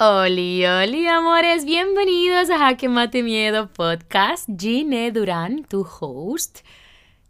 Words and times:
Oli, 0.00 0.64
oli, 0.64 1.08
amores, 1.08 1.64
bienvenidos 1.64 2.50
a 2.50 2.58
Jaque 2.58 2.88
Mate 2.88 3.24
Miedo 3.24 3.66
Podcast. 3.66 4.48
Gine 4.56 5.10
Durán, 5.10 5.64
tu 5.64 5.84
host. 5.84 6.60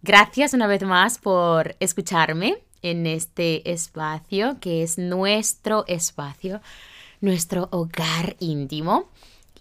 Gracias 0.03 0.53
una 0.53 0.67
vez 0.67 0.83
más 0.83 1.17
por 1.17 1.77
escucharme 1.81 2.59
en 2.83 3.07
este 3.07 3.73
espacio 3.73 4.59
que 4.61 4.83
es 4.83 4.99
nuestro 4.99 5.87
espacio, 5.87 6.61
nuestro 7.23 7.71
hogar 7.73 8.37
íntimo. 8.39 9.09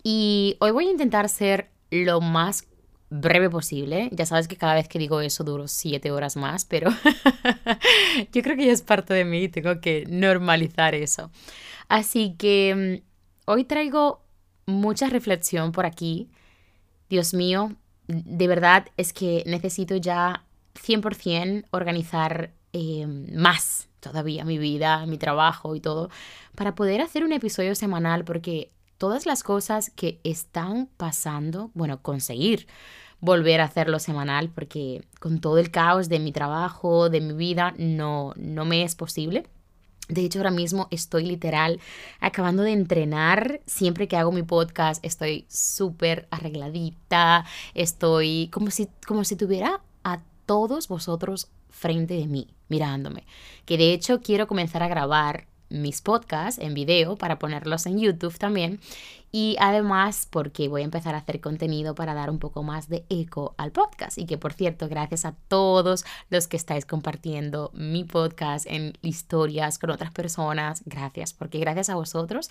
Y 0.03 0.57
hoy 0.59 0.71
voy 0.71 0.87
a 0.87 0.91
intentar 0.91 1.29
ser 1.29 1.69
lo 1.89 2.19
más 2.19 2.67
breve 3.09 3.49
posible. 3.49 4.09
Ya 4.11 4.25
sabes 4.25 4.49
que 4.49 4.57
cada 4.57 4.73
vez 4.73 4.89
que 4.89 4.99
digo 4.99 5.21
eso 5.21 5.45
duro 5.45 5.69
siete 5.69 6.11
horas 6.11 6.35
más, 6.35 6.65
pero 6.65 6.89
yo 8.33 8.43
creo 8.43 8.57
que 8.57 8.65
ya 8.65 8.73
es 8.73 8.81
parte 8.81 9.13
de 9.13 9.23
mí 9.23 9.43
y 9.43 9.47
tengo 9.47 9.79
que 9.79 10.03
normalizar 10.09 10.93
eso. 10.93 11.31
Así 11.87 12.35
que 12.37 13.01
mm, 13.01 13.51
hoy 13.51 13.63
traigo 13.63 14.21
mucha 14.65 15.09
reflexión 15.09 15.71
por 15.71 15.85
aquí. 15.85 16.29
Dios 17.09 17.33
mío, 17.33 17.75
de 18.07 18.47
verdad 18.47 18.87
es 18.97 19.13
que 19.13 19.43
necesito 19.45 19.95
ya 19.95 20.45
100% 20.75 21.65
organizar 21.71 22.51
em, 22.73 23.33
más 23.35 23.87
todavía 23.99 24.45
mi 24.45 24.57
vida, 24.57 25.05
mi 25.05 25.17
trabajo 25.17 25.75
y 25.75 25.81
todo, 25.81 26.09
para 26.55 26.75
poder 26.75 27.01
hacer 27.01 27.23
un 27.23 27.33
episodio 27.33 27.75
semanal, 27.75 28.23
porque 28.23 28.71
todas 28.97 29.25
las 29.25 29.43
cosas 29.43 29.91
que 29.95 30.19
están 30.23 30.87
pasando, 30.97 31.71
bueno, 31.73 32.01
conseguir 32.01 32.67
volver 33.19 33.61
a 33.61 33.65
hacerlo 33.65 33.99
semanal, 33.99 34.49
porque 34.49 35.03
con 35.19 35.41
todo 35.41 35.57
el 35.57 35.71
caos 35.71 36.09
de 36.09 36.19
mi 36.19 36.31
trabajo, 36.31 37.09
de 37.09 37.21
mi 37.21 37.33
vida, 37.33 37.73
no, 37.77 38.33
no 38.37 38.65
me 38.65 38.83
es 38.83 38.95
posible. 38.95 39.45
De 40.07 40.21
hecho, 40.21 40.39
ahora 40.39 40.51
mismo 40.51 40.87
estoy 40.91 41.25
literal 41.25 41.79
acabando 42.19 42.63
de 42.63 42.71
entrenar. 42.71 43.61
Siempre 43.65 44.07
que 44.07 44.17
hago 44.17 44.31
mi 44.31 44.43
podcast 44.43 45.03
estoy 45.05 45.45
súper 45.49 46.27
arregladita. 46.31 47.45
Estoy 47.73 48.49
como 48.51 48.71
si, 48.71 48.87
como 49.05 49.23
si 49.23 49.35
tuviera 49.35 49.81
a 50.03 50.21
todos 50.45 50.87
vosotros 50.87 51.49
frente 51.69 52.13
de 52.13 52.27
mí, 52.27 52.47
mirándome. 52.69 53.25
Que 53.65 53.77
de 53.77 53.93
hecho 53.93 54.21
quiero 54.21 54.47
comenzar 54.47 54.81
a 54.81 54.87
grabar 54.87 55.47
mis 55.69 56.01
podcasts 56.01 56.61
en 56.61 56.73
video 56.73 57.15
para 57.17 57.39
ponerlos 57.39 57.85
en 57.85 57.99
YouTube 57.99 58.37
también. 58.37 58.79
Y 59.31 59.57
además 59.59 60.27
porque 60.29 60.69
voy 60.69 60.81
a 60.81 60.85
empezar 60.85 61.13
a 61.13 61.19
hacer 61.19 61.41
contenido 61.41 61.95
para 61.95 62.13
dar 62.13 62.29
un 62.29 62.39
poco 62.39 62.63
más 62.63 62.87
de 62.87 63.05
eco 63.09 63.55
al 63.57 63.71
podcast. 63.71 64.17
Y 64.17 64.25
que 64.25 64.37
por 64.37 64.53
cierto 64.53 64.87
gracias 64.87 65.25
a 65.25 65.33
todos 65.47 66.05
los 66.29 66.47
que 66.47 66.57
estáis 66.57 66.85
compartiendo 66.85 67.71
mi 67.73 68.03
podcast 68.03 68.65
en 68.67 68.93
historias 69.01 69.77
con 69.77 69.89
otras 69.89 70.11
personas 70.11 70.81
gracias 70.85 71.33
porque 71.33 71.59
gracias 71.59 71.89
a 71.89 71.95
vosotros 71.95 72.49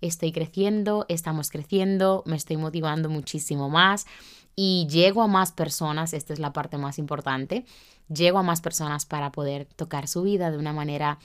estoy 0.00 0.32
creciendo 0.32 1.06
estamos 1.08 1.50
creciendo 1.50 2.22
me 2.26 2.36
estoy 2.36 2.56
motivando 2.56 3.08
muchísimo 3.08 3.68
más 3.68 4.06
y 4.56 4.86
llego 4.90 5.22
a 5.22 5.26
más 5.26 5.52
personas 5.52 6.12
esta 6.12 6.32
es 6.32 6.38
la 6.38 6.52
parte 6.52 6.78
más 6.78 6.98
importante 6.98 7.64
llego 8.08 8.38
a 8.38 8.42
más 8.42 8.60
personas 8.60 9.06
para 9.06 9.32
poder 9.32 9.66
tocar 9.76 10.08
su 10.08 10.22
vida 10.22 10.50
de 10.50 10.58
una 10.58 10.72
manera 10.72 11.18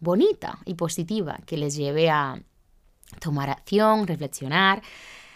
bonita 0.00 0.58
y 0.64 0.74
positiva 0.74 1.38
que 1.46 1.56
les 1.56 1.76
lleve 1.76 2.10
a 2.10 2.42
tomar 3.20 3.50
acción, 3.50 4.06
reflexionar. 4.06 4.82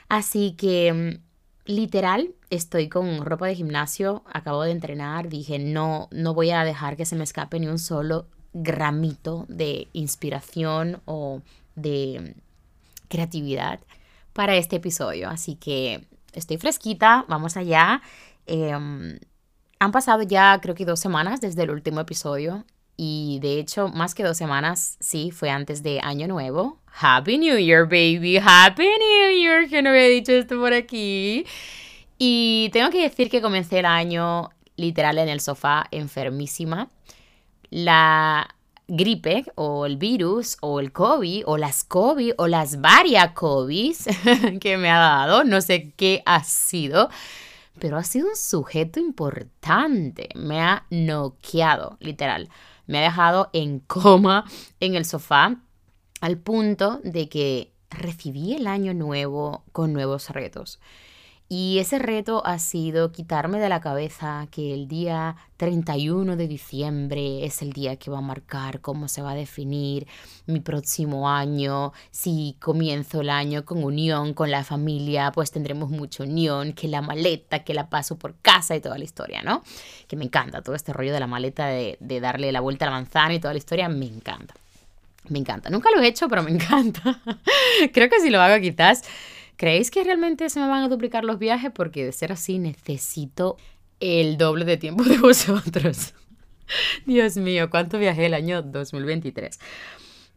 Así 0.08 0.52
que 0.52 0.92
mm, 0.92 1.70
literal 1.70 2.34
estoy 2.50 2.88
con 2.88 3.24
ropa 3.24 3.46
de 3.46 3.54
gimnasio, 3.54 4.22
acabo 4.32 4.62
de 4.62 4.72
entrenar, 4.72 5.28
dije 5.28 5.58
no, 5.58 6.08
no 6.10 6.34
voy 6.34 6.50
a 6.50 6.64
dejar 6.64 6.96
que 6.96 7.06
se 7.06 7.16
me 7.16 7.24
escape 7.24 7.58
ni 7.60 7.66
un 7.66 7.78
solo 7.78 8.26
gramito 8.52 9.46
de 9.48 9.88
inspiración 9.92 11.02
o 11.04 11.42
de 11.74 12.34
mm, 12.36 12.40
creatividad 13.08 13.80
para 14.32 14.56
este 14.56 14.76
episodio. 14.76 15.28
Así 15.28 15.56
que 15.56 16.06
estoy 16.32 16.58
fresquita, 16.58 17.24
vamos 17.28 17.56
allá. 17.56 18.02
Em, 18.46 19.18
han 19.78 19.92
pasado 19.92 20.22
ya 20.22 20.58
creo 20.60 20.74
que 20.74 20.84
dos 20.84 21.00
semanas 21.00 21.40
desde 21.40 21.62
el 21.62 21.70
último 21.70 22.00
episodio 22.00 22.64
y 22.96 23.38
de 23.40 23.58
hecho, 23.58 23.88
más 23.88 24.14
que 24.14 24.22
dos 24.22 24.36
semanas, 24.36 24.96
sí, 25.00 25.30
fue 25.30 25.50
antes 25.50 25.82
de 25.82 26.00
Año 26.00 26.28
Nuevo. 26.28 26.78
Happy 27.00 27.38
New 27.38 27.58
Year, 27.58 27.84
baby. 27.84 28.38
Happy 28.38 28.84
New 28.84 29.36
Year, 29.36 29.68
que 29.68 29.82
no 29.82 29.90
había 29.90 30.08
dicho 30.08 30.32
esto 30.32 30.60
por 30.60 30.72
aquí. 30.72 31.44
Y 32.18 32.70
tengo 32.72 32.90
que 32.90 33.02
decir 33.02 33.28
que 33.30 33.42
comencé 33.42 33.80
el 33.80 33.86
año 33.86 34.50
literal 34.76 35.18
en 35.18 35.28
el 35.28 35.40
sofá, 35.40 35.86
enfermísima. 35.90 36.88
La 37.70 38.54
gripe 38.86 39.44
o 39.56 39.86
el 39.86 39.96
virus 39.96 40.56
o 40.60 40.78
el 40.78 40.92
COVID 40.92 41.44
o 41.46 41.56
las 41.56 41.84
COVID 41.84 42.34
o 42.36 42.46
las 42.46 42.80
varias 42.80 43.32
COVID 43.32 43.96
que 44.60 44.76
me 44.76 44.90
ha 44.90 44.98
dado, 44.98 45.42
no 45.42 45.60
sé 45.62 45.92
qué 45.96 46.22
ha 46.26 46.44
sido, 46.44 47.08
pero 47.80 47.96
ha 47.96 48.04
sido 48.04 48.28
un 48.28 48.36
sujeto 48.36 49.00
importante. 49.00 50.28
Me 50.36 50.60
ha 50.60 50.86
noqueado, 50.90 51.96
literal 51.98 52.48
me 52.86 52.98
ha 52.98 53.02
dejado 53.02 53.50
en 53.52 53.80
coma 53.80 54.44
en 54.80 54.94
el 54.94 55.04
sofá 55.04 55.56
al 56.20 56.38
punto 56.38 57.00
de 57.04 57.28
que 57.28 57.72
recibí 57.90 58.54
el 58.54 58.66
año 58.66 58.94
nuevo 58.94 59.64
con 59.72 59.92
nuevos 59.92 60.30
retos. 60.30 60.80
Y 61.46 61.78
ese 61.78 61.98
reto 61.98 62.44
ha 62.46 62.58
sido 62.58 63.12
quitarme 63.12 63.60
de 63.60 63.68
la 63.68 63.82
cabeza 63.82 64.48
que 64.50 64.72
el 64.72 64.88
día 64.88 65.36
31 65.58 66.36
de 66.36 66.48
diciembre 66.48 67.44
es 67.44 67.60
el 67.60 67.74
día 67.74 67.96
que 67.96 68.10
va 68.10 68.18
a 68.18 68.22
marcar 68.22 68.80
cómo 68.80 69.08
se 69.08 69.20
va 69.20 69.32
a 69.32 69.34
definir 69.34 70.06
mi 70.46 70.60
próximo 70.60 71.28
año. 71.28 71.92
Si 72.10 72.56
comienzo 72.60 73.20
el 73.20 73.28
año 73.28 73.66
con 73.66 73.84
unión 73.84 74.32
con 74.32 74.50
la 74.50 74.64
familia, 74.64 75.32
pues 75.32 75.50
tendremos 75.50 75.90
mucha 75.90 76.22
unión, 76.22 76.72
que 76.72 76.88
la 76.88 77.02
maleta, 77.02 77.62
que 77.62 77.74
la 77.74 77.90
paso 77.90 78.16
por 78.16 78.36
casa 78.40 78.74
y 78.74 78.80
toda 78.80 78.96
la 78.96 79.04
historia, 79.04 79.42
¿no? 79.42 79.62
Que 80.08 80.16
me 80.16 80.24
encanta 80.24 80.62
todo 80.62 80.74
este 80.74 80.94
rollo 80.94 81.12
de 81.12 81.20
la 81.20 81.26
maleta, 81.26 81.66
de, 81.66 81.98
darle 82.00 82.52
la 82.52 82.60
vuelta 82.60 82.86
a 82.86 82.90
la 82.90 82.96
manzana 82.96 83.34
y 83.34 83.38
toda 83.38 83.52
la 83.52 83.58
historia, 83.58 83.90
me 83.90 84.06
encanta. 84.06 84.54
Me 85.28 85.38
encanta. 85.38 85.68
Nunca 85.68 85.90
lo 85.94 86.00
he 86.00 86.06
hecho, 86.06 86.26
pero 86.26 86.42
me 86.42 86.50
encanta. 86.52 87.20
Creo 87.92 88.08
que 88.08 88.20
si 88.20 88.30
lo 88.30 88.40
hago 88.40 88.60
quizás 88.62 89.02
¿Creéis 89.56 89.90
que 89.90 90.04
realmente 90.04 90.48
se 90.50 90.60
me 90.60 90.68
van 90.68 90.82
a 90.82 90.88
duplicar 90.88 91.24
los 91.24 91.38
viajes? 91.38 91.70
Porque 91.72 92.04
de 92.04 92.12
ser 92.12 92.32
así 92.32 92.58
necesito 92.58 93.56
el 94.00 94.36
doble 94.36 94.64
de 94.64 94.76
tiempo 94.76 95.04
de 95.04 95.18
vosotros. 95.18 96.14
Dios 97.06 97.36
mío, 97.36 97.70
cuánto 97.70 97.98
viajé 97.98 98.26
el 98.26 98.34
año 98.34 98.62
2023. 98.62 99.58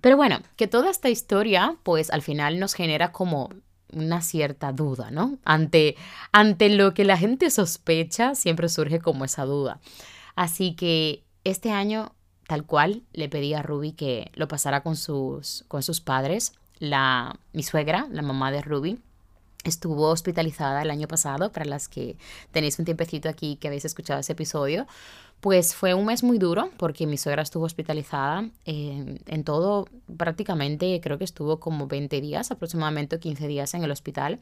Pero 0.02 0.18
bueno, 0.18 0.40
que 0.56 0.68
toda 0.68 0.90
esta 0.90 1.10
historia, 1.10 1.78
pues 1.84 2.12
al 2.12 2.22
final 2.22 2.60
nos 2.60 2.74
genera 2.74 3.12
como 3.12 3.50
una 3.92 4.22
cierta 4.22 4.72
duda, 4.72 5.12
¿no? 5.12 5.38
Ante, 5.44 5.96
ante 6.32 6.70
lo 6.70 6.94
que 6.94 7.06
la 7.06 7.18
gente 7.18 7.50
sospecha, 7.50 8.36
siempre 8.36 8.70
surge 8.70 9.00
como 9.00 9.26
esa 9.26 9.46
duda. 9.46 9.80
Así 10.36 10.76
que 10.76 11.24
este 11.44 11.72
año, 11.72 12.14
tal 12.48 12.66
cual, 12.66 13.04
le 13.14 13.30
pedí 13.30 13.54
a 13.54 13.64
Ruby 13.64 13.94
que 13.94 14.32
lo 14.36 14.48
pasara 14.48 14.84
con 14.84 14.96
sus, 14.96 15.66
con 15.68 15.82
sus 15.84 16.02
padres. 16.02 16.54
La, 16.80 17.40
mi 17.54 17.64
suegra, 17.64 18.08
la 18.12 18.22
mamá 18.22 18.52
de 18.52 18.62
Ruby, 18.62 19.00
estuvo 19.68 20.10
hospitalizada 20.10 20.82
el 20.82 20.90
año 20.90 21.08
pasado, 21.08 21.52
para 21.52 21.66
las 21.66 21.88
que 21.88 22.18
tenéis 22.52 22.80
un 22.80 22.86
tiempecito 22.86 23.30
aquí 23.30 23.58
que 23.58 23.68
habéis 23.68 23.86
escuchado 23.86 24.20
ese 24.20 24.34
episodio, 24.34 24.88
pues 25.40 25.76
fue 25.76 25.94
un 25.94 26.06
mes 26.06 26.24
muy 26.24 26.40
duro 26.40 26.72
porque 26.78 27.06
mi 27.06 27.18
suegra 27.18 27.44
estuvo 27.44 27.66
hospitalizada 27.66 28.50
en 28.66 29.44
todo, 29.44 29.88
prácticamente 30.18 31.00
creo 31.02 31.18
que 31.18 31.24
estuvo 31.24 31.60
como 31.60 31.88
20 31.88 32.22
días, 32.22 32.50
aproximadamente 32.50 33.20
15 33.20 33.48
días 33.48 33.74
en 33.76 33.84
el 33.84 33.92
hospital 33.92 34.40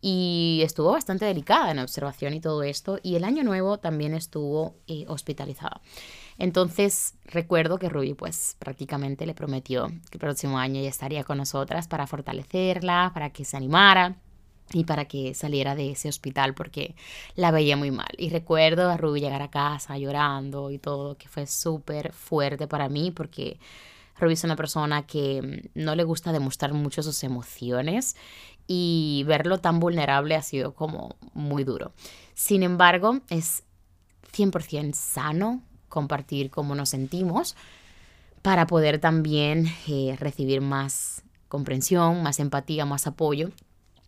y 0.00 0.60
estuvo 0.64 0.90
bastante 0.90 1.24
delicada 1.24 1.70
en 1.70 1.78
observación 1.78 2.34
y 2.34 2.40
todo 2.40 2.64
esto 2.64 2.98
y 3.04 3.14
el 3.14 3.22
año 3.22 3.44
nuevo 3.44 3.78
también 3.78 4.14
estuvo 4.14 4.74
eh, 4.88 5.04
hospitalizada. 5.06 5.80
Entonces 6.38 7.14
recuerdo 7.24 7.78
que 7.78 7.88
Ruby 7.88 8.14
pues 8.14 8.56
prácticamente 8.58 9.26
le 9.26 9.34
prometió 9.34 9.86
que 9.86 10.18
el 10.18 10.20
próximo 10.20 10.58
año 10.58 10.82
ya 10.82 10.88
estaría 10.88 11.22
con 11.22 11.38
nosotras 11.38 11.86
para 11.86 12.08
fortalecerla, 12.08 13.12
para 13.14 13.30
que 13.30 13.44
se 13.44 13.56
animara 13.56 14.16
y 14.72 14.84
para 14.84 15.04
que 15.06 15.34
saliera 15.34 15.74
de 15.74 15.90
ese 15.90 16.08
hospital 16.08 16.54
porque 16.54 16.94
la 17.34 17.50
veía 17.50 17.76
muy 17.76 17.90
mal. 17.90 18.10
Y 18.16 18.30
recuerdo 18.30 18.90
a 18.90 18.96
Ruby 18.96 19.20
llegar 19.20 19.42
a 19.42 19.50
casa 19.50 19.98
llorando 19.98 20.70
y 20.70 20.78
todo, 20.78 21.16
que 21.16 21.28
fue 21.28 21.46
súper 21.46 22.12
fuerte 22.12 22.66
para 22.66 22.88
mí 22.88 23.10
porque 23.10 23.58
Ruby 24.18 24.34
es 24.34 24.44
una 24.44 24.56
persona 24.56 25.06
que 25.06 25.42
mm, 25.42 25.80
no 25.80 25.94
le 25.94 26.04
gusta 26.04 26.32
demostrar 26.32 26.72
mucho 26.72 27.02
sus 27.02 27.22
emociones 27.24 28.16
y 28.66 29.24
verlo 29.26 29.58
tan 29.58 29.80
vulnerable 29.80 30.36
ha 30.36 30.42
sido 30.42 30.74
como 30.74 31.16
muy 31.34 31.64
duro. 31.64 31.92
Sin 32.34 32.62
embargo, 32.62 33.20
es 33.28 33.64
100% 34.32 34.94
sano 34.94 35.62
compartir 35.88 36.50
cómo 36.50 36.74
nos 36.74 36.90
sentimos 36.90 37.56
para 38.40 38.66
poder 38.66 38.98
también 38.98 39.68
eh, 39.86 40.16
recibir 40.18 40.60
más 40.62 41.22
comprensión, 41.48 42.22
más 42.22 42.40
empatía, 42.40 42.86
más 42.86 43.06
apoyo 43.06 43.50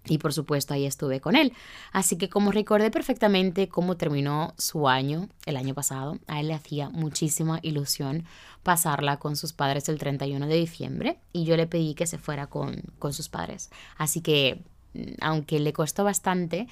Y 0.06 0.18
por 0.18 0.32
supuesto 0.32 0.74
ahí 0.74 0.84
estuve 0.84 1.20
con 1.20 1.34
él. 1.34 1.52
Así 1.92 2.18
que 2.18 2.28
como 2.28 2.52
recordé 2.52 2.90
perfectamente 2.90 3.68
cómo 3.68 3.96
terminó 3.96 4.52
su 4.58 4.88
año 4.88 5.28
el 5.46 5.56
año 5.56 5.74
pasado, 5.74 6.18
a 6.26 6.40
él 6.40 6.48
le 6.48 6.54
hacía 6.54 6.90
muchísima 6.90 7.58
ilusión 7.62 8.24
pasarla 8.62 9.18
con 9.18 9.36
sus 9.36 9.52
padres 9.52 9.88
el 9.88 9.98
31 9.98 10.46
de 10.46 10.56
diciembre 10.56 11.18
y 11.32 11.44
yo 11.44 11.56
le 11.56 11.66
pedí 11.66 11.94
que 11.94 12.06
se 12.06 12.18
fuera 12.18 12.48
con, 12.48 12.82
con 12.98 13.12
sus 13.12 13.28
padres. 13.28 13.70
Así 13.96 14.20
que 14.20 14.62
mm, 14.94 15.14
aunque 15.20 15.58
le 15.58 15.72
costó 15.72 16.04
bastante, 16.04 16.66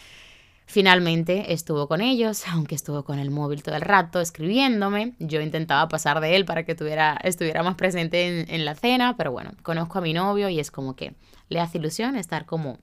Finalmente 0.64 1.52
estuvo 1.52 1.87
con 1.87 2.00
ellos, 2.00 2.44
aunque 2.50 2.75
estuvo 2.75 3.05
con 3.05 3.19
el 3.19 3.31
móvil 3.31 3.62
todo 3.62 3.75
el 3.75 3.82
rato 3.82 4.20
escribiéndome. 4.20 5.12
Yo 5.19 5.40
intentaba 5.40 5.87
pasar 5.88 6.20
de 6.20 6.37
él 6.37 6.44
para 6.44 6.64
que 6.64 6.75
tuviera, 6.75 7.19
estuviera 7.25 7.62
más 7.62 7.75
presente 7.75 8.40
en, 8.40 8.55
en, 8.55 8.64
la 8.64 8.75
cena, 8.75 9.17
pero 9.17 9.32
bueno, 9.32 9.50
conozco 9.62 9.99
a 9.99 10.02
mi 10.02 10.14
novio 10.14 10.49
y 10.49 10.61
es 10.61 10.70
como 10.70 10.96
que 10.96 11.14
le 11.49 11.61
hace 11.61 11.79
ilusión 11.79 12.17
estar 12.17 12.46
como 12.46 12.79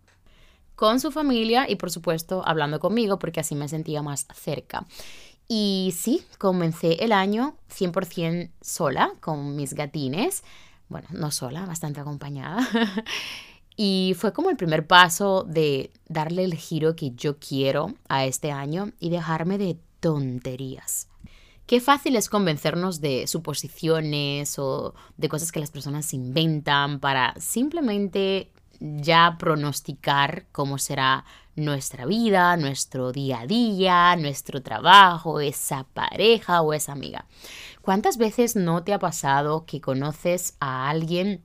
con 0.80 1.02
su 1.02 1.12
familia 1.12 1.70
y 1.70 1.76
por 1.76 1.92
supuesto 1.92 2.42
hablando 2.46 2.80
conmigo 2.80 3.20
porque 3.20 3.42
así 3.42 3.54
me 3.54 3.68
sentía 3.68 4.02
más 4.02 4.26
cerca. 4.34 4.86
Y 5.46 5.94
sí, 5.94 6.24
comencé 6.38 7.04
el 7.04 7.12
año 7.12 7.58
100% 7.78 8.50
sola 8.62 9.12
con 9.20 9.58
mis 9.58 9.74
gatines. 9.74 10.42
Bueno, 10.88 11.10
no 11.12 11.32
sola, 11.32 11.66
bastante 11.66 12.00
acompañada. 12.00 12.66
y 13.76 14.16
fue 14.18 14.32
como 14.32 14.50
el 14.50 14.56
primer 14.56 14.88
paso 14.88 15.44
de 15.44 15.92
darle 16.08 16.46
el 16.46 16.54
giro 16.54 16.96
que 16.96 17.12
yo 17.12 17.40
quiero 17.40 17.96
a 18.08 18.24
este 18.24 18.54
año 18.54 18.94
y 19.02 19.10
dejarme 19.10 19.58
de 19.58 19.78
tonterías. 20.00 21.10
Qué 21.66 21.82
fácil 21.82 22.16
es 22.16 22.30
convencernos 22.30 23.02
de 23.02 23.28
suposiciones 23.28 24.58
o 24.58 24.96
de 25.18 25.28
cosas 25.28 25.52
que 25.52 25.60
las 25.60 25.72
personas 25.72 26.14
inventan 26.14 27.02
para 27.02 27.36
simplemente 27.38 28.50
ya 28.80 29.36
pronosticar 29.38 30.46
cómo 30.52 30.78
será 30.78 31.26
nuestra 31.56 32.06
vida, 32.06 32.56
nuestro 32.58 33.12
día 33.12 33.42
a 33.42 33.48
día, 33.48 34.16
nuestro 34.16 34.62
trabajo, 34.62 35.40
esa 35.40 35.84
pareja 35.94 36.62
o 36.62 36.74
esa 36.74 36.94
amiga. 36.94 37.26
¿Cuántas 37.82 38.18
veces 38.18 38.56
no 38.56 38.84
te 38.84 38.94
ha 38.94 39.00
pasado 39.00 39.66
que 39.66 39.82
conoces 39.82 40.56
a 40.60 40.90
alguien 40.90 41.44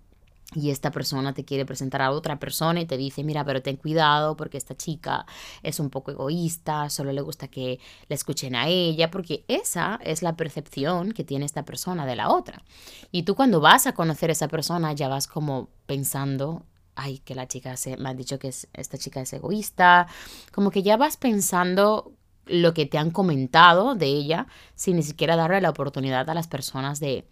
y 0.55 0.71
esta 0.71 0.91
persona 0.91 1.35
te 1.35 1.45
quiere 1.45 1.67
presentar 1.67 2.03
a 2.03 2.11
otra 2.13 2.39
persona 2.39 2.81
y 2.81 2.87
te 2.87 2.97
dice, 2.97 3.25
mira, 3.25 3.45
pero 3.45 3.63
ten 3.63 3.77
cuidado 3.77 4.37
porque 4.37 4.57
esta 4.57 4.77
chica 4.77 5.27
es 5.63 5.81
un 5.81 5.91
poco 5.91 6.13
egoísta, 6.13 6.91
solo 6.91 7.13
le 7.13 7.21
gusta 7.23 7.49
que 7.49 7.81
le 8.09 8.15
escuchen 8.15 8.55
a 8.55 8.69
ella, 8.69 9.11
porque 9.11 9.45
esa 9.49 9.99
es 10.05 10.23
la 10.23 10.37
percepción 10.37 11.13
que 11.13 11.25
tiene 11.25 11.45
esta 11.45 11.65
persona 11.65 12.07
de 12.07 12.17
la 12.17 12.31
otra. 12.31 12.63
Y 13.11 13.25
tú 13.25 13.35
cuando 13.35 13.61
vas 13.61 13.87
a 13.87 13.95
conocer 13.95 14.31
a 14.31 14.35
esa 14.35 14.49
persona 14.49 14.93
ya 14.93 15.09
vas 15.09 15.27
como 15.27 15.71
pensando, 15.87 16.63
ay, 16.97 17.19
que 17.19 17.35
la 17.35 17.49
chica 17.49 17.77
se, 17.77 17.97
me 17.97 18.09
ha 18.09 18.15
dicho 18.15 18.39
que 18.39 18.49
esta 18.49 18.99
chica 18.99 19.21
es 19.21 19.33
egoísta, 19.33 20.07
como 20.53 20.71
que 20.71 20.83
ya 20.83 20.97
vas 20.97 21.17
pensando 21.17 22.13
lo 22.47 22.75
que 22.75 22.87
te 22.87 22.99
han 22.99 23.11
comentado 23.11 23.95
de 23.95 24.07
ella 24.07 24.47
sin 24.75 24.97
ni 24.97 25.03
siquiera 25.03 25.37
darle 25.37 25.61
la 25.61 25.71
oportunidad 25.71 26.29
a 26.29 26.35
las 26.35 26.47
personas 26.47 27.01
de, 27.01 27.27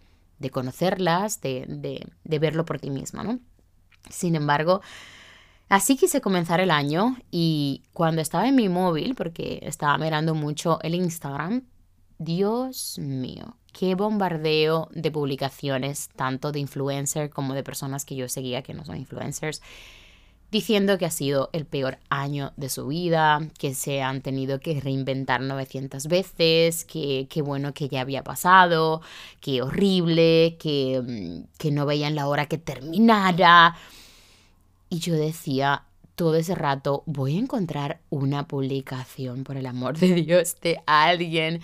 conocerlas, 0.51 1.41
de, 1.41 1.65
de, 1.67 2.07
de 2.23 2.39
verlo 2.39 2.65
por 2.65 2.79
ti 2.79 2.89
misma, 2.89 3.23
¿no? 3.23 3.39
Sin 4.09 4.35
embargo, 4.35 4.81
Así 5.69 5.97
quise 5.97 6.21
comenzar 6.21 6.59
el 6.59 6.69
año 6.69 7.17
y 7.31 7.81
cuando 7.93 8.21
estaba 8.21 8.47
en 8.47 8.53
mi 8.53 8.69
móvil, 8.69 9.15
porque 9.15 9.59
estaba 9.63 9.97
mirando 9.97 10.35
mucho 10.35 10.79
el 10.83 10.93
Instagram, 10.93 11.63
Dios 12.23 12.97
mío, 12.99 13.57
qué 13.71 13.95
bombardeo 13.95 14.89
de 14.93 15.11
publicaciones, 15.11 16.09
tanto 16.15 16.51
de 16.51 16.59
influencers 16.59 17.33
como 17.33 17.53
de 17.53 17.63
personas 17.63 18.05
que 18.05 18.15
yo 18.15 18.29
seguía 18.29 18.61
que 18.61 18.73
no 18.73 18.85
son 18.85 18.97
influencers, 18.97 19.61
diciendo 20.51 20.99
que 20.99 21.05
ha 21.05 21.11
sido 21.11 21.49
el 21.51 21.65
peor 21.65 21.97
año 22.09 22.53
de 22.57 22.69
su 22.69 22.87
vida, 22.87 23.41
que 23.57 23.73
se 23.73 24.03
han 24.03 24.21
tenido 24.21 24.59
que 24.59 24.79
reinventar 24.79 25.41
900 25.41 26.05
veces, 26.05 26.85
que 26.85 27.27
qué 27.29 27.41
bueno 27.41 27.73
que 27.73 27.89
ya 27.89 28.01
había 28.01 28.23
pasado, 28.23 29.01
que 29.41 29.63
horrible, 29.63 30.55
que, 30.59 31.01
mm, 31.03 31.57
que 31.57 31.71
no 31.71 31.87
veían 31.87 32.13
la 32.13 32.27
hora 32.27 32.45
que 32.45 32.59
terminara. 32.59 33.75
Y 34.89 34.99
yo 34.99 35.15
decía, 35.15 35.85
todo 36.15 36.35
ese 36.35 36.53
rato 36.53 37.01
voy 37.07 37.35
a 37.35 37.39
encontrar 37.39 37.99
una 38.11 38.47
publicación, 38.47 39.43
por 39.43 39.57
el 39.57 39.65
amor 39.65 39.97
de 39.97 40.13
Dios, 40.13 40.55
de 40.61 40.79
alguien 40.85 41.61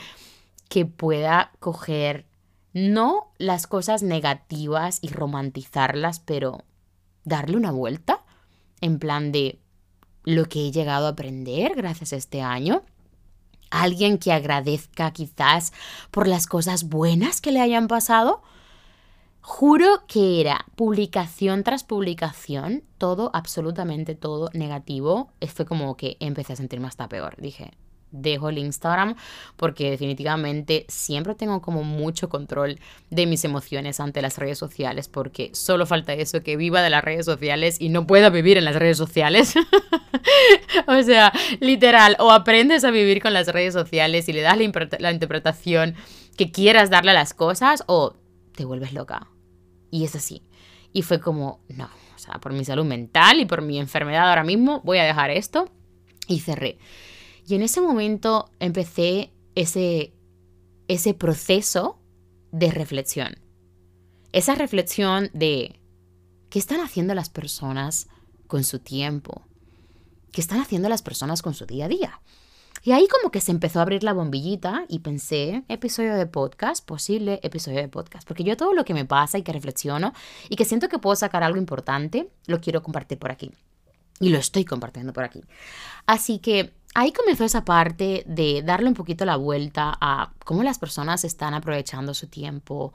que 0.69 0.85
pueda 0.85 1.51
coger 1.59 2.25
no 2.73 3.33
las 3.37 3.67
cosas 3.67 4.03
negativas 4.03 4.99
y 5.01 5.09
romantizarlas, 5.09 6.19
pero 6.19 6.63
darle 7.23 7.57
una 7.57 7.71
vuelta 7.71 8.23
en 8.79 8.99
plan 8.99 9.31
de 9.31 9.59
lo 10.23 10.45
que 10.45 10.67
he 10.67 10.71
llegado 10.71 11.07
a 11.07 11.11
aprender 11.11 11.75
gracias 11.75 12.13
a 12.13 12.17
este 12.17 12.41
año. 12.41 12.83
Alguien 13.71 14.17
que 14.17 14.31
agradezca 14.31 15.11
quizás 15.11 15.73
por 16.11 16.27
las 16.27 16.47
cosas 16.47 16.85
buenas 16.85 17.41
que 17.41 17.51
le 17.51 17.61
hayan 17.61 17.87
pasado. 17.87 18.41
Juro 19.41 20.05
que 20.07 20.41
era 20.41 20.65
publicación 20.75 21.63
tras 21.63 21.83
publicación, 21.83 22.83
todo, 22.97 23.31
absolutamente 23.33 24.13
todo 24.13 24.49
negativo. 24.53 25.31
Fue 25.53 25.65
como 25.65 25.97
que 25.97 26.17
empecé 26.19 26.53
a 26.53 26.57
sentirme 26.57 26.87
hasta 26.87 27.09
peor. 27.09 27.35
Dije, 27.39 27.71
dejo 28.11 28.49
el 28.49 28.57
Instagram 28.57 29.15
porque 29.55 29.91
definitivamente 29.91 30.85
siempre 30.87 31.35
tengo 31.35 31.61
como 31.61 31.83
mucho 31.83 32.29
control 32.29 32.79
de 33.09 33.25
mis 33.25 33.43
emociones 33.45 33.99
ante 33.99 34.21
las 34.21 34.37
redes 34.37 34.57
sociales 34.57 35.07
porque 35.07 35.51
solo 35.53 35.85
falta 35.85 36.13
eso, 36.13 36.41
que 36.43 36.57
viva 36.57 36.81
de 36.81 36.89
las 36.89 37.03
redes 37.03 37.25
sociales 37.25 37.77
y 37.79 37.89
no 37.89 38.07
pueda 38.07 38.29
vivir 38.29 38.57
en 38.57 38.65
las 38.65 38.75
redes 38.75 38.97
sociales. 38.97 39.53
o 40.87 41.03
sea, 41.03 41.31
literal, 41.59 42.15
o 42.19 42.31
aprendes 42.31 42.83
a 42.83 42.91
vivir 42.91 43.21
con 43.21 43.33
las 43.33 43.47
redes 43.47 43.73
sociales 43.73 44.27
y 44.29 44.33
le 44.33 44.41
das 44.41 44.57
la, 44.99 45.11
interpretación 45.11 45.95
que 46.37 46.51
quieras 46.51 46.89
darle 46.89 47.11
a 47.11 47.15
las 47.15 47.33
cosas 47.33 47.83
o 47.87 48.15
te 48.55 48.65
vuelves 48.65 48.93
loca. 48.93 49.27
Y 49.91 50.03
es 50.05 50.15
así. 50.15 50.43
Y 50.93 51.01
fue 51.03 51.19
como, 51.19 51.61
no, 51.69 51.89
o 52.15 52.19
sea, 52.19 52.35
por 52.35 52.53
mi 52.53 52.65
salud 52.65 52.85
mental 52.85 53.39
y 53.39 53.45
por 53.45 53.61
mi 53.61 53.79
enfermedad 53.79 54.29
ahora 54.29 54.43
mismo 54.43 54.81
voy 54.83 54.97
a 54.97 55.03
dejar 55.03 55.29
esto 55.31 55.69
y 56.27 56.39
cerré. 56.39 56.77
Y 57.49 57.55
en 57.55 57.63
ese 57.63 57.81
momento 57.81 58.51
empecé 58.59 59.33
ese, 59.55 60.13
ese 60.87 61.15
proceso 61.15 61.99
de 62.51 62.69
reflexión. 62.69 63.39
Esa 64.33 64.53
reflexión 64.53 65.31
de 65.33 65.81
qué 66.51 66.59
están 66.59 66.79
haciendo 66.79 67.15
las 67.15 67.31
personas 67.31 68.07
con 68.45 68.63
su 68.63 68.77
tiempo, 68.77 69.47
qué 70.31 70.41
están 70.41 70.59
haciendo 70.59 70.89
las 70.89 71.01
personas 71.01 71.41
con 71.41 71.55
su 71.55 71.65
día 71.65 71.85
a 71.85 71.87
día. 71.87 72.21
Y 72.83 72.91
ahí 72.91 73.07
como 73.07 73.31
que 73.31 73.41
se 73.41 73.49
empezó 73.49 73.79
a 73.79 73.81
abrir 73.81 74.03
la 74.03 74.13
bombillita 74.13 74.85
y 74.87 74.99
pensé, 74.99 75.63
episodio 75.69 76.13
de 76.13 76.27
podcast, 76.27 76.85
posible 76.85 77.39
episodio 77.41 77.79
de 77.79 77.87
podcast, 77.87 78.27
porque 78.27 78.43
yo 78.43 78.57
todo 78.57 78.75
lo 78.75 78.85
que 78.85 78.93
me 78.93 79.05
pasa 79.05 79.39
y 79.39 79.41
que 79.41 79.53
reflexiono 79.53 80.13
y 80.49 80.55
que 80.55 80.65
siento 80.65 80.87
que 80.87 80.99
puedo 80.99 81.15
sacar 81.15 81.41
algo 81.41 81.57
importante, 81.57 82.29
lo 82.45 82.61
quiero 82.61 82.83
compartir 82.83 83.17
por 83.17 83.31
aquí. 83.31 83.51
Y 84.19 84.29
lo 84.29 84.37
estoy 84.37 84.65
compartiendo 84.65 85.13
por 85.13 85.23
aquí. 85.23 85.41
Así 86.05 86.37
que 86.37 86.77
ahí 86.93 87.11
comenzó 87.11 87.45
esa 87.45 87.65
parte 87.65 88.23
de 88.27 88.61
darle 88.63 88.87
un 88.87 88.95
poquito 88.95 89.25
la 89.25 89.35
vuelta 89.35 89.97
a 89.99 90.33
cómo 90.45 90.63
las 90.63 90.79
personas 90.79 91.23
están 91.23 91.53
aprovechando 91.53 92.13
su 92.13 92.27
tiempo, 92.27 92.93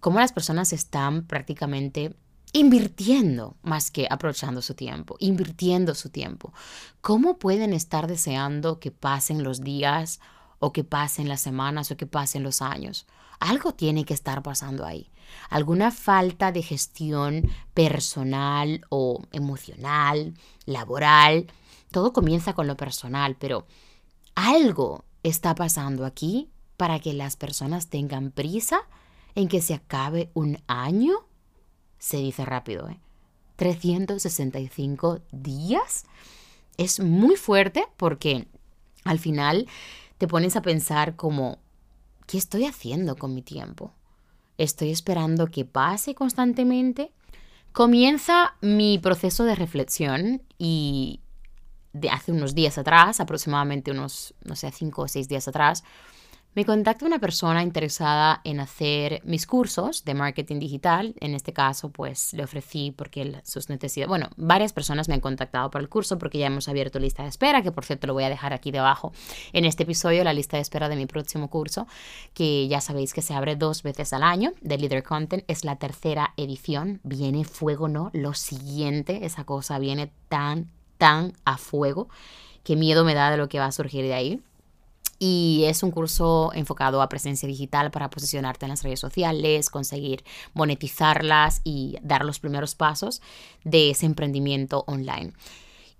cómo 0.00 0.18
las 0.18 0.32
personas 0.32 0.72
están 0.72 1.24
prácticamente 1.24 2.14
invirtiendo 2.52 3.56
más 3.62 3.90
que 3.90 4.06
aprovechando 4.10 4.62
su 4.62 4.74
tiempo, 4.74 5.16
invirtiendo 5.18 5.94
su 5.94 6.10
tiempo. 6.10 6.52
¿Cómo 7.00 7.38
pueden 7.38 7.72
estar 7.72 8.06
deseando 8.06 8.80
que 8.80 8.90
pasen 8.90 9.42
los 9.42 9.60
días 9.60 10.20
o 10.58 10.72
que 10.72 10.84
pasen 10.84 11.28
las 11.28 11.40
semanas 11.40 11.90
o 11.90 11.96
que 11.96 12.06
pasen 12.06 12.42
los 12.42 12.62
años? 12.62 13.06
Algo 13.38 13.72
tiene 13.72 14.04
que 14.04 14.14
estar 14.14 14.42
pasando 14.42 14.84
ahí. 14.84 15.10
Alguna 15.50 15.90
falta 15.90 16.52
de 16.52 16.62
gestión 16.62 17.50
personal 17.74 18.80
o 18.88 19.22
emocional, 19.30 20.34
laboral, 20.64 21.46
todo 21.90 22.12
comienza 22.12 22.52
con 22.52 22.66
lo 22.66 22.76
personal, 22.76 23.36
pero 23.38 23.66
algo 24.34 25.04
está 25.22 25.54
pasando 25.54 26.04
aquí 26.04 26.50
para 26.76 27.00
que 27.00 27.12
las 27.12 27.36
personas 27.36 27.88
tengan 27.88 28.30
prisa 28.30 28.80
en 29.34 29.48
que 29.48 29.60
se 29.60 29.74
acabe 29.74 30.30
un 30.34 30.58
año. 30.66 31.26
Se 31.98 32.18
dice 32.18 32.44
rápido, 32.44 32.88
¿eh? 32.88 33.00
365 33.56 35.20
días. 35.32 36.04
Es 36.76 37.00
muy 37.00 37.34
fuerte 37.34 37.86
porque 37.96 38.46
al 39.04 39.18
final 39.18 39.66
te 40.18 40.28
pones 40.28 40.54
a 40.54 40.62
pensar 40.62 41.16
como, 41.16 41.58
¿qué 42.26 42.38
estoy 42.38 42.66
haciendo 42.66 43.16
con 43.16 43.34
mi 43.34 43.42
tiempo? 43.42 43.92
¿Estoy 44.58 44.90
esperando 44.90 45.48
que 45.48 45.64
pase 45.64 46.14
constantemente? 46.14 47.12
Comienza 47.72 48.54
mi 48.60 48.98
proceso 48.98 49.44
de 49.44 49.56
reflexión 49.56 50.42
y 50.58 51.20
hace 52.10 52.32
unos 52.32 52.54
días 52.54 52.78
atrás, 52.78 53.20
aproximadamente 53.20 53.90
unos, 53.90 54.34
no 54.44 54.56
sé, 54.56 54.70
cinco 54.70 55.02
o 55.02 55.08
seis 55.08 55.28
días 55.28 55.48
atrás, 55.48 55.84
me 56.54 56.64
contacta 56.64 57.04
una 57.04 57.20
persona 57.20 57.62
interesada 57.62 58.40
en 58.42 58.58
hacer 58.58 59.20
mis 59.24 59.46
cursos 59.46 60.04
de 60.04 60.14
marketing 60.14 60.58
digital. 60.58 61.14
En 61.20 61.34
este 61.34 61.52
caso, 61.52 61.90
pues 61.90 62.32
le 62.32 62.42
ofrecí 62.42 62.90
porque 62.90 63.40
sus 63.44 63.68
necesidades, 63.68 64.08
bueno, 64.08 64.30
varias 64.36 64.72
personas 64.72 65.08
me 65.08 65.14
han 65.14 65.20
contactado 65.20 65.70
para 65.70 65.82
el 65.82 65.88
curso 65.88 66.18
porque 66.18 66.38
ya 66.38 66.46
hemos 66.46 66.68
abierto 66.68 66.98
lista 66.98 67.22
de 67.22 67.28
espera, 67.28 67.62
que 67.62 67.70
por 67.70 67.84
cierto 67.84 68.08
lo 68.08 68.14
voy 68.14 68.24
a 68.24 68.28
dejar 68.28 68.52
aquí 68.52 68.72
debajo 68.72 69.12
en 69.52 69.66
este 69.66 69.84
episodio, 69.84 70.24
la 70.24 70.32
lista 70.32 70.56
de 70.56 70.62
espera 70.62 70.88
de 70.88 70.96
mi 70.96 71.06
próximo 71.06 71.48
curso, 71.48 71.86
que 72.34 72.66
ya 72.66 72.80
sabéis 72.80 73.12
que 73.12 73.22
se 73.22 73.34
abre 73.34 73.54
dos 73.54 73.84
veces 73.84 74.12
al 74.12 74.24
año 74.24 74.52
de 74.60 74.78
Leader 74.78 75.04
Content. 75.04 75.44
Es 75.46 75.64
la 75.64 75.76
tercera 75.76 76.32
edición, 76.36 76.98
viene 77.04 77.44
fuego, 77.44 77.86
¿no? 77.86 78.10
Lo 78.14 78.34
siguiente, 78.34 79.26
esa 79.26 79.44
cosa 79.44 79.78
viene 79.78 80.10
tan, 80.28 80.72
tan 80.98 81.32
a 81.44 81.56
fuego. 81.56 82.08
Qué 82.64 82.76
miedo 82.76 83.04
me 83.04 83.14
da 83.14 83.30
de 83.30 83.38
lo 83.38 83.48
que 83.48 83.58
va 83.58 83.66
a 83.66 83.72
surgir 83.72 84.04
de 84.04 84.14
ahí. 84.14 84.42
Y 85.18 85.64
es 85.66 85.82
un 85.82 85.90
curso 85.90 86.52
enfocado 86.54 87.02
a 87.02 87.08
presencia 87.08 87.48
digital 87.48 87.90
para 87.90 88.08
posicionarte 88.08 88.66
en 88.66 88.70
las 88.70 88.84
redes 88.84 89.00
sociales, 89.00 89.68
conseguir 89.68 90.24
monetizarlas 90.54 91.60
y 91.64 91.98
dar 92.02 92.24
los 92.24 92.38
primeros 92.38 92.76
pasos 92.76 93.20
de 93.64 93.90
ese 93.90 94.06
emprendimiento 94.06 94.84
online. 94.86 95.32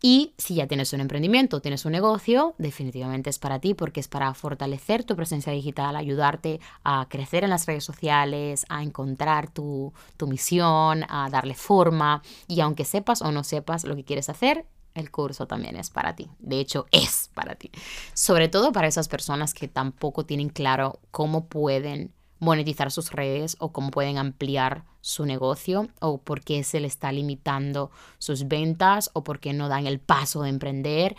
Y 0.01 0.35
si 0.39 0.55
ya 0.55 0.69
tienes 0.69 0.93
un 0.93 1.01
emprendimiento, 1.01 1.61
tienes 1.61 1.85
un 1.85 1.91
negocio, 1.91 2.55
definitivamente 2.59 3.31
es 3.31 3.41
para 3.41 3.59
ti 3.59 3.75
porque 3.75 3.99
es 3.99 4.07
para 4.07 4.33
fortalecer 4.33 5.03
tu 5.03 5.17
presencia 5.17 5.53
digital, 5.53 5.97
ayudarte 5.97 6.61
a 6.85 7.07
crecer 7.09 7.43
en 7.43 7.51
las 7.51 7.67
redes 7.67 7.83
sociales, 7.83 8.65
a 8.69 8.85
encontrar 8.85 9.51
tu, 9.51 9.93
tu 10.17 10.29
misión, 10.29 11.05
a 11.09 11.29
darle 11.31 11.55
forma. 11.55 12.23
Y 12.47 12.61
aunque 12.61 12.85
sepas 12.85 13.23
o 13.23 13.33
no 13.33 13.43
sepas 13.43 13.83
lo 13.83 13.97
que 13.97 14.05
quieres 14.05 14.29
hacer, 14.29 14.67
el 14.99 15.11
curso 15.11 15.47
también 15.47 15.77
es 15.77 15.91
para 15.91 16.17
ti. 16.17 16.29
De 16.39 16.61
hecho, 16.61 16.87
es 16.93 17.31
para 17.35 17.55
ti. 17.55 17.71
Sobre 18.15 18.49
todo 18.49 18.73
para 18.73 18.89
esas 18.89 19.09
personas 19.09 19.55
que 19.55 19.69
tampoco 19.69 20.25
tienen 20.25 20.49
claro 20.49 21.01
cómo 21.11 21.47
pueden 21.47 22.13
monetizar 22.39 22.91
sus 22.91 23.11
redes 23.11 23.57
o 23.59 23.73
cómo 23.73 23.91
pueden 23.91 24.19
ampliar 24.19 24.85
su 25.01 25.25
negocio 25.25 25.89
o 26.01 26.19
por 26.19 26.43
qué 26.43 26.63
se 26.65 26.81
le 26.81 26.87
está 26.87 27.11
limitando 27.13 27.91
sus 28.19 28.47
ventas 28.47 29.11
o 29.13 29.25
por 29.25 29.41
qué 29.41 29.53
no 29.53 29.69
dan 29.69 29.87
el 29.87 29.99
paso 29.99 30.43
de 30.43 30.51
emprender 30.51 31.17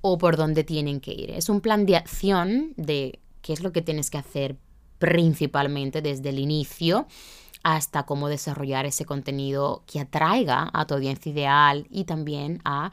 o 0.00 0.18
por 0.18 0.36
dónde 0.36 0.64
tienen 0.64 1.00
que 1.00 1.12
ir. 1.12 1.30
Es 1.30 1.48
un 1.48 1.60
plan 1.60 1.86
de 1.86 1.96
acción 1.96 2.74
de 2.76 3.20
qué 3.42 3.52
es 3.52 3.62
lo 3.62 3.72
que 3.72 3.82
tienes 3.82 4.10
que 4.10 4.18
hacer 4.18 4.56
principalmente 4.98 6.02
desde 6.02 6.30
el 6.30 6.38
inicio 6.38 7.06
hasta 7.76 8.04
cómo 8.04 8.28
desarrollar 8.30 8.86
ese 8.86 9.04
contenido 9.04 9.82
que 9.86 10.00
atraiga 10.00 10.70
a 10.72 10.86
tu 10.86 10.94
audiencia 10.94 11.30
ideal 11.30 11.86
y 11.90 12.04
también 12.04 12.62
a 12.64 12.92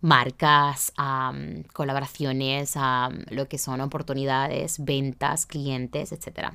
marcas, 0.00 0.92
a 0.96 1.32
mm, 1.32 1.64
colaboraciones, 1.72 2.74
a 2.76 3.10
mm, 3.10 3.34
lo 3.34 3.48
que 3.48 3.58
son 3.58 3.80
oportunidades, 3.80 4.84
ventas, 4.84 5.46
clientes, 5.46 6.12
etc. 6.12 6.52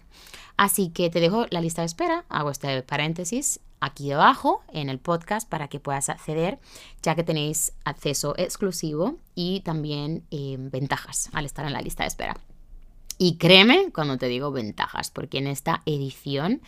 Así 0.56 0.88
que 0.90 1.10
te 1.10 1.20
dejo 1.20 1.46
la 1.50 1.60
lista 1.60 1.82
de 1.82 1.88
espera, 1.88 2.24
hago 2.30 2.50
este 2.50 2.82
paréntesis 2.82 3.60
aquí 3.82 4.08
debajo 4.08 4.64
en 4.72 4.88
el 4.88 5.00
podcast 5.00 5.50
para 5.50 5.68
que 5.68 5.82
puedas 5.82 6.08
acceder, 6.08 6.60
ya 7.02 7.14
que 7.16 7.24
tenéis 7.24 7.74
acceso 7.84 8.36
exclusivo 8.38 9.18
y 9.36 9.60
también 9.66 10.24
eh, 10.32 10.56
ventajas 10.58 11.30
al 11.34 11.44
estar 11.44 11.66
en 11.66 11.74
la 11.74 11.82
lista 11.82 12.04
de 12.04 12.08
espera. 12.08 12.38
Y 13.18 13.36
créeme 13.36 13.92
cuando 13.94 14.18
te 14.18 14.28
digo 14.28 14.52
ventajas, 14.52 15.12
porque 15.12 15.40
en 15.40 15.48
esta 15.48 15.82
edición 15.86 16.62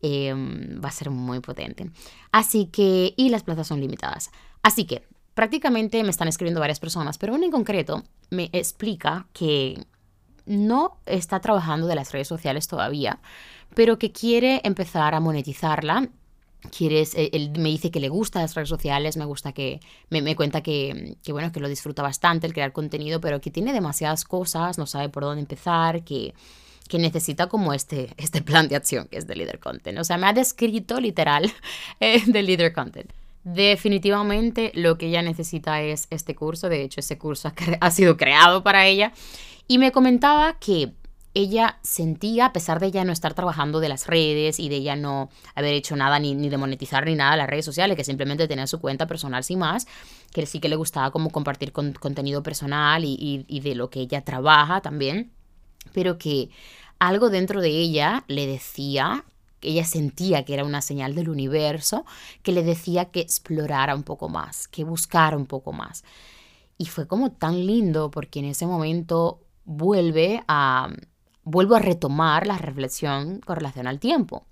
Em, 0.00 0.80
va 0.82 0.88
a 0.88 0.92
ser 0.92 1.10
muy 1.10 1.40
potente. 1.40 1.90
Así 2.30 2.66
que, 2.66 3.14
y 3.16 3.30
las 3.30 3.42
plazas 3.42 3.66
son 3.66 3.80
limitadas. 3.80 4.30
Así 4.62 4.84
que, 4.84 5.02
prácticamente 5.34 6.02
me 6.04 6.10
están 6.10 6.28
escribiendo 6.28 6.60
varias 6.60 6.78
personas, 6.78 7.18
pero 7.18 7.34
uno 7.34 7.44
en 7.44 7.50
concreto 7.50 8.04
me 8.30 8.48
explica 8.52 9.26
que 9.32 9.84
no 10.46 10.98
está 11.04 11.40
trabajando 11.40 11.88
de 11.88 11.96
las 11.96 12.12
redes 12.12 12.28
sociales 12.28 12.68
todavía, 12.68 13.20
pero 13.74 13.98
que 13.98 14.12
quiere 14.12 14.60
empezar 14.64 15.14
a 15.14 15.20
monetizarla 15.20 16.08
quieres, 16.76 17.14
eh, 17.14 17.30
él 17.32 17.52
me 17.56 17.68
dice 17.68 17.90
que 17.90 18.00
le 18.00 18.08
gusta 18.08 18.40
las 18.40 18.54
redes 18.54 18.68
sociales, 18.68 19.16
me 19.16 19.24
gusta 19.24 19.52
que, 19.52 19.80
me, 20.10 20.34
cuenta 20.34 20.60
que, 20.60 21.16
que, 21.22 21.32
bueno, 21.32 21.52
que 21.52 21.60
lo 21.60 21.68
disfruta 21.68 22.02
bastante 22.02 22.46
el 22.46 22.52
crear 22.52 22.72
contenido, 22.72 23.20
pero 23.20 23.40
que 23.40 23.50
tiene 23.50 23.72
demasiadas 23.72 24.24
cosas, 24.24 24.78
no 24.78 24.86
sabe 24.86 25.08
por 25.08 25.22
dónde 25.22 25.40
empezar, 25.40 26.02
que, 26.02 26.34
que 26.88 26.98
necesita 26.98 27.48
como 27.48 27.74
este, 27.74 28.12
este 28.16 28.42
plan 28.42 28.68
de 28.68 28.76
acción 28.76 29.06
que 29.08 29.18
es 29.18 29.26
de 29.26 29.36
Leader 29.36 29.60
Content. 29.60 29.98
O 29.98 30.04
sea, 30.04 30.16
me 30.16 30.26
ha 30.26 30.32
descrito 30.32 31.00
literal 31.00 31.52
eh, 32.00 32.22
de 32.26 32.42
Leader 32.42 32.72
Content. 32.72 33.12
Definitivamente 33.44 34.72
lo 34.74 34.98
que 34.98 35.06
ella 35.06 35.22
necesita 35.22 35.80
es 35.80 36.06
este 36.10 36.34
curso. 36.34 36.68
De 36.68 36.82
hecho, 36.82 37.00
ese 37.00 37.18
curso 37.18 37.52
ha, 37.80 37.90
sido 37.90 38.16
creado 38.16 38.62
para 38.62 38.86
ella. 38.86 39.12
Y 39.68 39.78
me 39.78 39.92
comentaba 39.92 40.58
que 40.58 40.92
ella 41.34 41.78
sentía, 41.82 42.46
a 42.46 42.52
pesar 42.52 42.80
de 42.80 42.86
ella 42.86 43.04
no 43.04 43.12
estar 43.12 43.34
trabajando 43.34 43.80
de 43.80 43.88
las 43.88 44.06
redes 44.06 44.58
y 44.58 44.68
de 44.68 44.76
ella 44.76 44.96
no 44.96 45.30
haber 45.54 45.74
hecho 45.74 45.94
nada 45.94 46.18
ni, 46.18 46.34
ni 46.34 46.48
de 46.48 46.56
monetizar 46.56 47.06
ni 47.06 47.14
nada 47.14 47.36
las 47.36 47.48
redes 47.48 47.64
sociales, 47.64 47.96
que 47.96 48.04
simplemente 48.04 48.48
tenía 48.48 48.66
su 48.66 48.80
cuenta 48.80 49.06
personal 49.06 49.44
sin 49.44 49.60
más, 49.60 49.86
que 50.32 50.44
sí 50.46 50.58
que 50.58 50.68
le 50.68 50.76
gustaba 50.76 51.10
como 51.10 51.30
compartir 51.30 51.70
con, 51.70 51.92
contenido 51.92 52.42
personal 52.42 53.04
y, 53.04 53.44
y 53.46 53.60
de 53.60 53.74
lo 53.74 53.88
que 53.88 54.00
ella 54.00 54.22
trabaja 54.22 54.80
también 54.80 55.30
pero 55.92 56.18
que 56.18 56.50
algo 56.98 57.30
dentro 57.30 57.60
de 57.60 57.70
ella 57.70 58.24
le 58.28 58.46
decía, 58.46 59.24
ella 59.60 59.84
sentía 59.84 60.44
que 60.44 60.54
era 60.54 60.64
una 60.64 60.82
señal 60.82 61.14
del 61.14 61.28
universo, 61.28 62.04
que 62.42 62.52
le 62.52 62.62
decía 62.62 63.06
que 63.06 63.20
explorara 63.20 63.94
un 63.94 64.02
poco 64.02 64.28
más, 64.28 64.68
que 64.68 64.84
buscara 64.84 65.36
un 65.36 65.46
poco 65.46 65.72
más. 65.72 66.04
Y 66.76 66.86
fue 66.86 67.06
como 67.06 67.32
tan 67.32 67.66
lindo 67.66 68.10
porque 68.10 68.38
en 68.38 68.46
ese 68.46 68.66
momento 68.66 69.40
vuelve 69.64 70.42
a, 70.48 70.90
vuelvo 71.44 71.74
a 71.74 71.80
retomar 71.80 72.46
la 72.46 72.58
reflexión 72.58 73.40
con 73.40 73.56
relación 73.56 73.86
al 73.86 73.98
tiempo. 73.98 74.44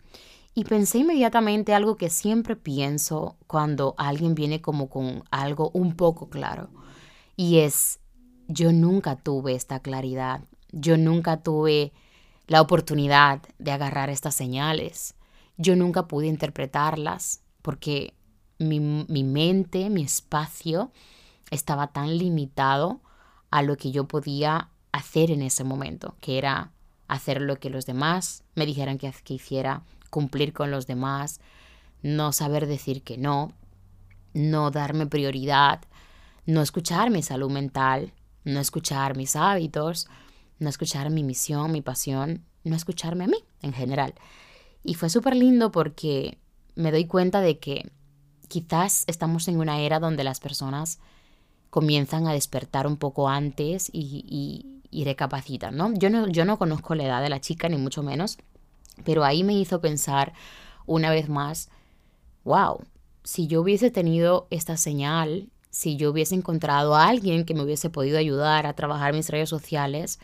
Y 0.55 0.65
pensé 0.65 0.99
inmediatamente 0.99 1.75
algo 1.75 1.97
que 1.97 2.09
siempre 2.09 2.57
pienso 2.57 3.37
cuando 3.47 3.95
alguien 3.99 4.35
viene 4.35 4.63
como 4.63 4.89
con 4.89 5.23
algo 5.31 5.71
un 5.75 5.95
poco 5.95 6.31
claro. 6.31 6.71
Y 7.37 7.59
es, 7.59 8.01
yo 8.49 8.73
nunca 8.73 9.17
tuve 9.17 9.55
esta 9.55 9.81
claridad 9.81 10.41
yo 10.79 10.99
nunca 10.99 11.39
tuve 11.39 11.93
la 12.47 12.61
oportunidad 12.61 13.41
de 13.59 13.73
agarrar 13.73 14.11
estas 14.11 14.35
señales. 14.35 15.15
Yo 15.57 15.75
nunca 15.75 16.07
pude 16.07 16.27
interpretarlas 16.27 17.41
porque 17.63 18.13
mi, 18.59 18.79
mente, 18.79 19.89
mi 19.89 20.03
espacio 20.03 20.93
estaba 21.51 21.89
tan 21.89 22.19
limitado 22.19 23.01
a 23.51 23.63
lo 23.63 23.77
que 23.77 23.91
yo 23.91 24.07
podía 24.07 24.69
hacer 24.93 25.31
en 25.31 25.43
ese 25.43 25.65
momento, 25.65 26.15
que 26.21 26.37
era 26.37 26.73
hacer 27.09 27.41
lo 27.41 27.59
que 27.59 27.71
los 27.71 27.87
demás 27.87 28.45
me 28.55 28.67
dijeran 28.67 28.99
que, 28.99 29.11
que 29.25 29.35
hiciera, 29.35 29.83
cumplir 30.11 30.53
con 30.53 30.71
los 30.71 30.87
demás, 30.87 31.41
no 32.03 32.33
saber 32.33 32.67
decir 32.67 33.03
que 33.03 33.17
no, 33.17 33.53
no 34.35 34.71
darme 34.71 35.07
prioridad, 35.07 35.81
no 36.45 36.61
escuchar 36.61 37.11
mi 37.11 37.23
salud 37.23 37.51
mental, 37.51 38.13
no 38.45 38.61
escuchar 38.61 39.17
mis 39.17 39.37
hábitos, 39.37 40.09
no 40.59 40.69
escuchar 40.69 41.11
mi 41.11 41.23
misión, 41.23 41.73
mi 41.73 41.83
pasión, 41.83 42.45
no 42.65 42.77
escucharme 42.77 43.25
a 43.25 43.29
mí 43.29 43.39
en 43.63 43.73
general. 43.73 44.15
Y 44.85 44.95
fue 44.95 45.11
súper 45.11 45.37
lindo 45.37 45.73
porque 45.73 46.39
me 46.75 46.93
doy 46.93 47.07
cuenta 47.07 47.41
de 47.41 47.59
que 47.59 47.91
quizás 48.49 49.05
estamos 49.07 49.49
en 49.49 49.59
una 49.59 49.81
era 49.81 49.99
donde 49.99 50.25
las 50.25 50.41
personas 50.41 50.99
comienzan 51.71 52.27
a 52.27 52.33
despertar 52.33 52.87
un 52.87 52.97
poco 52.97 53.29
antes 53.29 53.91
y, 53.93 54.81
y, 54.91 55.05
recapacitan, 55.05 55.77
¿no? 55.77 55.93
Yo, 55.93 56.09
¿no? 56.09 56.27
yo 56.27 56.47
no 56.47 56.59
conozco 56.59 56.95
la 56.95 57.05
edad 57.05 57.23
de 57.23 57.29
la 57.29 57.41
chica, 57.41 57.69
ni 57.69 57.77
mucho 57.77 58.03
menos, 58.03 58.39
pero 59.05 59.25
ahí 59.25 59.45
me 59.45 59.53
hizo 59.53 59.81
pensar 59.83 60.33
una 60.87 61.11
vez 61.11 61.29
más, 61.29 61.69
wow, 62.45 62.81
si 63.23 63.47
yo 63.47 63.61
hubiese 63.61 63.91
tenido 63.91 64.47
esta 64.51 64.79
señal, 64.79 65.51
si 65.69 65.97
yo 65.97 66.11
hubiese 66.11 66.35
encontrado 66.35 66.95
a 66.95 67.09
alguien 67.09 67.45
que 67.45 67.53
me 67.53 67.63
hubiese 67.63 67.91
podido 67.91 68.17
ayudar 68.19 68.67
a 68.67 68.73
trabajar 68.73 69.13
mis 69.13 69.29
redes 69.29 69.51
sociales, 69.51 70.19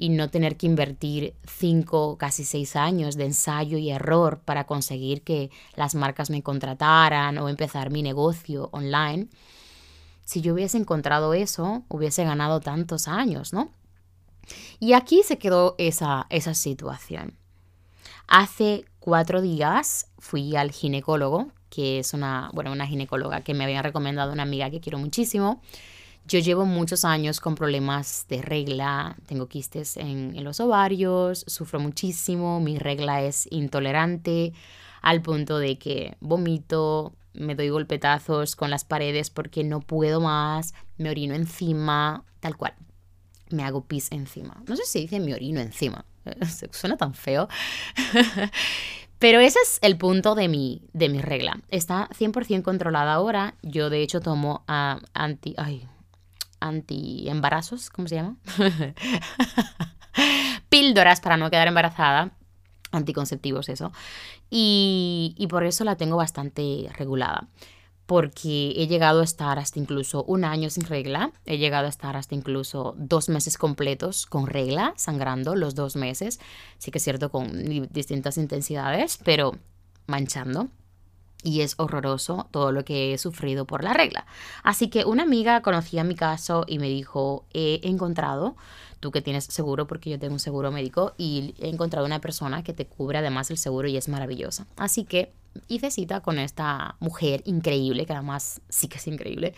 y 0.00 0.08
no 0.08 0.30
tener 0.30 0.56
que 0.56 0.64
invertir 0.64 1.34
cinco, 1.46 2.16
casi 2.16 2.46
seis 2.46 2.74
años 2.74 3.18
de 3.18 3.26
ensayo 3.26 3.76
y 3.76 3.90
error 3.90 4.40
para 4.42 4.64
conseguir 4.64 5.20
que 5.20 5.50
las 5.76 5.94
marcas 5.94 6.30
me 6.30 6.42
contrataran 6.42 7.36
o 7.36 7.50
empezar 7.50 7.90
mi 7.90 8.02
negocio 8.02 8.70
online. 8.72 9.28
Si 10.24 10.40
yo 10.40 10.54
hubiese 10.54 10.78
encontrado 10.78 11.34
eso, 11.34 11.82
hubiese 11.88 12.24
ganado 12.24 12.60
tantos 12.60 13.08
años, 13.08 13.52
¿no? 13.52 13.72
Y 14.78 14.94
aquí 14.94 15.22
se 15.22 15.36
quedó 15.36 15.74
esa, 15.76 16.26
esa 16.30 16.54
situación. 16.54 17.36
Hace 18.26 18.86
cuatro 19.00 19.42
días 19.42 20.06
fui 20.18 20.56
al 20.56 20.70
ginecólogo, 20.70 21.52
que 21.68 21.98
es 21.98 22.14
una, 22.14 22.50
bueno, 22.54 22.72
una 22.72 22.86
ginecóloga 22.86 23.42
que 23.42 23.52
me 23.52 23.64
había 23.64 23.82
recomendado 23.82 24.32
una 24.32 24.44
amiga 24.44 24.70
que 24.70 24.80
quiero 24.80 24.98
muchísimo. 24.98 25.60
Yo 26.26 26.38
llevo 26.38 26.64
muchos 26.64 27.04
años 27.04 27.40
con 27.40 27.54
problemas 27.54 28.26
de 28.28 28.40
regla, 28.40 29.16
tengo 29.26 29.48
quistes 29.48 29.96
en, 29.96 30.42
los 30.44 30.60
ovarios, 30.60 31.44
sufro 31.46 31.80
muchísimo, 31.80 32.60
mi 32.60 32.78
regla 32.78 33.22
es 33.22 33.48
intolerante 33.50 34.52
al 35.02 35.22
punto 35.22 35.58
de 35.58 35.78
que 35.78 36.16
vomito, 36.20 37.14
me 37.32 37.54
doy 37.54 37.70
golpetazos 37.70 38.54
con 38.54 38.70
las 38.70 38.84
paredes 38.84 39.30
porque 39.30 39.64
no 39.64 39.80
puedo 39.80 40.20
más, 40.20 40.74
me 40.98 41.10
orino 41.10 41.34
encima, 41.34 42.24
tal 42.40 42.56
cual. 42.56 42.74
me 43.50 43.64
hago 43.64 43.84
pis 43.84 44.12
encima. 44.12 44.62
No 44.68 44.76
sé 44.76 44.84
si 44.84 45.00
dice 45.00 45.18
mi 45.18 45.32
orino 45.32 45.60
encima. 45.60 46.04
Suena 46.70 46.96
tan 46.96 47.14
feo. 47.14 47.48
Pero 49.18 49.40
ese 49.40 49.58
es 49.62 49.78
el 49.82 49.98
punto 49.98 50.34
de 50.34 50.48
mi, 50.48 50.82
de 50.94 51.08
mi 51.10 51.20
regla. 51.20 51.60
Está 51.68 52.08
100% 52.18 52.62
controlada 52.62 53.12
ahora. 53.12 53.54
Yo 53.62 53.90
de 53.90 54.02
hecho 54.02 54.20
tomo 54.20 54.64
anti... 54.66 55.54
Ay, 55.58 55.86
anti 56.60 57.28
embarazos, 57.28 57.90
¿cómo 57.90 58.08
se 58.08 58.16
llama? 58.16 58.36
Píldoras 60.68 61.20
para 61.20 61.36
no 61.36 61.50
quedar 61.50 61.68
embarazada. 61.68 62.32
Anticonceptivos, 62.92 63.68
eso. 63.68 63.92
Y, 64.50 65.34
y 65.38 65.46
por 65.46 65.64
eso 65.64 65.84
la 65.84 65.96
tengo 65.96 66.16
bastante 66.16 66.88
regulada 66.96 67.48
porque 68.10 68.72
he 68.76 68.88
llegado 68.88 69.20
a 69.20 69.24
estar 69.24 69.60
hasta 69.60 69.78
incluso 69.78 70.24
un 70.24 70.44
año 70.44 70.68
sin 70.68 70.82
regla, 70.82 71.30
he 71.46 71.58
llegado 71.58 71.86
a 71.86 71.90
estar 71.90 72.16
hasta 72.16 72.34
incluso 72.34 72.96
dos 72.98 73.28
meses 73.28 73.56
completos 73.56 74.26
con 74.26 74.48
regla, 74.48 74.94
sangrando 74.96 75.54
los 75.54 75.76
dos 75.76 75.94
meses, 75.94 76.40
sí 76.78 76.90
que 76.90 76.98
es 76.98 77.04
cierto 77.04 77.30
con 77.30 77.52
distintas 77.92 78.36
intensidades, 78.36 79.16
pero 79.24 79.52
manchando. 80.08 80.70
Y 81.42 81.62
es 81.62 81.74
horroroso 81.78 82.48
todo 82.50 82.70
lo 82.70 82.84
que 82.84 83.14
he 83.14 83.18
sufrido 83.18 83.64
por 83.64 83.82
la 83.82 83.94
regla. 83.94 84.26
Así 84.62 84.88
que 84.88 85.04
una 85.04 85.22
amiga 85.22 85.62
conocía 85.62 86.04
mi 86.04 86.14
caso 86.14 86.64
y 86.66 86.78
me 86.78 86.88
dijo, 86.88 87.46
he 87.54 87.80
encontrado 87.84 88.56
tú 89.00 89.10
que 89.10 89.22
tienes 89.22 89.44
seguro, 89.44 89.86
porque 89.86 90.10
yo 90.10 90.18
tengo 90.18 90.34
un 90.34 90.40
seguro 90.40 90.70
médico 90.70 91.14
y 91.16 91.54
he 91.58 91.68
encontrado 91.68 92.06
una 92.06 92.20
persona 92.20 92.62
que 92.62 92.74
te 92.74 92.86
cubre 92.86 93.18
además 93.18 93.50
el 93.50 93.56
seguro 93.56 93.88
y 93.88 93.96
es 93.96 94.08
maravillosa. 94.08 94.66
Así 94.76 95.04
que 95.04 95.32
hice 95.68 95.90
cita 95.90 96.20
con 96.20 96.38
esta 96.38 96.96
mujer 97.00 97.42
increíble, 97.46 98.06
que 98.06 98.12
además 98.12 98.60
sí 98.68 98.88
que 98.88 98.98
es 98.98 99.06
increíble, 99.06 99.54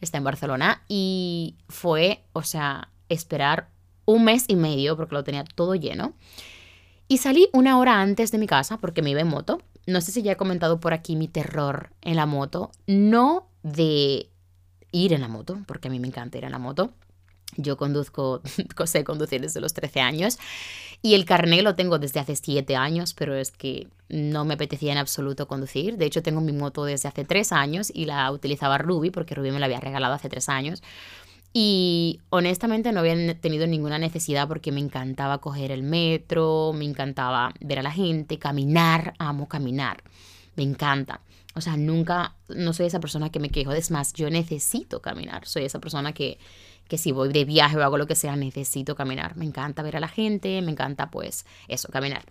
está 0.00 0.18
en 0.18 0.24
Barcelona 0.24 0.82
y 0.88 1.56
fue, 1.68 2.22
o 2.32 2.42
sea, 2.42 2.88
esperar 3.08 3.68
un 4.06 4.24
mes 4.24 4.44
y 4.48 4.56
medio 4.56 4.96
porque 4.96 5.14
lo 5.14 5.24
tenía 5.24 5.44
todo 5.44 5.74
lleno. 5.74 6.14
Y 7.08 7.18
salí 7.18 7.48
una 7.52 7.78
hora 7.78 8.00
antes 8.00 8.30
de 8.30 8.38
mi 8.38 8.46
casa 8.46 8.78
porque 8.78 9.02
me 9.02 9.10
iba 9.10 9.20
en 9.20 9.28
moto. 9.28 9.60
No 9.86 10.00
sé 10.00 10.12
si 10.12 10.22
ya 10.22 10.32
he 10.32 10.36
comentado 10.36 10.80
por 10.80 10.94
aquí 10.94 11.16
mi 11.16 11.28
terror 11.28 11.90
en 12.00 12.16
la 12.16 12.26
moto. 12.26 12.70
No 12.86 13.48
de 13.62 14.30
ir 14.92 15.12
en 15.12 15.20
la 15.20 15.28
moto, 15.28 15.58
porque 15.66 15.88
a 15.88 15.90
mí 15.90 15.98
me 15.98 16.06
encanta 16.06 16.38
ir 16.38 16.44
en 16.44 16.52
la 16.52 16.58
moto, 16.58 16.92
yo 17.56 17.76
conduzco, 17.76 18.42
sé 18.86 19.04
conducir 19.04 19.40
desde 19.40 19.60
los 19.60 19.74
13 19.74 20.00
años 20.00 20.38
y 21.02 21.14
el 21.14 21.24
carnet 21.24 21.62
lo 21.62 21.74
tengo 21.74 21.98
desde 21.98 22.20
hace 22.20 22.36
7 22.36 22.76
años, 22.76 23.14
pero 23.14 23.34
es 23.34 23.50
que 23.50 23.88
no 24.08 24.44
me 24.44 24.54
apetecía 24.54 24.92
en 24.92 24.98
absoluto 24.98 25.48
conducir. 25.48 25.96
De 25.96 26.06
hecho, 26.06 26.22
tengo 26.22 26.40
mi 26.40 26.52
moto 26.52 26.84
desde 26.84 27.08
hace 27.08 27.24
3 27.24 27.52
años 27.52 27.90
y 27.92 28.06
la 28.06 28.30
utilizaba 28.30 28.78
Ruby 28.78 29.10
porque 29.10 29.34
Ruby 29.34 29.50
me 29.50 29.58
la 29.58 29.66
había 29.66 29.80
regalado 29.80 30.14
hace 30.14 30.28
3 30.28 30.48
años. 30.48 30.82
Y 31.56 32.20
honestamente 32.30 32.90
no 32.92 33.00
había 33.00 33.40
tenido 33.40 33.66
ninguna 33.66 33.98
necesidad 33.98 34.48
porque 34.48 34.72
me 34.72 34.80
encantaba 34.80 35.38
coger 35.38 35.70
el 35.70 35.84
metro, 35.84 36.72
me 36.74 36.84
encantaba 36.84 37.54
ver 37.60 37.78
a 37.78 37.82
la 37.82 37.92
gente, 37.92 38.38
caminar, 38.38 39.14
amo 39.18 39.48
caminar, 39.48 40.02
me 40.56 40.64
encanta. 40.64 41.20
O 41.54 41.60
sea, 41.60 41.76
nunca, 41.76 42.34
no 42.48 42.72
soy 42.72 42.86
esa 42.86 42.98
persona 42.98 43.30
que 43.30 43.38
me 43.38 43.50
quejo, 43.50 43.72
es 43.72 43.92
más, 43.92 44.12
yo 44.12 44.28
necesito 44.28 45.00
caminar, 45.00 45.46
soy 45.46 45.64
esa 45.64 45.78
persona 45.78 46.12
que 46.12 46.38
que 46.88 46.98
si 46.98 47.12
voy 47.12 47.32
de 47.32 47.44
viaje 47.44 47.76
o 47.76 47.82
hago 47.82 47.98
lo 47.98 48.06
que 48.06 48.14
sea, 48.14 48.36
necesito 48.36 48.94
caminar. 48.94 49.36
Me 49.36 49.44
encanta 49.44 49.82
ver 49.82 49.96
a 49.96 50.00
la 50.00 50.08
gente, 50.08 50.60
me 50.62 50.72
encanta 50.72 51.10
pues 51.10 51.46
eso, 51.68 51.88
caminar. 51.88 52.24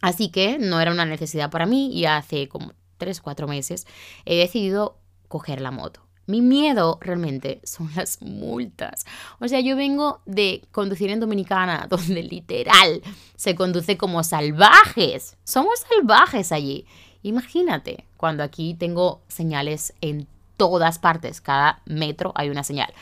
Así 0.00 0.28
que 0.28 0.58
no 0.58 0.80
era 0.80 0.92
una 0.92 1.04
necesidad 1.04 1.50
para 1.50 1.66
mí 1.66 1.90
y 1.92 2.04
hace 2.04 2.48
como 2.48 2.72
3, 2.98 3.20
4 3.20 3.48
meses 3.48 3.86
he 4.24 4.36
decidido 4.36 4.98
coger 5.28 5.60
la 5.60 5.70
moto. 5.70 6.07
Mi 6.28 6.42
miedo 6.42 6.98
realmente 7.00 7.60
son 7.64 7.90
las 7.96 8.20
multas. 8.20 9.06
O 9.40 9.48
sea, 9.48 9.60
yo 9.60 9.74
vengo 9.74 10.20
de 10.26 10.62
conducir 10.70 11.10
en 11.10 11.20
Dominicana, 11.20 11.86
donde 11.90 12.22
literal 12.22 13.02
se 13.34 13.56
conduce 13.56 13.96
como 13.96 14.22
salvajes. 14.22 15.36
Somos 15.42 15.80
salvajes 15.88 16.52
allí. 16.52 16.86
Imagínate 17.22 18.04
cuando 18.16 18.42
aquí 18.44 18.74
tengo 18.74 19.22
señales 19.26 19.94
en 20.02 20.28
todas 20.58 20.98
partes. 20.98 21.40
Cada 21.40 21.80
metro 21.86 22.32
hay 22.36 22.50
una 22.50 22.62
señal. 22.62 22.92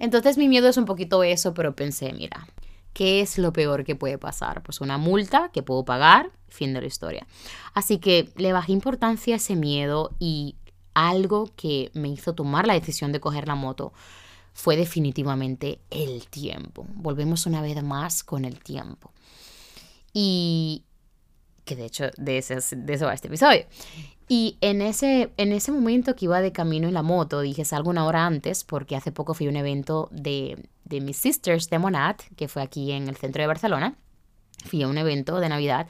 Entonces 0.00 0.36
mi 0.36 0.48
miedo 0.48 0.68
es 0.68 0.76
un 0.76 0.84
poquito 0.84 1.22
eso, 1.22 1.54
pero 1.54 1.76
pensé, 1.76 2.12
mira, 2.12 2.48
¿qué 2.92 3.20
es 3.20 3.38
lo 3.38 3.52
peor 3.52 3.84
que 3.84 3.94
puede 3.94 4.18
pasar? 4.18 4.64
Pues 4.64 4.80
una 4.80 4.98
multa 4.98 5.50
que 5.52 5.62
puedo 5.62 5.84
pagar, 5.84 6.32
fin 6.48 6.74
de 6.74 6.80
la 6.80 6.88
historia. 6.88 7.24
Así 7.72 7.98
que 7.98 8.30
le 8.36 8.52
bajé 8.52 8.72
importancia 8.72 9.34
a 9.34 9.36
ese 9.36 9.54
miedo 9.54 10.10
y 10.18 10.56
algo 10.94 11.50
que 11.56 11.90
me 11.94 12.08
hizo 12.08 12.34
tomar 12.34 12.66
la 12.66 12.74
decisión 12.74 13.12
de 13.12 13.20
coger 13.20 13.46
la 13.48 13.54
moto 13.54 13.92
fue 14.52 14.76
definitivamente 14.76 15.80
el 15.90 16.28
tiempo. 16.28 16.86
Volvemos 16.94 17.46
una 17.46 17.60
vez 17.60 17.82
más 17.82 18.22
con 18.22 18.44
el 18.44 18.60
tiempo. 18.60 19.12
Y 20.12 20.84
que 21.64 21.76
de 21.76 21.86
hecho 21.86 22.04
de, 22.16 22.38
ese, 22.38 22.58
de 22.76 22.94
eso 22.94 23.06
va 23.06 23.14
este 23.14 23.28
episodio. 23.28 23.66
Y 24.28 24.56
en 24.60 24.80
ese, 24.80 25.32
en 25.36 25.52
ese 25.52 25.72
momento 25.72 26.16
que 26.16 26.26
iba 26.26 26.40
de 26.40 26.52
camino 26.52 26.88
en 26.88 26.94
la 26.94 27.02
moto, 27.02 27.40
dije, 27.40 27.64
salgo 27.64 27.90
una 27.90 28.06
hora 28.06 28.24
antes 28.24 28.64
porque 28.64 28.96
hace 28.96 29.12
poco 29.12 29.34
fui 29.34 29.46
a 29.46 29.50
un 29.50 29.56
evento 29.56 30.08
de, 30.12 30.68
de 30.84 31.00
mis 31.00 31.16
sisters 31.16 31.68
de 31.68 31.78
Monat, 31.78 32.22
que 32.36 32.48
fue 32.48 32.62
aquí 32.62 32.92
en 32.92 33.08
el 33.08 33.16
centro 33.16 33.42
de 33.42 33.48
Barcelona. 33.48 33.96
Fui 34.64 34.82
a 34.82 34.88
un 34.88 34.96
evento 34.96 35.40
de 35.40 35.48
Navidad 35.48 35.88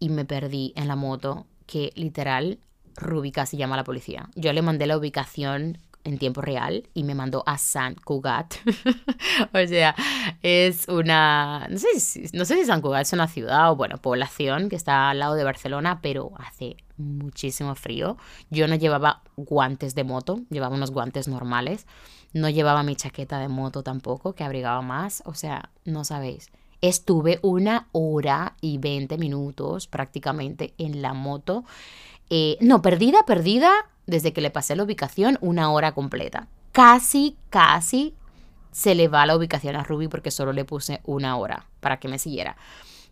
y 0.00 0.08
me 0.08 0.24
perdí 0.24 0.72
en 0.76 0.88
la 0.88 0.96
moto, 0.96 1.46
que 1.66 1.92
literal, 1.94 2.58
Ruby 2.98 3.32
casi 3.32 3.56
llama 3.56 3.74
a 3.74 3.78
la 3.78 3.84
policía. 3.84 4.28
Yo 4.34 4.52
le 4.52 4.62
mandé 4.62 4.86
la 4.86 4.96
ubicación 4.96 5.78
en 6.04 6.18
tiempo 6.18 6.40
real 6.40 6.88
y 6.94 7.04
me 7.04 7.14
mandó 7.14 7.42
a 7.46 7.58
San 7.58 7.94
Cugat. 7.94 8.54
o 9.52 9.66
sea, 9.66 9.94
es 10.42 10.88
una, 10.88 11.66
no 11.68 11.78
sé, 11.78 12.00
si, 12.00 12.24
no 12.32 12.44
sé 12.44 12.56
si 12.56 12.64
San 12.64 12.80
Cugat 12.80 13.02
es 13.02 13.12
una 13.12 13.28
ciudad 13.28 13.70
o, 13.70 13.76
bueno, 13.76 13.98
población 13.98 14.68
que 14.68 14.76
está 14.76 15.10
al 15.10 15.18
lado 15.18 15.34
de 15.34 15.44
Barcelona, 15.44 16.00
pero 16.00 16.32
hace 16.38 16.76
muchísimo 16.96 17.74
frío. 17.74 18.16
Yo 18.50 18.68
no 18.68 18.74
llevaba 18.74 19.22
guantes 19.36 19.94
de 19.94 20.04
moto, 20.04 20.40
llevaba 20.50 20.74
unos 20.74 20.90
guantes 20.90 21.28
normales. 21.28 21.86
No 22.32 22.48
llevaba 22.50 22.82
mi 22.82 22.96
chaqueta 22.96 23.38
de 23.38 23.48
moto 23.48 23.82
tampoco, 23.82 24.34
que 24.34 24.44
abrigaba 24.44 24.82
más. 24.82 25.22
O 25.26 25.34
sea, 25.34 25.70
no 25.84 26.04
sabéis. 26.04 26.50
Estuve 26.80 27.40
una 27.42 27.88
hora 27.92 28.54
y 28.60 28.78
20 28.78 29.18
minutos 29.18 29.86
prácticamente 29.86 30.74
en 30.78 31.02
la 31.02 31.12
moto. 31.12 31.64
Eh, 32.30 32.56
no, 32.60 32.82
perdida, 32.82 33.24
perdida, 33.24 33.72
desde 34.06 34.32
que 34.32 34.40
le 34.40 34.50
pasé 34.50 34.76
la 34.76 34.84
ubicación, 34.84 35.38
una 35.40 35.70
hora 35.70 35.92
completa. 35.92 36.48
Casi, 36.72 37.36
casi 37.50 38.14
se 38.70 38.94
le 38.94 39.08
va 39.08 39.26
la 39.26 39.36
ubicación 39.36 39.76
a 39.76 39.82
Ruby 39.84 40.08
porque 40.08 40.30
solo 40.30 40.52
le 40.52 40.64
puse 40.64 41.00
una 41.04 41.36
hora 41.36 41.66
para 41.80 41.98
que 41.98 42.08
me 42.08 42.18
siguiera. 42.18 42.56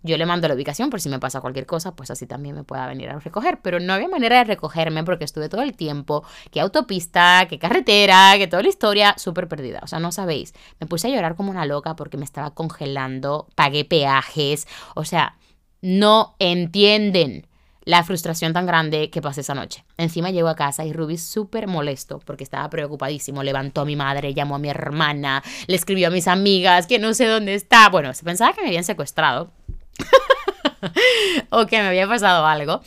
Yo 0.02 0.16
le 0.16 0.26
mando 0.26 0.46
la 0.46 0.54
ubicación 0.54 0.90
por 0.90 1.00
si 1.00 1.08
me 1.08 1.18
pasa 1.18 1.40
cualquier 1.40 1.66
cosa, 1.66 1.96
pues 1.96 2.10
así 2.10 2.26
también 2.26 2.54
me 2.54 2.62
pueda 2.62 2.86
venir 2.86 3.10
a 3.10 3.18
recoger. 3.18 3.58
Pero 3.60 3.80
no 3.80 3.92
había 3.92 4.08
manera 4.08 4.38
de 4.38 4.44
recogerme 4.44 5.02
porque 5.02 5.24
estuve 5.24 5.48
todo 5.48 5.62
el 5.62 5.74
tiempo, 5.74 6.22
que 6.52 6.60
autopista, 6.60 7.46
que 7.48 7.58
carretera, 7.58 8.34
que 8.38 8.46
toda 8.46 8.62
la 8.62 8.68
historia 8.68 9.14
súper 9.18 9.48
perdida. 9.48 9.80
O 9.82 9.88
sea, 9.88 9.98
no 9.98 10.12
sabéis. 10.12 10.54
Me 10.78 10.86
puse 10.86 11.08
a 11.08 11.10
llorar 11.10 11.34
como 11.34 11.50
una 11.50 11.66
loca 11.66 11.96
porque 11.96 12.16
me 12.18 12.24
estaba 12.24 12.52
congelando, 12.52 13.48
pagué 13.56 13.84
peajes. 13.84 14.68
O 14.94 15.04
sea, 15.04 15.36
no 15.80 16.36
entienden 16.38 17.46
la 17.86 18.02
frustración 18.02 18.52
tan 18.52 18.66
grande 18.66 19.10
que 19.10 19.22
pasé 19.22 19.40
esa 19.40 19.54
noche. 19.54 19.84
Encima 19.96 20.30
llego 20.30 20.48
a 20.48 20.56
casa 20.56 20.84
y 20.84 20.92
Ruby 20.92 21.16
súper 21.16 21.68
molesto 21.68 22.18
porque 22.18 22.42
estaba 22.42 22.68
preocupadísimo. 22.68 23.44
Levantó 23.44 23.82
a 23.82 23.84
mi 23.84 23.94
madre, 23.94 24.34
llamó 24.34 24.56
a 24.56 24.58
mi 24.58 24.68
hermana, 24.68 25.42
le 25.68 25.76
escribió 25.76 26.08
a 26.08 26.10
mis 26.10 26.26
amigas 26.26 26.88
que 26.88 26.98
no 26.98 27.14
sé 27.14 27.26
dónde 27.26 27.54
está. 27.54 27.88
Bueno, 27.88 28.12
se 28.12 28.24
pensaba 28.24 28.52
que 28.52 28.62
me 28.62 28.68
habían 28.68 28.82
secuestrado 28.82 29.52
o 31.50 31.66
que 31.66 31.80
me 31.80 31.86
había 31.86 32.08
pasado 32.08 32.44
algo. 32.44 32.82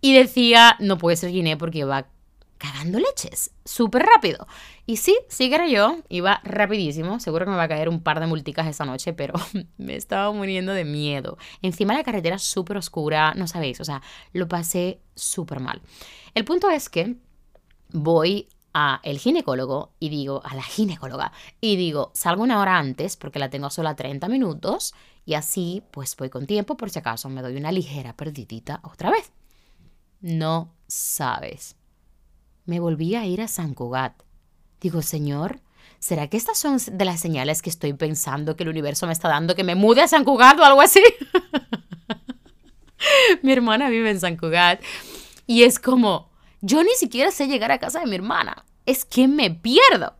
Y 0.00 0.14
decía, 0.14 0.76
no 0.80 0.96
puede 0.96 1.18
ser 1.18 1.30
Guinea 1.30 1.58
porque 1.58 1.84
va 1.84 2.06
cagando 2.56 2.98
leches, 2.98 3.50
súper 3.66 4.02
rápido. 4.02 4.46
Y 4.88 4.96
sí, 4.96 5.14
sí 5.28 5.50
que 5.50 5.54
era 5.56 5.68
yo, 5.68 5.98
iba 6.08 6.40
rapidísimo, 6.44 7.20
seguro 7.20 7.44
que 7.44 7.50
me 7.50 7.58
va 7.58 7.64
a 7.64 7.68
caer 7.68 7.90
un 7.90 8.02
par 8.02 8.20
de 8.20 8.26
multicas 8.26 8.66
esa 8.66 8.86
noche, 8.86 9.12
pero 9.12 9.34
me 9.76 9.94
estaba 9.94 10.32
muriendo 10.32 10.72
de 10.72 10.86
miedo. 10.86 11.36
Encima 11.60 11.92
la 11.92 12.02
carretera 12.02 12.38
súper 12.38 12.78
oscura, 12.78 13.34
no 13.34 13.46
sabéis, 13.46 13.82
o 13.82 13.84
sea, 13.84 14.00
lo 14.32 14.48
pasé 14.48 15.02
súper 15.14 15.60
mal. 15.60 15.82
El 16.34 16.46
punto 16.46 16.70
es 16.70 16.88
que 16.88 17.16
voy 17.92 18.48
a 18.72 19.00
el 19.02 19.18
ginecólogo 19.18 19.92
y 20.00 20.08
digo, 20.08 20.40
a 20.42 20.54
la 20.54 20.62
ginecóloga, 20.62 21.32
y 21.60 21.76
digo, 21.76 22.10
salgo 22.14 22.42
una 22.42 22.58
hora 22.58 22.78
antes 22.78 23.18
porque 23.18 23.38
la 23.38 23.50
tengo 23.50 23.68
solo 23.68 23.90
a 23.90 23.94
30 23.94 24.26
minutos 24.30 24.94
y 25.26 25.34
así 25.34 25.82
pues 25.90 26.16
voy 26.16 26.30
con 26.30 26.46
tiempo 26.46 26.78
por 26.78 26.88
si 26.88 26.98
acaso 26.98 27.28
me 27.28 27.42
doy 27.42 27.56
una 27.56 27.72
ligera 27.72 28.16
perdidita 28.16 28.80
otra 28.82 29.10
vez. 29.10 29.32
No 30.22 30.72
sabes 30.86 31.76
me 32.68 32.80
volví 32.80 33.14
a 33.14 33.24
ir 33.24 33.40
a 33.40 33.48
San 33.48 33.72
Cugat. 33.72 34.22
Digo, 34.80 35.02
Señor, 35.02 35.60
¿será 35.98 36.28
que 36.28 36.36
estas 36.36 36.58
son 36.58 36.78
de 36.90 37.04
las 37.04 37.20
señales 37.20 37.62
que 37.62 37.70
estoy 37.70 37.92
pensando 37.92 38.56
que 38.56 38.62
el 38.62 38.68
universo 38.68 39.06
me 39.06 39.12
está 39.12 39.28
dando 39.28 39.54
que 39.54 39.64
me 39.64 39.74
mude 39.74 40.02
a 40.02 40.08
San 40.08 40.24
Cugat 40.24 40.58
o 40.58 40.64
algo 40.64 40.80
así? 40.80 41.02
mi 43.42 43.52
hermana 43.52 43.88
vive 43.88 44.10
en 44.10 44.20
San 44.20 44.36
Cugat 44.36 44.80
y 45.46 45.64
es 45.64 45.78
como, 45.78 46.30
yo 46.60 46.82
ni 46.82 46.94
siquiera 46.94 47.30
sé 47.30 47.48
llegar 47.48 47.72
a 47.72 47.78
casa 47.78 48.00
de 48.00 48.06
mi 48.06 48.16
hermana. 48.16 48.64
Es 48.86 49.04
que 49.04 49.28
me 49.28 49.50
pierdo. 49.50 50.14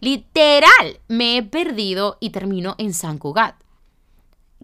Literal, 0.00 1.00
me 1.08 1.36
he 1.36 1.42
perdido 1.42 2.18
y 2.20 2.30
termino 2.30 2.74
en 2.78 2.92
San 2.92 3.18
Cugat. 3.18 3.56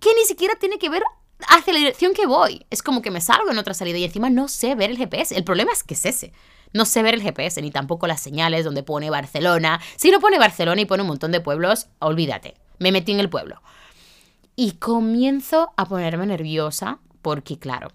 Que 0.00 0.10
ni 0.14 0.24
siquiera 0.24 0.54
tiene 0.56 0.78
que 0.78 0.90
ver 0.90 1.02
hacia 1.48 1.72
la 1.72 1.78
dirección 1.78 2.12
que 2.14 2.26
voy. 2.26 2.66
Es 2.70 2.82
como 2.82 3.02
que 3.02 3.10
me 3.10 3.20
salgo 3.20 3.50
en 3.50 3.58
otra 3.58 3.74
salida 3.74 3.98
y 3.98 4.04
encima 4.04 4.30
no 4.30 4.48
sé 4.48 4.74
ver 4.74 4.90
el 4.90 4.98
GPS. 4.98 5.36
El 5.36 5.44
problema 5.44 5.72
es 5.72 5.82
que 5.82 5.94
es 5.94 6.04
ese. 6.04 6.32
No 6.72 6.84
sé 6.84 7.02
ver 7.02 7.14
el 7.14 7.22
GPS 7.22 7.60
ni 7.62 7.70
tampoco 7.70 8.06
las 8.06 8.20
señales 8.20 8.64
donde 8.64 8.82
pone 8.82 9.10
Barcelona. 9.10 9.80
Si 9.96 10.10
no 10.10 10.20
pone 10.20 10.38
Barcelona 10.38 10.80
y 10.80 10.86
pone 10.86 11.02
un 11.02 11.08
montón 11.08 11.32
de 11.32 11.40
pueblos, 11.40 11.88
olvídate. 11.98 12.54
Me 12.78 12.92
metí 12.92 13.12
en 13.12 13.20
el 13.20 13.28
pueblo. 13.28 13.60
Y 14.56 14.72
comienzo 14.72 15.72
a 15.76 15.86
ponerme 15.86 16.26
nerviosa 16.26 16.98
porque, 17.22 17.58
claro, 17.58 17.90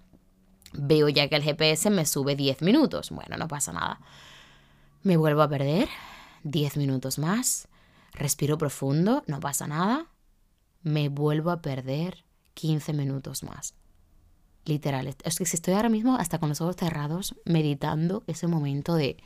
veo 0.73 1.09
ya 1.09 1.27
que 1.27 1.35
el 1.35 1.43
GPS 1.43 1.89
me 1.89 2.05
sube 2.05 2.35
10 2.35 2.61
minutos. 2.61 3.11
Bueno, 3.11 3.37
no 3.37 3.47
pasa 3.47 3.71
nada. 3.71 3.99
Me 5.03 5.17
vuelvo 5.17 5.41
a 5.41 5.49
perder. 5.49 5.87
10 6.43 6.77
minutos 6.77 7.17
más. 7.17 7.67
Respiro 8.13 8.57
profundo. 8.57 9.23
No 9.27 9.39
pasa 9.39 9.67
nada. 9.67 10.07
Me 10.83 11.09
vuelvo 11.09 11.51
a 11.51 11.61
perder 11.61 12.25
15 12.55 12.93
minutos 12.93 13.43
más. 13.43 13.73
Literal. 14.65 15.15
Es 15.23 15.37
que 15.37 15.45
si 15.45 15.55
estoy 15.55 15.75
ahora 15.75 15.89
mismo 15.89 16.15
hasta 16.15 16.39
con 16.39 16.49
los 16.49 16.59
ojos 16.59 16.75
cerrados 16.75 17.35
meditando 17.45 18.23
ese 18.27 18.47
momento 18.47 18.95
de... 18.95 19.17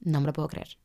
No 0.00 0.20
me 0.20 0.26
lo 0.26 0.32
puedo 0.32 0.48
creer. 0.48 0.78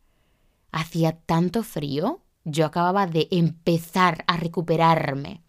Hacía 0.71 1.13
tanto 1.13 1.63
frío. 1.63 2.21
Yo 2.43 2.65
acababa 2.65 3.07
de 3.07 3.27
empezar 3.31 4.23
a 4.27 4.37
recuperarme 4.37 5.41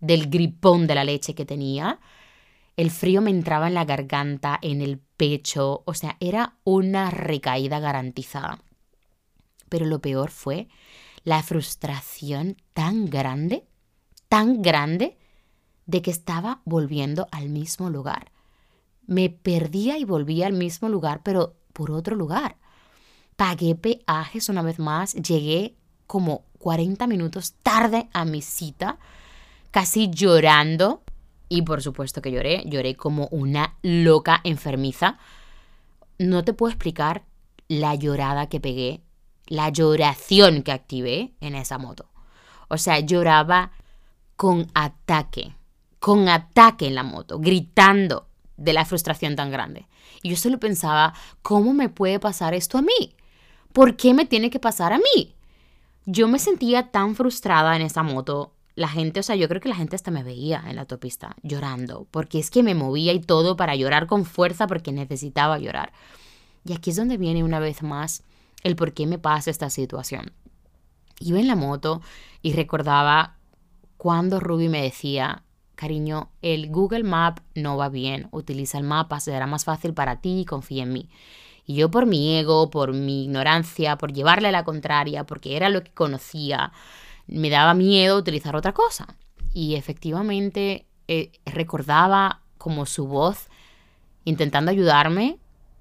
del 0.00 0.30
gripón 0.30 0.86
de 0.86 0.94
la 0.94 1.04
leche 1.04 1.34
que 1.34 1.44
tenía. 1.44 2.00
El 2.76 2.90
frío 2.90 3.20
me 3.20 3.30
entraba 3.30 3.68
en 3.68 3.74
la 3.74 3.84
garganta, 3.84 4.58
en 4.62 4.80
el 4.80 4.98
pecho. 4.98 5.82
O 5.84 5.94
sea, 5.94 6.16
era 6.20 6.56
una 6.64 7.10
recaída 7.10 7.80
garantizada. 7.80 8.60
Pero 9.68 9.86
lo 9.86 10.00
peor 10.00 10.30
fue 10.30 10.68
la 11.24 11.42
frustración 11.42 12.56
tan 12.72 13.06
grande, 13.06 13.66
tan 14.28 14.62
grande, 14.62 15.18
de 15.86 16.02
que 16.02 16.10
estaba 16.10 16.60
volviendo 16.64 17.28
al 17.30 17.48
mismo 17.48 17.90
lugar. 17.90 18.30
Me 19.06 19.30
perdía 19.30 19.98
y 19.98 20.04
volvía 20.04 20.46
al 20.46 20.52
mismo 20.52 20.88
lugar, 20.88 21.22
pero 21.22 21.56
por 21.72 21.90
otro 21.90 22.16
lugar. 22.16 22.56
Pagué 23.36 23.74
peajes 23.74 24.48
una 24.48 24.62
vez 24.62 24.78
más, 24.78 25.14
llegué 25.14 25.74
como 26.06 26.44
40 26.58 27.06
minutos 27.06 27.54
tarde 27.62 28.08
a 28.12 28.24
mi 28.24 28.42
cita, 28.42 28.98
casi 29.70 30.10
llorando. 30.10 31.02
Y 31.48 31.62
por 31.62 31.82
supuesto 31.82 32.22
que 32.22 32.30
lloré, 32.30 32.62
lloré 32.66 32.94
como 32.94 33.26
una 33.30 33.74
loca 33.82 34.40
enfermiza. 34.44 35.18
No 36.18 36.44
te 36.44 36.54
puedo 36.54 36.70
explicar 36.70 37.24
la 37.68 37.94
llorada 37.94 38.48
que 38.48 38.60
pegué, 38.60 39.02
la 39.46 39.68
lloración 39.70 40.62
que 40.62 40.72
activé 40.72 41.34
en 41.40 41.54
esa 41.54 41.78
moto. 41.78 42.06
O 42.68 42.78
sea, 42.78 43.00
lloraba 43.00 43.72
con 44.36 44.70
ataque 44.74 45.54
con 46.02 46.28
ataque 46.28 46.88
en 46.88 46.96
la 46.96 47.04
moto, 47.04 47.38
gritando 47.38 48.26
de 48.56 48.72
la 48.72 48.84
frustración 48.84 49.36
tan 49.36 49.52
grande. 49.52 49.86
Y 50.20 50.30
yo 50.30 50.36
solo 50.36 50.58
pensaba, 50.58 51.14
¿cómo 51.42 51.72
me 51.74 51.90
puede 51.90 52.18
pasar 52.18 52.54
esto 52.54 52.76
a 52.76 52.82
mí? 52.82 53.14
¿Por 53.72 53.96
qué 53.96 54.12
me 54.12 54.26
tiene 54.26 54.50
que 54.50 54.58
pasar 54.58 54.92
a 54.92 54.98
mí? 54.98 55.36
Yo 56.04 56.26
me 56.26 56.40
sentía 56.40 56.90
tan 56.90 57.14
frustrada 57.14 57.76
en 57.76 57.82
esa 57.82 58.02
moto. 58.02 58.52
La 58.74 58.88
gente, 58.88 59.20
o 59.20 59.22
sea, 59.22 59.36
yo 59.36 59.48
creo 59.48 59.60
que 59.60 59.68
la 59.68 59.76
gente 59.76 59.94
hasta 59.94 60.10
me 60.10 60.24
veía 60.24 60.64
en 60.66 60.74
la 60.74 60.80
autopista 60.80 61.36
llorando, 61.44 62.08
porque 62.10 62.40
es 62.40 62.50
que 62.50 62.64
me 62.64 62.74
movía 62.74 63.12
y 63.12 63.20
todo 63.20 63.56
para 63.56 63.76
llorar 63.76 64.08
con 64.08 64.24
fuerza 64.24 64.66
porque 64.66 64.90
necesitaba 64.90 65.60
llorar. 65.60 65.92
Y 66.64 66.72
aquí 66.72 66.90
es 66.90 66.96
donde 66.96 67.16
viene 67.16 67.44
una 67.44 67.60
vez 67.60 67.84
más 67.84 68.24
el 68.64 68.74
por 68.74 68.92
qué 68.92 69.06
me 69.06 69.20
pasa 69.20 69.52
esta 69.52 69.70
situación. 69.70 70.32
Iba 71.20 71.38
en 71.38 71.46
la 71.46 71.54
moto 71.54 72.02
y 72.42 72.54
recordaba 72.54 73.36
cuando 73.98 74.40
Ruby 74.40 74.68
me 74.68 74.82
decía, 74.82 75.44
cariño, 75.74 76.30
el 76.42 76.70
Google 76.70 77.04
Map 77.04 77.40
no 77.54 77.76
va 77.76 77.88
bien, 77.88 78.28
utiliza 78.30 78.78
el 78.78 78.84
mapa, 78.84 79.20
será 79.20 79.46
más 79.46 79.64
fácil 79.64 79.94
para 79.94 80.20
ti 80.20 80.40
y 80.40 80.44
confía 80.44 80.82
en 80.84 80.92
mí. 80.92 81.08
Y 81.66 81.74
yo 81.74 81.90
por 81.90 82.06
mi 82.06 82.36
ego, 82.36 82.70
por 82.70 82.92
mi 82.92 83.24
ignorancia, 83.24 83.96
por 83.96 84.12
llevarle 84.12 84.52
la 84.52 84.64
contraria, 84.64 85.24
porque 85.24 85.56
era 85.56 85.68
lo 85.68 85.82
que 85.82 85.92
conocía, 85.92 86.72
me 87.26 87.50
daba 87.50 87.74
miedo 87.74 88.18
utilizar 88.18 88.56
otra 88.56 88.72
cosa. 88.72 89.16
Y 89.54 89.74
efectivamente 89.74 90.86
eh, 91.08 91.30
recordaba 91.44 92.40
como 92.58 92.86
su 92.86 93.06
voz 93.06 93.48
intentando 94.24 94.70
ayudarme, 94.70 95.38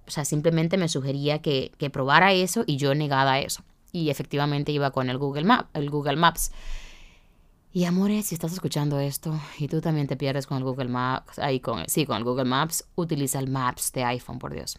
o 0.08 0.12
sea, 0.12 0.25
simplemente 0.25 0.77
me 0.77 0.89
sugería 0.89 1.41
que, 1.41 1.71
que 1.77 1.89
probara 1.89 2.34
eso 2.34 2.63
y 2.65 2.77
yo 2.77 2.93
negada 2.95 3.39
eso. 3.39 3.63
Y 3.91 4.10
efectivamente 4.10 4.71
iba 4.71 4.91
con 4.91 5.10
el 5.10 5.17
Google, 5.17 5.43
Map, 5.43 5.67
el 5.75 5.89
Google 5.89 6.15
Maps. 6.15 6.51
Y 7.74 7.86
amores, 7.86 8.26
si 8.26 8.36
estás 8.36 8.52
escuchando 8.52 9.00
esto 9.00 9.40
y 9.58 9.70
tú 9.70 9.80
también 9.80 10.06
te 10.06 10.18
pierdes 10.18 10.46
con 10.46 10.58
el 10.58 10.64
Google 10.64 10.90
Maps, 10.90 11.40
ahí 11.40 11.62
con, 11.62 11.88
sí, 11.88 12.06
con 12.06 12.18
el 12.18 12.26
Google 12.26 12.44
Maps, 12.44 12.84
utiliza 12.96 13.40
el 13.40 13.50
Maps 13.50 13.94
de 13.94 14.04
iPhone, 14.04 14.40
por 14.40 14.54
Dios. 14.54 14.78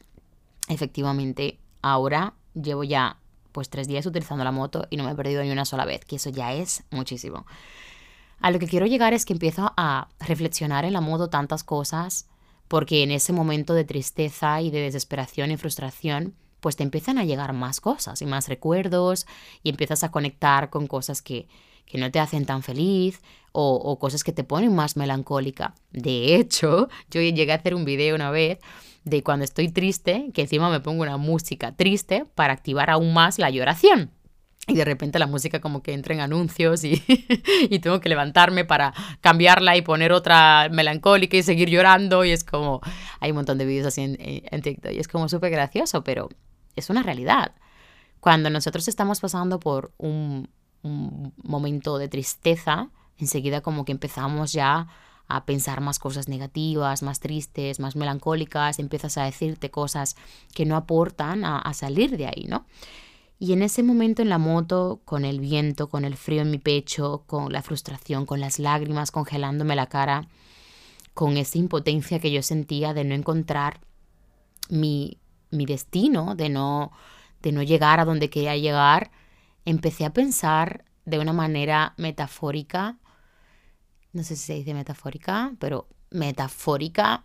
Efectivamente, 0.69 1.59
ahora 1.81 2.35
llevo 2.55 2.85
ya 2.85 3.17
pues 3.53 3.71
tres 3.71 3.89
días 3.89 4.05
utilizando 4.05 4.45
la 4.45 4.53
moto 4.53 4.87
y 4.91 4.97
no 4.97 5.05
me 5.05 5.13
he 5.13 5.15
perdido 5.15 5.43
ni 5.43 5.51
una 5.51 5.65
sola 5.65 5.87
vez, 5.87 6.05
que 6.05 6.17
eso 6.17 6.29
ya 6.29 6.53
es 6.53 6.85
muchísimo. 6.91 7.47
A 8.41 8.51
lo 8.51 8.59
que 8.59 8.67
quiero 8.67 8.87
llegar 8.87 9.15
es 9.15 9.25
que 9.25 9.33
empiezo 9.33 9.73
a 9.77 10.09
reflexionar 10.21 10.85
en 10.85 10.93
la 10.93 11.01
moto 11.01 11.31
tantas 11.31 11.65
cosas, 11.65 12.29
porque 12.69 13.03
en 13.03 13.11
ese 13.11 13.33
momento 13.33 13.73
de 13.73 13.85
tristeza 13.85 14.61
y 14.61 14.71
de 14.71 14.81
desesperación 14.81 15.51
y 15.51 15.57
frustración, 15.57 16.35
pues 16.61 16.77
te 16.77 16.83
empiezan 16.83 17.19
a 17.19 17.25
llegar 17.25 17.55
más 17.55 17.81
cosas 17.81 18.21
y 18.21 18.27
más 18.27 18.49
recuerdos 18.49 19.27
y 19.63 19.71
empiezas 19.71 20.05
a 20.05 20.11
conectar 20.11 20.71
con 20.71 20.87
cosas 20.87 21.23
que, 21.23 21.49
que 21.87 21.99
no 21.99 22.11
te 22.11 22.21
hacen 22.21 22.47
tan 22.47 22.63
feliz 22.63 23.21
o, 23.53 23.99
cosas 23.99 24.25
que 24.25 24.33
te 24.33 24.45
ponen 24.45 24.75
más 24.75 24.97
melancólica. 24.97 25.75
De 25.91 26.37
hecho, 26.37 26.89
yo 27.11 27.21
llegué 27.21 27.53
a 27.53 27.57
hacer 27.57 27.75
un 27.75 27.85
video 27.85 28.15
una 28.15 28.31
vez 28.31 28.59
de 29.05 29.23
cuando 29.23 29.45
estoy 29.45 29.69
triste, 29.69 30.31
que 30.33 30.43
encima 30.43 30.71
me 30.71 30.81
pongo 30.81 31.03
una 31.03 31.17
música 31.17 31.73
triste 31.73 32.25
para 32.35 32.53
activar 32.53 32.91
aún 32.91 33.13
más 33.13 33.39
la 33.39 33.51
lloración. 33.51 34.11
Y 34.69 34.75
de 34.75 34.85
repente 34.85 35.19
la 35.19 35.27
música 35.27 35.61
como 35.61 35.83
que 35.83 35.93
entra 35.93 36.15
en 36.15 36.21
anuncios 36.21 36.85
y, 36.85 37.03
y, 37.69 37.79
tengo 37.81 38.01
que 38.01 38.09
levantarme 38.09 38.65
para 38.65 38.95
cambiarla 39.21 39.77
y 39.77 39.83
poner 39.83 40.13
otra 40.13 40.69
melancólica 40.71 41.37
y 41.37 41.43
seguir 41.43 41.69
llorando. 41.69 42.25
Y 42.25 42.31
es 42.31 42.45
como, 42.45 42.81
hay 43.19 43.33
un 43.33 43.37
montón 43.37 43.59
de 43.59 43.67
vídeos 43.67 43.89
así 43.89 44.03
en, 44.03 44.17
en 44.21 44.63
TikTok 44.63 44.93
y 44.93 45.01
es 45.01 45.09
como 45.09 45.29
súper 45.29 45.51
gracioso, 45.51 46.05
pero 46.05 46.29
es 46.77 46.91
una 46.91 47.03
realidad. 47.03 47.53
Cuando 48.21 48.51
nosotros 48.51 48.87
estamos 48.87 49.19
pasando 49.19 49.59
por 49.59 49.93
un, 49.99 50.49
un 50.83 51.33
momento 51.43 51.99
de 51.99 52.09
tristeza, 52.09 52.91
enseguida 53.19 53.61
como 53.61 53.85
que 53.85 53.93
empezamos 53.93 54.53
ya 54.53 54.89
a 55.29 55.47
pensar 55.47 55.81
más 55.81 55.99
cosas 55.99 56.29
negativas, 56.29 57.03
más 57.03 57.21
tristes, 57.21 57.81
más 57.81 57.97
melancólicas, 57.97 58.79
empiezas 58.79 59.17
a 59.17 59.25
decirte 59.25 59.71
cosas 59.71 60.17
que 60.55 60.67
no 60.67 60.77
aportan 60.77 61.45
a, 61.45 61.73
salir 61.73 62.17
de 62.17 62.27
ahí, 62.27 62.47
¿no? 62.49 62.67
Y 63.39 63.55
en 63.55 63.63
ese 63.63 63.83
momento 63.83 64.23
en 64.23 64.29
la 64.29 64.39
moto, 64.39 65.01
con 65.05 65.25
el 65.25 65.41
viento, 65.41 65.89
con 65.89 66.05
el 66.05 66.17
frío 66.17 66.43
en 66.43 66.51
mi 66.51 66.59
pecho, 66.59 67.25
con 67.27 67.53
la 67.53 67.63
frustración, 67.63 68.25
con 68.25 68.41
las 68.41 68.59
lágrimas 68.59 69.11
congelándome 69.11 69.75
la 69.75 69.87
cara, 69.87 70.29
con 71.15 71.37
esa 71.37 71.59
impotencia 71.59 72.21
que 72.21 72.31
yo 72.31 72.43
sentía 72.43 72.95
de 72.95 73.05
no 73.05 73.15
encontrar 73.15 73.81
mi, 74.69 75.19
mi 75.51 75.67
destino, 75.67 76.35
de 76.35 76.51
no, 76.51 76.93
de 77.43 77.53
no 77.53 77.63
llegar 77.63 78.01
a 78.01 78.05
donde 78.05 78.31
quería 78.31 78.57
llegar, 78.57 79.11
empecé 79.65 80.05
a 80.05 80.13
pensar 80.13 80.85
de 81.05 81.19
una 81.19 81.33
manera 81.33 81.95
metafórica, 81.97 82.99
no 84.13 84.23
sé 84.23 84.37
si 84.37 84.47
se 84.47 84.55
dice 84.55 84.75
metafórica, 84.75 85.55
pero 85.59 85.89
metafórica 86.11 87.25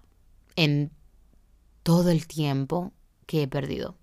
en 0.55 0.91
todo 1.83 2.09
el 2.09 2.27
tiempo 2.27 2.93
que 3.25 3.43
he 3.43 3.47
perdido. 3.47 3.95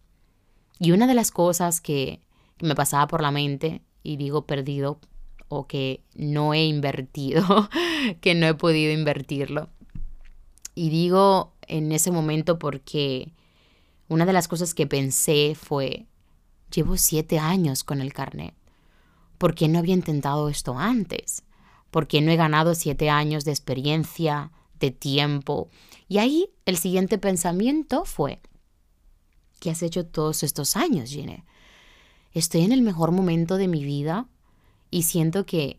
Y 0.79 0.93
una 0.93 1.07
de 1.07 1.15
las 1.15 1.31
cosas 1.31 1.81
que, 1.81 2.21
me 2.61 2.75
pasaba 2.75 3.07
por 3.09 3.21
la 3.21 3.31
mente, 3.31 3.83
y 4.03 4.17
digo 4.17 4.47
perdido 4.47 5.01
o 5.49 5.67
que 5.67 6.03
no 6.15 6.55
he 6.55 6.65
invertido, 6.65 7.69
que 8.21 8.35
no 8.35 8.47
he 8.47 8.55
podido 8.55 8.93
invertirlo. 8.93 9.69
Y 10.75 10.91
digo 10.91 11.55
en 11.63 11.93
ese 11.93 12.11
momento 12.11 12.59
porque 12.59 13.33
una 14.09 14.27
de 14.27 14.33
las 14.33 14.49
cosas 14.49 14.75
que 14.75 14.87
pensé 14.87 15.55
fue, 15.55 16.07
Llevo 16.75 16.97
siete 16.97 17.39
años 17.39 17.85
con 17.85 18.01
el 18.01 18.13
carnet. 18.13 18.55
¿Por 19.39 19.55
qué 19.55 19.69
no 19.69 19.79
había 19.79 19.95
intentado 19.95 20.49
esto 20.49 20.79
antes? 20.79 21.45
¿Por 21.91 22.09
qué 22.09 22.21
no 22.21 22.33
he 22.33 22.37
ganado 22.37 22.75
siete 22.75 23.11
años 23.11 23.45
de 23.45 23.53
experiencia, 23.53 24.51
de 24.81 24.91
tiempo? 24.91 25.69
Y 26.09 26.19
ahí 26.19 26.51
el 26.67 26.77
siguiente 26.77 27.19
pensamiento 27.19 28.05
fue, 28.05 28.41
¿qué 29.61 29.71
has 29.71 29.83
hecho 29.83 30.07
todos 30.07 30.43
estos 30.43 30.77
años, 30.77 31.11
Gine? 31.11 31.45
Estoy 32.33 32.63
en 32.63 32.73
el 32.73 32.83
mejor 32.83 33.13
momento 33.13 33.57
de 33.57 33.69
mi 33.69 33.85
vida 33.85 34.27
y 34.91 35.05
siento 35.05 35.47
que 35.47 35.79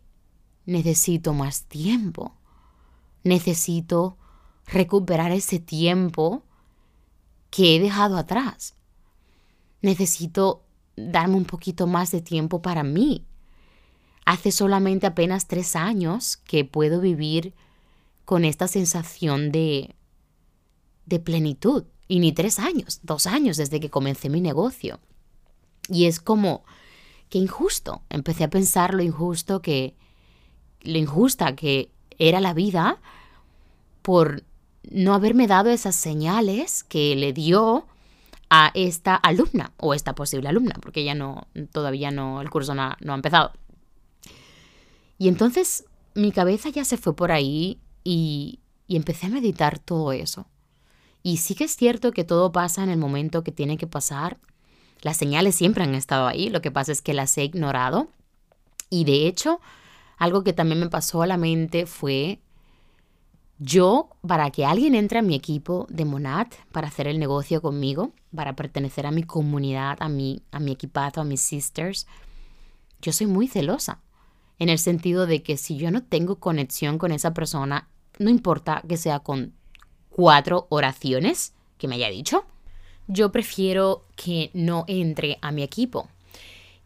necesito 0.65 1.33
más 1.33 1.65
tiempo. 1.65 2.35
Necesito 3.23 4.17
recuperar 4.65 5.31
ese 5.31 5.59
tiempo 5.59 6.43
que 7.49 7.75
he 7.75 7.79
dejado 7.79 8.17
atrás. 8.17 8.75
Necesito 9.81 10.64
darme 10.95 11.35
un 11.35 11.45
poquito 11.45 11.87
más 11.87 12.11
de 12.11 12.21
tiempo 12.21 12.61
para 12.61 12.83
mí. 12.83 13.25
Hace 14.25 14.51
solamente 14.51 15.05
apenas 15.07 15.47
tres 15.47 15.75
años 15.75 16.37
que 16.37 16.65
puedo 16.65 16.99
vivir 16.99 17.53
con 18.25 18.43
esta 18.43 18.67
sensación 18.67 19.51
de, 19.51 19.95
de 21.05 21.19
plenitud. 21.19 21.85
Y 22.07 22.19
ni 22.19 22.31
tres 22.33 22.59
años, 22.59 22.99
dos 23.03 23.25
años 23.25 23.57
desde 23.57 23.79
que 23.79 23.89
comencé 23.89 24.29
mi 24.29 24.41
negocio. 24.41 24.99
Y 25.89 26.05
es 26.05 26.19
como 26.19 26.63
que 27.29 27.37
injusto. 27.37 28.01
Empecé 28.09 28.43
a 28.43 28.49
pensar 28.49 28.93
lo 28.93 29.01
injusto 29.03 29.61
que, 29.61 29.95
lo 30.81 30.97
injusta 30.97 31.55
que 31.55 31.89
era 32.17 32.39
la 32.39 32.53
vida 32.53 32.99
por 34.01 34.43
no 34.83 35.13
haberme 35.13 35.47
dado 35.47 35.69
esas 35.71 35.95
señales 35.95 36.83
que 36.83 37.15
le 37.15 37.33
dio 37.33 37.87
a 38.49 38.71
esta 38.73 39.15
alumna 39.15 39.71
o 39.77 39.93
esta 39.93 40.15
posible 40.15 40.49
alumna, 40.49 40.75
porque 40.81 41.01
ella 41.01 41.15
no, 41.15 41.47
todavía 41.71 42.11
no, 42.11 42.41
el 42.41 42.49
curso 42.49 42.75
no 42.75 42.83
ha, 42.83 42.97
no 43.01 43.13
ha 43.13 43.15
empezado. 43.15 43.51
Y 45.17 45.27
entonces 45.27 45.85
mi 46.13 46.31
cabeza 46.31 46.69
ya 46.69 46.85
se 46.85 46.97
fue 46.97 47.15
por 47.15 47.31
ahí 47.31 47.79
y, 48.03 48.59
y 48.87 48.95
empecé 48.95 49.27
a 49.27 49.29
meditar 49.29 49.79
todo 49.79 50.11
eso. 50.11 50.47
Y 51.23 51.37
sí 51.37 51.55
que 51.55 51.63
es 51.63 51.75
cierto 51.75 52.11
que 52.11 52.23
todo 52.23 52.51
pasa 52.51 52.83
en 52.83 52.89
el 52.89 52.97
momento 52.97 53.43
que 53.43 53.51
tiene 53.51 53.77
que 53.77 53.87
pasar. 53.87 54.37
Las 55.01 55.17
señales 55.17 55.55
siempre 55.55 55.83
han 55.83 55.95
estado 55.95 56.27
ahí, 56.27 56.49
lo 56.49 56.61
que 56.61 56.71
pasa 56.71 56.91
es 56.91 57.01
que 57.01 57.13
las 57.13 57.37
he 57.37 57.43
ignorado. 57.43 58.09
Y 58.89 59.05
de 59.05 59.27
hecho, 59.27 59.59
algo 60.17 60.43
que 60.43 60.53
también 60.53 60.79
me 60.79 60.89
pasó 60.89 61.21
a 61.21 61.27
la 61.27 61.37
mente 61.37 61.85
fue 61.85 62.39
yo, 63.57 64.09
para 64.27 64.51
que 64.51 64.65
alguien 64.65 64.95
entre 64.95 65.19
a 65.19 65.21
mi 65.21 65.35
equipo 65.35 65.87
de 65.89 66.03
Monat, 66.03 66.53
para 66.71 66.87
hacer 66.87 67.07
el 67.07 67.19
negocio 67.19 67.61
conmigo, 67.61 68.11
para 68.35 68.55
pertenecer 68.55 69.05
a 69.05 69.11
mi 69.11 69.23
comunidad, 69.23 69.97
a 70.01 70.09
mi, 70.09 70.41
a 70.51 70.59
mi 70.59 70.73
equipazo, 70.73 71.21
a 71.21 71.25
mis 71.25 71.41
sisters, 71.41 72.05
yo 73.01 73.13
soy 73.13 73.27
muy 73.27 73.47
celosa. 73.47 74.01
En 74.59 74.69
el 74.69 74.79
sentido 74.79 75.25
de 75.25 75.41
que 75.41 75.57
si 75.57 75.77
yo 75.77 75.91
no 75.91 76.03
tengo 76.03 76.39
conexión 76.39 76.97
con 76.97 77.11
esa 77.11 77.33
persona, 77.33 77.87
no 78.19 78.29
importa 78.29 78.83
que 78.87 78.97
sea 78.97 79.19
con 79.19 79.53
cuatro 80.09 80.67
oraciones 80.69 81.53
que 81.77 81.87
me 81.87 81.95
haya 81.95 82.09
dicho, 82.09 82.45
yo 83.07 83.31
prefiero 83.31 84.03
que 84.15 84.49
no 84.53 84.85
entre 84.87 85.37
a 85.41 85.51
mi 85.51 85.63
equipo. 85.63 86.09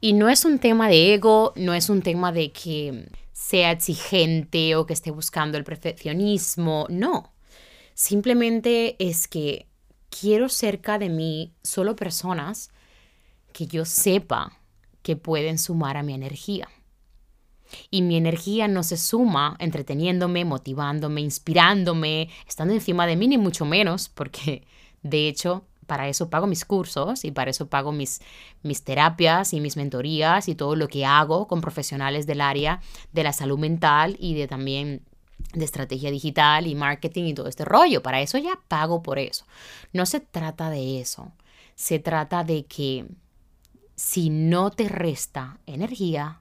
Y 0.01 0.13
no 0.13 0.29
es 0.29 0.45
un 0.45 0.59
tema 0.59 0.87
de 0.87 1.13
ego, 1.13 1.53
no 1.55 1.73
es 1.73 1.89
un 1.89 2.01
tema 2.01 2.31
de 2.31 2.51
que 2.51 3.09
sea 3.39 3.71
exigente 3.71 4.75
o 4.75 4.85
que 4.85 4.91
esté 4.91 5.11
buscando 5.11 5.57
el 5.57 5.63
perfeccionismo, 5.63 6.85
no. 6.89 7.33
Simplemente 7.93 8.97
es 8.99 9.29
que 9.29 9.65
quiero 10.09 10.49
cerca 10.49 10.99
de 10.99 11.07
mí 11.07 11.53
solo 11.63 11.95
personas 11.95 12.69
que 13.53 13.65
yo 13.65 13.85
sepa 13.85 14.59
que 15.01 15.15
pueden 15.15 15.57
sumar 15.57 15.95
a 15.95 16.03
mi 16.03 16.13
energía. 16.13 16.67
Y 17.89 18.01
mi 18.01 18.17
energía 18.17 18.67
no 18.67 18.83
se 18.83 18.97
suma 18.97 19.55
entreteniéndome, 19.59 20.43
motivándome, 20.43 21.21
inspirándome, 21.21 22.29
estando 22.45 22.73
encima 22.73 23.07
de 23.07 23.15
mí, 23.15 23.29
ni 23.29 23.37
mucho 23.37 23.63
menos, 23.63 24.09
porque 24.09 24.67
de 25.01 25.29
hecho 25.29 25.63
para 25.89 26.07
eso 26.07 26.29
pago 26.29 26.47
mis 26.47 26.63
cursos 26.63 27.25
y 27.25 27.31
para 27.31 27.49
eso 27.49 27.67
pago 27.67 27.91
mis, 27.91 28.21
mis 28.61 28.83
terapias 28.83 29.53
y 29.53 29.59
mis 29.59 29.75
mentorías 29.75 30.47
y 30.47 30.55
todo 30.55 30.75
lo 30.75 30.87
que 30.87 31.03
hago 31.03 31.47
con 31.47 31.59
profesionales 31.59 32.27
del 32.27 32.39
área 32.39 32.79
de 33.11 33.23
la 33.23 33.33
salud 33.33 33.57
mental 33.57 34.15
y 34.19 34.35
de 34.35 34.47
también 34.47 35.01
de 35.53 35.65
estrategia 35.65 36.11
digital 36.11 36.67
y 36.67 36.75
marketing 36.75 37.23
y 37.25 37.33
todo 37.33 37.47
este 37.47 37.65
rollo. 37.65 38.03
Para 38.03 38.21
eso 38.21 38.37
ya 38.37 38.59
pago 38.67 39.01
por 39.01 39.17
eso. 39.17 39.45
No 39.91 40.05
se 40.05 40.19
trata 40.19 40.69
de 40.69 41.01
eso. 41.01 41.31
Se 41.73 41.97
trata 41.97 42.43
de 42.43 42.65
que 42.65 43.07
si 43.95 44.29
no 44.29 44.69
te 44.69 44.89
resta 44.89 45.57
energía, 45.65 46.39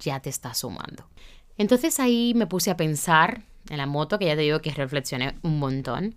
ya 0.00 0.18
te 0.18 0.28
está 0.28 0.54
sumando. 0.54 1.08
Entonces 1.56 2.00
ahí 2.00 2.32
me 2.34 2.48
puse 2.48 2.72
a 2.72 2.76
pensar 2.76 3.44
en 3.68 3.78
la 3.78 3.86
moto, 3.86 4.18
que 4.18 4.26
ya 4.26 4.34
te 4.34 4.42
digo 4.42 4.60
que 4.60 4.72
reflexioné 4.72 5.38
un 5.42 5.60
montón, 5.60 6.16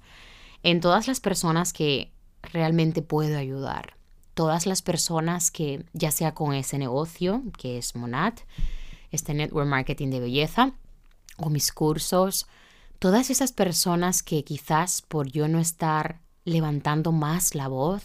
en 0.64 0.80
todas 0.80 1.08
las 1.08 1.20
personas 1.20 1.74
que 1.74 2.12
realmente 2.42 3.02
puedo 3.02 3.38
ayudar. 3.38 3.96
Todas 4.34 4.66
las 4.66 4.82
personas 4.82 5.52
que, 5.52 5.86
ya 5.94 6.12
sea 6.12 6.34
con 6.34 6.54
ese 6.54 6.78
negocio, 6.78 7.44
que 7.58 7.78
es 7.78 7.96
Monat, 7.96 8.40
este 9.12 9.34
network 9.34 9.68
marketing 9.68 10.10
de 10.10 10.20
belleza, 10.20 10.74
o 11.38 11.50
mis 11.50 11.72
cursos, 11.72 12.48
todas 13.00 13.30
esas 13.30 13.52
personas 13.52 14.24
que 14.24 14.44
quizás 14.44 15.02
por 15.02 15.30
yo 15.30 15.48
no 15.48 15.60
estar 15.60 16.20
levantando 16.46 17.12
más 17.12 17.56
la 17.56 17.68
voz, 17.68 18.04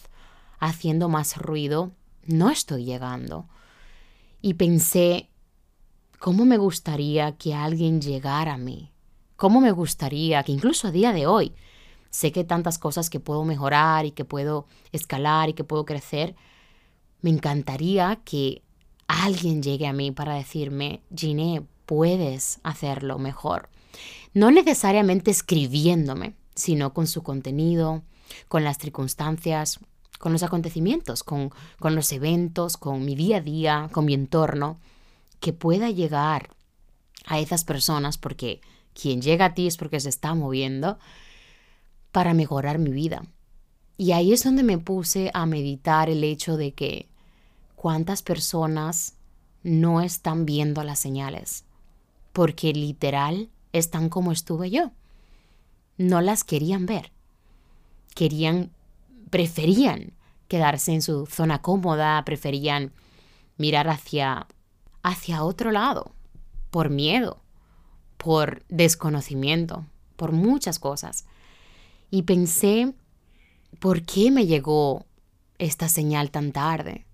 haciendo 0.58 1.08
más 1.08 1.36
ruido, 1.36 1.92
no 2.24 2.50
estoy 2.50 2.84
llegando. 2.84 3.46
Y 4.42 4.54
pensé, 4.54 5.30
¿Cómo 6.18 6.46
me 6.46 6.56
gustaría 6.56 7.36
que 7.36 7.54
alguien 7.54 8.00
llegara 8.00 8.54
a 8.54 8.58
mí? 8.58 8.90
¿Cómo 9.36 9.60
me 9.60 9.70
gustaría 9.70 10.42
que 10.42 10.52
incluso 10.52 10.88
a 10.88 10.90
día 10.90 11.12
de 11.12 11.26
hoy 11.26 11.52
sé 12.10 12.32
que 12.32 12.44
tantas 12.44 12.78
cosas 12.78 13.10
que 13.10 13.20
puedo 13.20 13.44
mejorar 13.44 14.06
y 14.06 14.12
que 14.12 14.24
puedo 14.24 14.66
escalar 14.92 15.48
y 15.48 15.54
que 15.54 15.64
puedo 15.64 15.84
crecer? 15.84 16.34
Me 17.20 17.30
encantaría 17.30 18.20
que 18.24 18.62
alguien 19.06 19.62
llegue 19.62 19.86
a 19.86 19.92
mí 19.92 20.10
para 20.10 20.34
decirme, 20.34 21.02
Giné, 21.14 21.62
puedes 21.86 22.60
hacerlo 22.62 23.18
mejor. 23.18 23.68
No 24.34 24.50
necesariamente 24.50 25.30
escribiéndome, 25.30 26.34
sino 26.54 26.92
con 26.92 27.06
su 27.06 27.22
contenido, 27.22 28.02
con 28.48 28.64
las 28.64 28.78
circunstancias, 28.78 29.78
con 30.18 30.32
los 30.32 30.42
acontecimientos, 30.42 31.22
con, 31.22 31.50
con 31.78 31.94
los 31.94 32.10
eventos, 32.12 32.76
con 32.76 33.04
mi 33.04 33.14
día 33.14 33.38
a 33.38 33.40
día, 33.40 33.88
con 33.92 34.04
mi 34.04 34.14
entorno 34.14 34.78
que 35.40 35.52
pueda 35.52 35.90
llegar 35.90 36.50
a 37.26 37.38
esas 37.38 37.64
personas, 37.64 38.18
porque 38.18 38.60
quien 38.94 39.20
llega 39.20 39.46
a 39.46 39.54
ti 39.54 39.66
es 39.66 39.76
porque 39.76 40.00
se 40.00 40.08
está 40.08 40.34
moviendo, 40.34 40.98
para 42.16 42.32
mejorar 42.32 42.78
mi 42.78 42.92
vida. 42.92 43.26
Y 43.98 44.12
ahí 44.12 44.32
es 44.32 44.42
donde 44.42 44.62
me 44.62 44.78
puse 44.78 45.30
a 45.34 45.44
meditar 45.44 46.08
el 46.08 46.24
hecho 46.24 46.56
de 46.56 46.72
que 46.72 47.10
cuántas 47.74 48.22
personas 48.22 49.18
no 49.62 50.00
están 50.00 50.46
viendo 50.46 50.82
las 50.82 50.98
señales, 50.98 51.66
porque 52.32 52.72
literal 52.72 53.50
están 53.74 54.08
como 54.08 54.32
estuve 54.32 54.70
yo. 54.70 54.92
No 55.98 56.22
las 56.22 56.42
querían 56.42 56.86
ver. 56.86 57.12
Querían, 58.14 58.70
preferían 59.28 60.14
quedarse 60.48 60.94
en 60.94 61.02
su 61.02 61.26
zona 61.26 61.60
cómoda, 61.60 62.24
preferían 62.24 62.92
mirar 63.58 63.90
hacia 63.90 64.46
hacia 65.02 65.44
otro 65.44 65.70
lado, 65.70 66.12
por 66.70 66.88
miedo, 66.88 67.42
por 68.16 68.64
desconocimiento, 68.70 69.84
por 70.16 70.32
muchas 70.32 70.78
cosas. 70.78 71.26
Y 72.10 72.22
pensé, 72.22 72.92
¿por 73.80 74.02
qué 74.02 74.30
me 74.30 74.46
llegó 74.46 75.06
esta 75.58 75.88
señal 75.88 76.30
tan 76.30 76.52
tarde? 76.52 77.06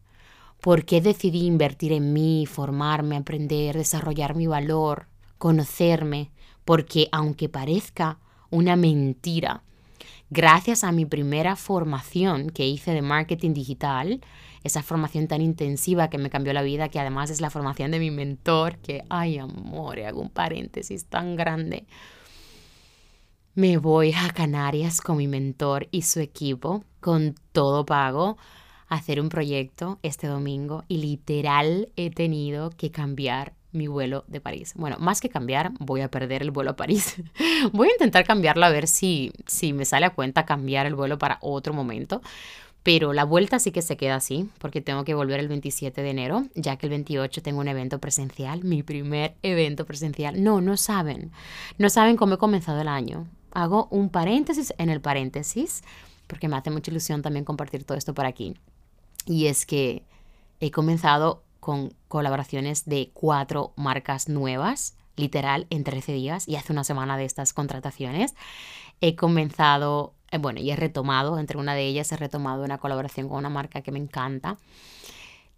¿Por 0.61 0.85
qué 0.85 1.01
decidí 1.01 1.47
invertir 1.47 1.93
en 1.93 2.13
mí, 2.13 2.47
formarme, 2.47 3.17
aprender, 3.17 3.77
desarrollar 3.77 4.37
mi 4.37 4.47
valor, 4.47 5.09
conocerme? 5.39 6.31
Porque 6.65 7.09
aunque 7.11 7.49
parezca 7.49 8.19
una 8.51 8.77
mentira, 8.77 9.65
gracias 10.31 10.85
a 10.85 10.93
mi 10.93 11.05
primera 11.05 11.57
formación 11.57 12.51
que 12.51 12.67
hice 12.67 12.93
de 12.93 13.03
marketing 13.03 13.55
digital, 13.55 14.21
esa 14.63 14.83
formación 14.83 15.27
tan 15.27 15.43
intensiva 15.43 16.09
que 16.09 16.19
me 16.19 16.31
cambió 16.31 16.53
la 16.53 16.63
vida, 16.63 16.89
que 16.89 17.01
además 17.01 17.31
es 17.31 17.41
la 17.41 17.51
formación 17.51 17.91
de 17.91 17.99
mi 17.99 18.11
mentor, 18.11 18.77
que, 18.79 19.03
ay 19.09 19.39
amor, 19.39 19.99
hago 20.01 20.21
un 20.21 20.31
paréntesis 20.31 21.07
tan 21.07 21.35
grande. 21.35 21.87
Me 23.55 23.77
voy 23.77 24.15
a 24.15 24.31
Canarias 24.31 25.03
con 25.03 25.19
mi 25.19 25.29
mentor 25.29 25.87
y 25.91 26.03
su 26.03 26.21
equipo, 26.21 26.85
con 27.01 27.35
todo 27.53 27.85
pago, 27.85 28.39
a 28.89 28.95
hacer 28.95 29.21
un 29.21 29.29
proyecto 29.29 29.99
este 30.03 30.27
domingo 30.27 30.85
y 30.89 30.97
literal 30.97 31.93
he 31.97 32.09
tenido 32.09 32.71
que 32.71 32.91
cambiar 32.91 33.53
mi 33.71 33.89
vuelo 33.89 34.25
de 34.27 34.41
París. 34.41 34.73
Bueno, 34.75 34.97
más 35.01 35.21
que 35.21 35.29
cambiar, 35.29 35.73
voy 35.81 36.01
a 36.01 36.11
perder 36.11 36.41
el 36.41 36.51
vuelo 36.51 36.71
a 36.71 36.77
París. 36.77 37.17
voy 37.75 37.89
a 37.89 37.93
intentar 37.93 38.25
cambiarlo 38.25 38.65
a 38.65 38.71
ver 38.71 38.89
si, 38.89 39.33
si 39.47 39.75
me 39.75 39.85
sale 39.85 40.07
a 40.07 40.15
cuenta 40.15 40.47
cambiar 40.47 40.87
el 40.87 40.95
vuelo 40.95 41.19
para 41.19 41.37
otro 41.43 41.75
momento. 41.75 42.23
Pero 42.83 43.13
la 43.13 43.25
vuelta 43.25 43.59
sí 43.59 43.71
que 43.71 43.83
se 43.83 43.99
queda 43.99 44.15
así, 44.17 44.49
porque 44.61 44.81
tengo 44.81 45.05
que 45.05 45.13
volver 45.13 45.41
el 45.41 45.49
27 45.49 46.03
de 46.03 46.11
enero, 46.11 46.47
ya 46.55 46.77
que 46.77 46.87
el 46.87 46.91
28 46.91 47.43
tengo 47.43 47.61
un 47.61 47.69
evento 47.69 47.99
presencial, 47.99 48.65
mi 48.65 48.83
primer 48.83 49.35
evento 49.43 49.85
presencial. 49.85 50.43
No, 50.43 50.63
no 50.63 50.79
saben. 50.79 51.33
No 51.77 51.91
saben 51.91 52.17
cómo 52.17 52.37
he 52.37 52.39
comenzado 52.39 52.81
el 52.81 52.89
año. 52.89 53.29
Hago 53.53 53.89
un 53.91 54.09
paréntesis 54.09 54.75
en 54.79 54.91
el 54.91 55.01
paréntesis, 55.01 55.83
porque 56.27 56.49
me 56.49 56.57
hace 56.57 56.71
mucha 56.71 56.91
ilusión 56.91 57.23
también 57.23 57.45
compartir 57.45 57.85
todo 57.85 57.97
esto 57.97 58.15
por 58.15 58.27
aquí. 58.27 58.57
Y 59.27 59.47
es 59.47 59.67
que 59.67 60.05
he 60.61 60.71
comenzado 60.71 61.43
con 61.61 61.95
colaboraciones 62.09 62.87
de 62.87 63.11
cuatro 63.15 63.73
marcas 63.77 64.29
nuevas, 64.29 64.97
literal, 65.17 65.67
en 65.71 65.85
13 65.85 66.13
días, 66.13 66.49
y 66.49 66.57
hace 66.57 66.73
una 66.73 66.85
semana 66.85 67.17
de 67.17 67.25
estas 67.25 67.53
contrataciones. 67.53 68.35
He 69.01 69.15
comenzado 69.15 70.15
eh, 70.33 70.39
bueno, 70.39 70.61
y 70.61 70.71
he 70.71 70.77
retomado, 70.77 71.39
entre 71.39 71.59
una 71.59 71.75
de 71.75 71.87
ellas 71.87 72.11
he 72.11 72.17
retomado 72.17 72.65
una 72.65 72.79
colaboración 72.79 73.29
con 73.29 73.37
una 73.37 73.51
marca 73.51 73.83
que 73.83 73.93
me 73.93 73.99
encanta. 73.99 74.57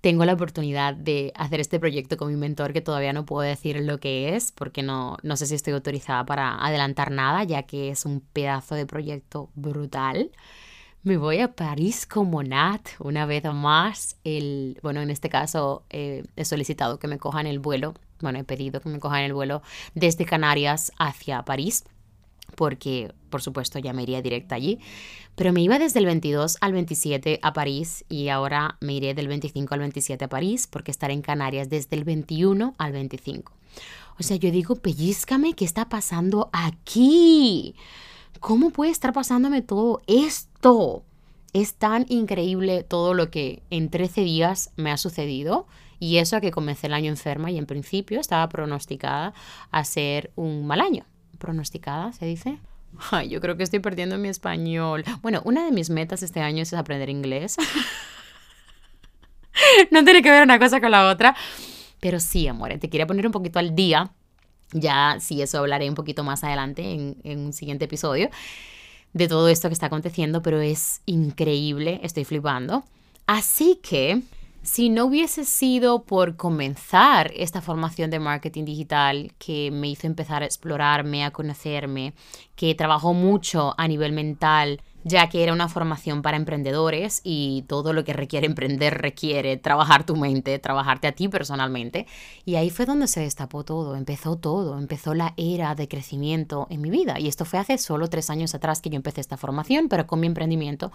Tengo 0.04 0.26
la 0.26 0.34
oportunidad 0.34 0.92
de 0.92 1.32
hacer 1.34 1.60
este 1.60 1.80
proyecto 1.80 2.18
con 2.18 2.28
mi 2.28 2.36
mentor 2.36 2.74
que 2.74 2.82
todavía 2.82 3.14
no 3.14 3.24
puedo 3.24 3.48
decir 3.48 3.80
lo 3.80 4.00
que 4.00 4.36
es 4.36 4.52
porque 4.52 4.82
no, 4.82 5.16
no 5.22 5.34
sé 5.38 5.46
si 5.46 5.54
estoy 5.54 5.72
autorizada 5.72 6.26
para 6.26 6.62
adelantar 6.62 7.10
nada 7.10 7.42
ya 7.44 7.62
que 7.62 7.88
es 7.88 8.04
un 8.04 8.20
pedazo 8.20 8.74
de 8.74 8.84
proyecto 8.84 9.48
brutal. 9.54 10.30
Me 11.04 11.16
voy 11.16 11.38
a 11.38 11.52
París 11.52 12.04
como 12.04 12.42
Nat 12.42 12.86
una 12.98 13.24
vez 13.24 13.44
más. 13.44 14.18
El, 14.24 14.78
bueno, 14.82 15.00
en 15.00 15.08
este 15.08 15.30
caso 15.30 15.86
eh, 15.88 16.24
he 16.36 16.44
solicitado 16.44 16.98
que 16.98 17.08
me 17.08 17.16
cojan 17.16 17.46
el 17.46 17.58
vuelo, 17.58 17.94
bueno, 18.20 18.38
he 18.38 18.44
pedido 18.44 18.82
que 18.82 18.90
me 18.90 18.98
cojan 18.98 19.22
el 19.22 19.32
vuelo 19.32 19.62
desde 19.94 20.26
Canarias 20.26 20.92
hacia 20.98 21.46
París 21.46 21.84
porque 22.54 23.12
por 23.30 23.42
supuesto 23.42 23.78
ya 23.78 23.92
me 23.92 24.04
iría 24.04 24.22
directa 24.22 24.54
allí, 24.54 24.78
pero 25.34 25.52
me 25.52 25.60
iba 25.60 25.78
desde 25.78 25.98
el 25.98 26.06
22 26.06 26.58
al 26.60 26.72
27 26.72 27.40
a 27.42 27.52
París 27.52 28.04
y 28.08 28.28
ahora 28.28 28.76
me 28.80 28.94
iré 28.94 29.14
del 29.14 29.28
25 29.28 29.74
al 29.74 29.80
27 29.80 30.24
a 30.24 30.28
París 30.28 30.68
porque 30.70 30.92
estaré 30.92 31.14
en 31.14 31.22
Canarias 31.22 31.68
desde 31.68 31.96
el 31.96 32.04
21 32.04 32.74
al 32.78 32.92
25. 32.92 33.52
O 34.18 34.22
sea, 34.22 34.36
yo 34.36 34.50
digo, 34.52 34.76
pellizcame, 34.76 35.54
¿qué 35.54 35.64
está 35.64 35.88
pasando 35.88 36.48
aquí? 36.52 37.74
¿Cómo 38.38 38.70
puede 38.70 38.92
estar 38.92 39.12
pasándome 39.12 39.62
todo 39.62 40.02
esto? 40.06 41.02
Es 41.52 41.74
tan 41.74 42.06
increíble 42.08 42.84
todo 42.84 43.14
lo 43.14 43.30
que 43.30 43.62
en 43.70 43.90
13 43.90 44.20
días 44.20 44.70
me 44.76 44.92
ha 44.92 44.96
sucedido. 44.96 45.66
Y 45.98 46.18
eso 46.18 46.36
a 46.36 46.40
que 46.40 46.50
comencé 46.50 46.86
el 46.86 46.94
año 46.94 47.10
enferma 47.10 47.50
y 47.50 47.58
en 47.58 47.66
principio 47.66 48.20
estaba 48.20 48.48
pronosticada 48.48 49.32
a 49.70 49.84
ser 49.84 50.30
un 50.36 50.66
mal 50.66 50.80
año 50.80 51.06
pronosticada, 51.34 52.12
se 52.12 52.26
dice. 52.26 52.58
Ay, 53.10 53.28
yo 53.28 53.40
creo 53.40 53.56
que 53.56 53.64
estoy 53.64 53.80
perdiendo 53.80 54.18
mi 54.18 54.28
español. 54.28 55.04
Bueno, 55.22 55.42
una 55.44 55.64
de 55.64 55.72
mis 55.72 55.90
metas 55.90 56.22
este 56.22 56.40
año 56.40 56.62
es 56.62 56.72
aprender 56.72 57.10
inglés. 57.10 57.56
no 59.90 60.04
tiene 60.04 60.22
que 60.22 60.30
ver 60.30 60.42
una 60.42 60.58
cosa 60.58 60.80
con 60.80 60.90
la 60.90 61.10
otra. 61.10 61.34
Pero 62.00 62.20
sí, 62.20 62.46
amor, 62.46 62.78
te 62.78 62.88
quería 62.88 63.06
poner 63.06 63.26
un 63.26 63.32
poquito 63.32 63.58
al 63.58 63.74
día. 63.74 64.10
Ya, 64.72 65.16
sí, 65.20 65.42
eso 65.42 65.58
hablaré 65.58 65.88
un 65.88 65.94
poquito 65.94 66.24
más 66.24 66.44
adelante 66.44 66.82
en, 66.82 67.16
en 67.24 67.40
un 67.40 67.52
siguiente 67.52 67.86
episodio 67.86 68.30
de 69.12 69.28
todo 69.28 69.48
esto 69.48 69.68
que 69.68 69.74
está 69.74 69.86
aconteciendo, 69.86 70.42
pero 70.42 70.60
es 70.60 71.00
increíble, 71.06 72.00
estoy 72.02 72.24
flipando. 72.24 72.84
Así 73.26 73.78
que 73.82 74.22
si 74.64 74.88
no 74.88 75.04
hubiese 75.04 75.44
sido 75.44 76.04
por 76.04 76.36
comenzar 76.36 77.30
esta 77.36 77.60
formación 77.60 78.10
de 78.10 78.18
marketing 78.18 78.64
digital 78.64 79.32
que 79.38 79.70
me 79.70 79.88
hizo 79.88 80.06
empezar 80.06 80.42
a 80.42 80.46
explorarme, 80.46 81.22
a 81.22 81.32
conocerme, 81.32 82.14
que 82.56 82.74
trabajó 82.74 83.12
mucho 83.12 83.74
a 83.76 83.86
nivel 83.86 84.12
mental, 84.12 84.80
ya 85.04 85.28
que 85.28 85.42
era 85.42 85.52
una 85.52 85.68
formación 85.68 86.22
para 86.22 86.38
emprendedores 86.38 87.20
y 87.22 87.62
todo 87.68 87.92
lo 87.92 88.04
que 88.04 88.14
requiere 88.14 88.46
emprender 88.46 89.00
requiere 89.00 89.58
trabajar 89.58 90.04
tu 90.04 90.16
mente, 90.16 90.58
trabajarte 90.58 91.06
a 91.06 91.12
ti 91.12 91.28
personalmente. 91.28 92.06
Y 92.46 92.56
ahí 92.56 92.70
fue 92.70 92.86
donde 92.86 93.06
se 93.06 93.20
destapó 93.20 93.64
todo, 93.64 93.96
empezó 93.96 94.36
todo, 94.36 94.78
empezó 94.78 95.14
la 95.14 95.34
era 95.36 95.74
de 95.74 95.88
crecimiento 95.88 96.66
en 96.70 96.80
mi 96.80 96.90
vida. 96.90 97.20
Y 97.20 97.28
esto 97.28 97.44
fue 97.44 97.58
hace 97.58 97.76
solo 97.76 98.08
tres 98.08 98.30
años 98.30 98.54
atrás 98.54 98.80
que 98.80 98.88
yo 98.88 98.96
empecé 98.96 99.20
esta 99.20 99.36
formación, 99.36 99.88
pero 99.88 100.06
con 100.06 100.20
mi 100.20 100.26
emprendimiento 100.26 100.90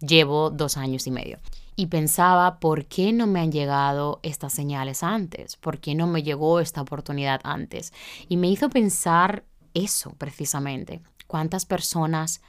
llevo 0.00 0.50
dos 0.50 0.76
años 0.76 1.06
y 1.06 1.10
medio. 1.10 1.38
Y 1.74 1.86
pensaba, 1.86 2.60
¿por 2.60 2.84
qué 2.84 3.12
no 3.12 3.26
me 3.26 3.40
han 3.40 3.50
llegado 3.50 4.20
estas 4.22 4.52
señales 4.52 5.02
antes? 5.02 5.56
¿Por 5.56 5.78
qué 5.78 5.94
no 5.94 6.06
me 6.06 6.22
llegó 6.22 6.60
esta 6.60 6.82
oportunidad 6.82 7.40
antes? 7.44 7.92
Y 8.28 8.36
me 8.36 8.48
hizo 8.48 8.68
pensar 8.68 9.44
eso 9.72 10.12
precisamente. 10.18 11.00
¿Cuántas 11.26 11.64
personas 11.64 12.42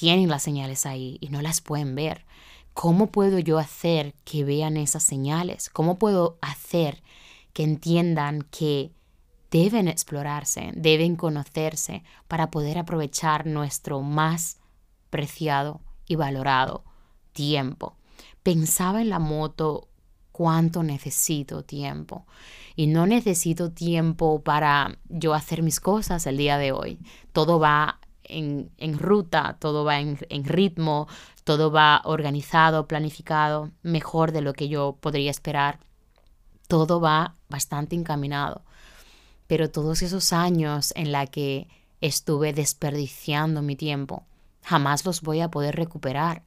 tienen 0.00 0.30
las 0.30 0.42
señales 0.42 0.86
ahí 0.86 1.18
y 1.20 1.28
no 1.28 1.42
las 1.42 1.60
pueden 1.60 1.94
ver. 1.94 2.24
¿Cómo 2.72 3.08
puedo 3.08 3.38
yo 3.38 3.58
hacer 3.58 4.14
que 4.24 4.44
vean 4.44 4.78
esas 4.78 5.02
señales? 5.02 5.68
¿Cómo 5.68 5.98
puedo 5.98 6.38
hacer 6.40 7.02
que 7.52 7.64
entiendan 7.64 8.40
que 8.50 8.92
deben 9.50 9.88
explorarse, 9.88 10.72
deben 10.74 11.16
conocerse 11.16 12.02
para 12.28 12.50
poder 12.50 12.78
aprovechar 12.78 13.44
nuestro 13.44 14.00
más 14.00 14.56
preciado 15.10 15.82
y 16.06 16.16
valorado 16.16 16.82
tiempo? 17.34 17.98
Pensaba 18.42 19.02
en 19.02 19.10
la 19.10 19.18
moto 19.18 19.88
cuánto 20.32 20.82
necesito 20.82 21.62
tiempo. 21.62 22.26
Y 22.74 22.86
no 22.86 23.06
necesito 23.06 23.70
tiempo 23.70 24.42
para 24.42 24.96
yo 25.10 25.34
hacer 25.34 25.62
mis 25.62 25.78
cosas 25.78 26.26
el 26.26 26.38
día 26.38 26.56
de 26.56 26.72
hoy. 26.72 27.00
Todo 27.34 27.58
va 27.58 28.00
en, 28.30 28.98
ruta, 28.98 29.56
todo 29.58 29.84
va 29.84 29.98
en, 29.98 30.44
ritmo, 30.44 31.08
todo 31.44 31.70
va 31.70 32.00
organizado, 32.04 32.86
planificado, 32.86 33.70
mejor 33.82 34.32
de 34.32 34.40
lo 34.40 34.52
que 34.52 34.68
yo 34.68 34.96
podría 35.00 35.30
esperar. 35.30 35.80
Todo 36.68 37.00
va 37.00 37.34
bastante 37.48 37.96
encaminado. 37.96 38.62
Pero 39.46 39.70
todos 39.70 40.02
esos 40.02 40.32
años 40.32 40.92
en 40.96 41.12
la 41.12 41.26
que 41.26 41.68
estuve 42.00 42.52
desperdiciando 42.52 43.62
mi 43.62 43.76
tiempo, 43.76 44.24
jamás 44.62 45.04
los 45.04 45.22
voy 45.22 45.40
a 45.40 45.50
poder 45.50 45.76
recuperar. 45.76 46.42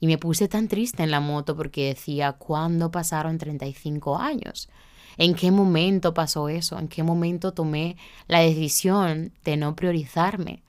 Y 0.00 0.06
me 0.06 0.18
puse 0.18 0.48
tan 0.48 0.66
triste 0.66 1.02
en 1.02 1.10
la 1.10 1.20
moto 1.20 1.56
porque 1.56 1.88
decía, 1.88 2.32
¿cuándo 2.32 2.90
pasaron 2.90 3.38
35 3.38 4.18
años? 4.18 4.68
¿En 5.18 5.34
qué 5.34 5.50
momento 5.50 6.14
pasó 6.14 6.48
eso? 6.48 6.78
¿En 6.78 6.88
qué 6.88 7.02
momento 7.02 7.52
tomé 7.52 7.96
la 8.26 8.40
decisión 8.40 9.32
de 9.44 9.58
no 9.58 9.76
priorizarme? 9.76 10.62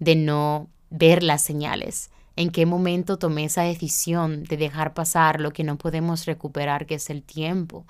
De 0.00 0.16
no 0.16 0.68
ver 0.90 1.22
las 1.22 1.42
señales. 1.42 2.10
¿En 2.34 2.50
qué 2.50 2.66
momento 2.66 3.18
tomé 3.18 3.44
esa 3.44 3.62
decisión 3.62 4.44
de 4.44 4.56
dejar 4.56 4.94
pasar 4.94 5.40
lo 5.40 5.52
que 5.52 5.62
no 5.62 5.76
podemos 5.76 6.26
recuperar, 6.26 6.86
que 6.86 6.96
es 6.96 7.10
el 7.10 7.22
tiempo? 7.22 7.86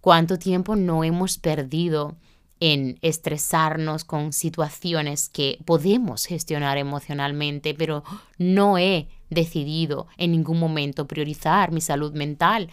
¿Cuánto 0.00 0.38
tiempo 0.38 0.74
no 0.74 1.04
hemos 1.04 1.38
perdido 1.38 2.16
en 2.60 2.98
estresarnos 3.02 4.04
con 4.04 4.32
situaciones 4.32 5.28
que 5.28 5.58
podemos 5.64 6.24
gestionar 6.24 6.78
emocionalmente, 6.78 7.74
pero 7.74 8.04
no 8.38 8.78
he 8.78 9.08
decidido 9.28 10.06
en 10.16 10.32
ningún 10.32 10.58
momento 10.58 11.06
priorizar 11.06 11.72
mi 11.72 11.80
salud 11.80 12.14
mental? 12.14 12.70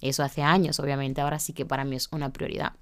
Eso 0.00 0.24
hace 0.24 0.42
años, 0.42 0.80
obviamente, 0.80 1.20
ahora 1.20 1.38
sí 1.38 1.52
que 1.52 1.64
para 1.64 1.84
mí 1.84 1.96
es 1.96 2.08
una 2.10 2.32
prioridad. 2.32 2.72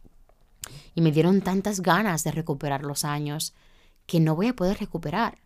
Y 0.94 1.02
me 1.02 1.12
dieron 1.12 1.42
tantas 1.42 1.80
ganas 1.80 2.24
de 2.24 2.32
recuperar 2.32 2.82
los 2.82 3.04
años, 3.04 3.54
que 4.10 4.18
no 4.18 4.34
voy 4.34 4.48
a 4.48 4.56
poder 4.56 4.80
recuperar. 4.80 5.38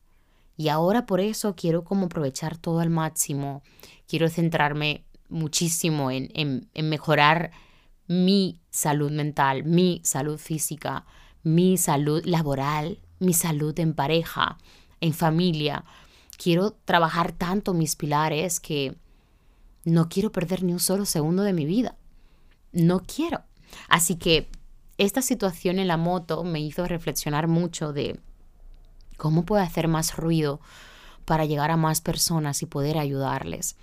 Y 0.56 0.68
ahora 0.68 1.04
por 1.04 1.20
eso 1.20 1.54
quiero 1.54 1.84
como 1.84 2.06
aprovechar 2.06 2.56
todo 2.56 2.80
al 2.80 2.88
máximo. 2.88 3.62
Quiero 4.08 4.30
centrarme 4.30 5.04
muchísimo 5.28 6.10
en, 6.10 6.30
en, 6.32 6.88
mejorar 6.88 7.50
mi 8.06 8.62
salud 8.70 9.10
mental, 9.10 9.64
mi 9.64 10.00
salud 10.02 10.38
física, 10.38 11.04
mi 11.42 11.76
salud 11.76 12.24
laboral, 12.24 13.00
mi 13.18 13.34
salud 13.34 13.78
en 13.78 13.92
pareja, 13.92 14.56
en 15.02 15.12
familia. 15.12 15.84
Quiero 16.38 16.70
trabajar 16.86 17.32
tanto 17.32 17.74
mis 17.74 17.96
pilares 17.96 18.60
que 18.60 18.96
no 19.84 20.08
quiero 20.08 20.32
perder 20.32 20.62
ni 20.62 20.72
un 20.72 20.80
solo 20.80 21.04
segundo 21.04 21.42
de 21.42 21.52
mi 21.52 21.66
vida. 21.66 21.96
No 22.72 23.00
quiero. 23.00 23.42
Así 23.90 24.16
que 24.16 24.48
esta 24.96 25.20
situación 25.20 25.78
en 25.78 25.88
la 25.88 25.98
moto 25.98 26.44
me 26.44 26.60
hizo 26.60 26.86
reflexionar 26.86 27.46
mucho 27.46 27.92
de 27.92 28.18
¿Cómo 29.16 29.44
puedo 29.44 29.62
hacer 29.62 29.88
más 29.88 30.16
ruido 30.16 30.60
para 31.24 31.44
llegar 31.44 31.70
a 31.70 31.76
más 31.76 32.00
personas 32.00 32.62
y 32.62 32.66
poder 32.66 32.98
ayudarles? 32.98 33.76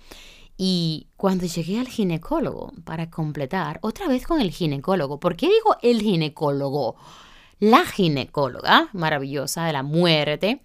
Y 0.56 1.08
cuando 1.16 1.46
llegué 1.46 1.80
al 1.80 1.88
ginecólogo, 1.88 2.72
para 2.84 3.10
completar, 3.10 3.78
otra 3.82 4.06
vez 4.06 4.26
con 4.26 4.40
el 4.40 4.50
ginecólogo, 4.50 5.18
¿por 5.18 5.36
qué 5.36 5.46
digo 5.46 5.76
el 5.82 6.00
ginecólogo? 6.02 6.96
La 7.58 7.84
ginecóloga 7.84 8.88
maravillosa 8.92 9.64
de 9.64 9.72
la 9.72 9.82
muerte, 9.82 10.60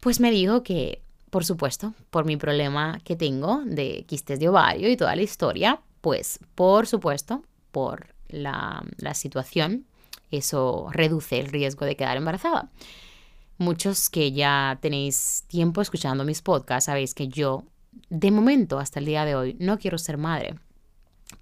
pues 0.00 0.18
me 0.20 0.30
dijo 0.30 0.62
que, 0.62 1.02
por 1.30 1.44
supuesto, 1.44 1.94
por 2.10 2.24
mi 2.24 2.36
problema 2.36 3.00
que 3.04 3.16
tengo 3.16 3.62
de 3.64 4.04
quistes 4.08 4.40
de 4.40 4.48
ovario 4.48 4.90
y 4.90 4.96
toda 4.96 5.14
la 5.14 5.22
historia, 5.22 5.80
pues 6.00 6.40
por 6.54 6.86
supuesto, 6.86 7.42
por 7.70 8.14
la, 8.28 8.82
la 8.96 9.14
situación, 9.14 9.84
eso 10.30 10.88
reduce 10.92 11.38
el 11.38 11.48
riesgo 11.48 11.84
de 11.84 11.96
quedar 11.96 12.16
embarazada. 12.16 12.70
Muchos 13.60 14.08
que 14.08 14.32
ya 14.32 14.78
tenéis 14.80 15.44
tiempo 15.46 15.82
escuchando 15.82 16.24
mis 16.24 16.40
podcasts 16.40 16.86
sabéis 16.86 17.12
que 17.12 17.28
yo, 17.28 17.64
de 18.08 18.30
momento 18.30 18.78
hasta 18.78 19.00
el 19.00 19.04
día 19.04 19.26
de 19.26 19.34
hoy, 19.34 19.54
no 19.60 19.78
quiero 19.78 19.98
ser 19.98 20.16
madre. 20.16 20.54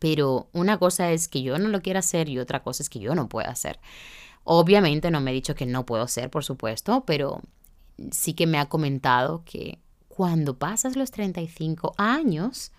Pero 0.00 0.48
una 0.52 0.78
cosa 0.78 1.12
es 1.12 1.28
que 1.28 1.42
yo 1.42 1.59
no 1.59 1.68
lo 1.68 1.81
quiera 1.81 2.00
hacer 2.00 2.28
y 2.28 2.40
otra 2.40 2.64
cosa 2.64 2.83
es 2.83 2.90
que 2.90 2.98
yo 2.98 3.14
no 3.14 3.28
pueda 3.28 3.51
hacer. 3.51 3.78
Obviamente 4.42 5.12
no 5.12 5.20
me 5.20 5.30
he 5.30 5.34
dicho 5.34 5.55
que 5.55 5.64
no 5.64 5.86
puedo 5.86 6.09
ser, 6.09 6.28
por 6.28 6.42
supuesto, 6.42 7.05
pero 7.07 7.40
sí 8.11 8.34
que 8.34 8.49
me 8.49 8.59
ha 8.59 8.68
comentado 8.68 9.45
que 9.45 9.78
cuando 10.09 10.59
pasas 10.59 10.97
los 10.97 11.12
35 11.12 11.95
años, 11.99 12.72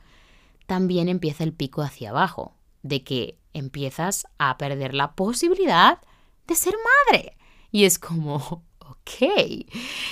también 0.66 1.08
empieza 1.08 1.46
el 1.46 1.54
pico 1.54 1.82
hacia 1.82 2.10
abajo, 2.10 2.58
de 2.84 3.06
que 3.06 3.40
empiezas 3.54 4.28
a 4.38 4.58
perder 4.58 4.94
la 4.94 5.14
posibilidad 5.14 6.00
de 6.46 6.56
ser 6.56 6.74
madre. 7.08 7.38
Y 7.72 7.86
es 7.86 8.00
como, 8.00 8.64
ok. 9.10 9.66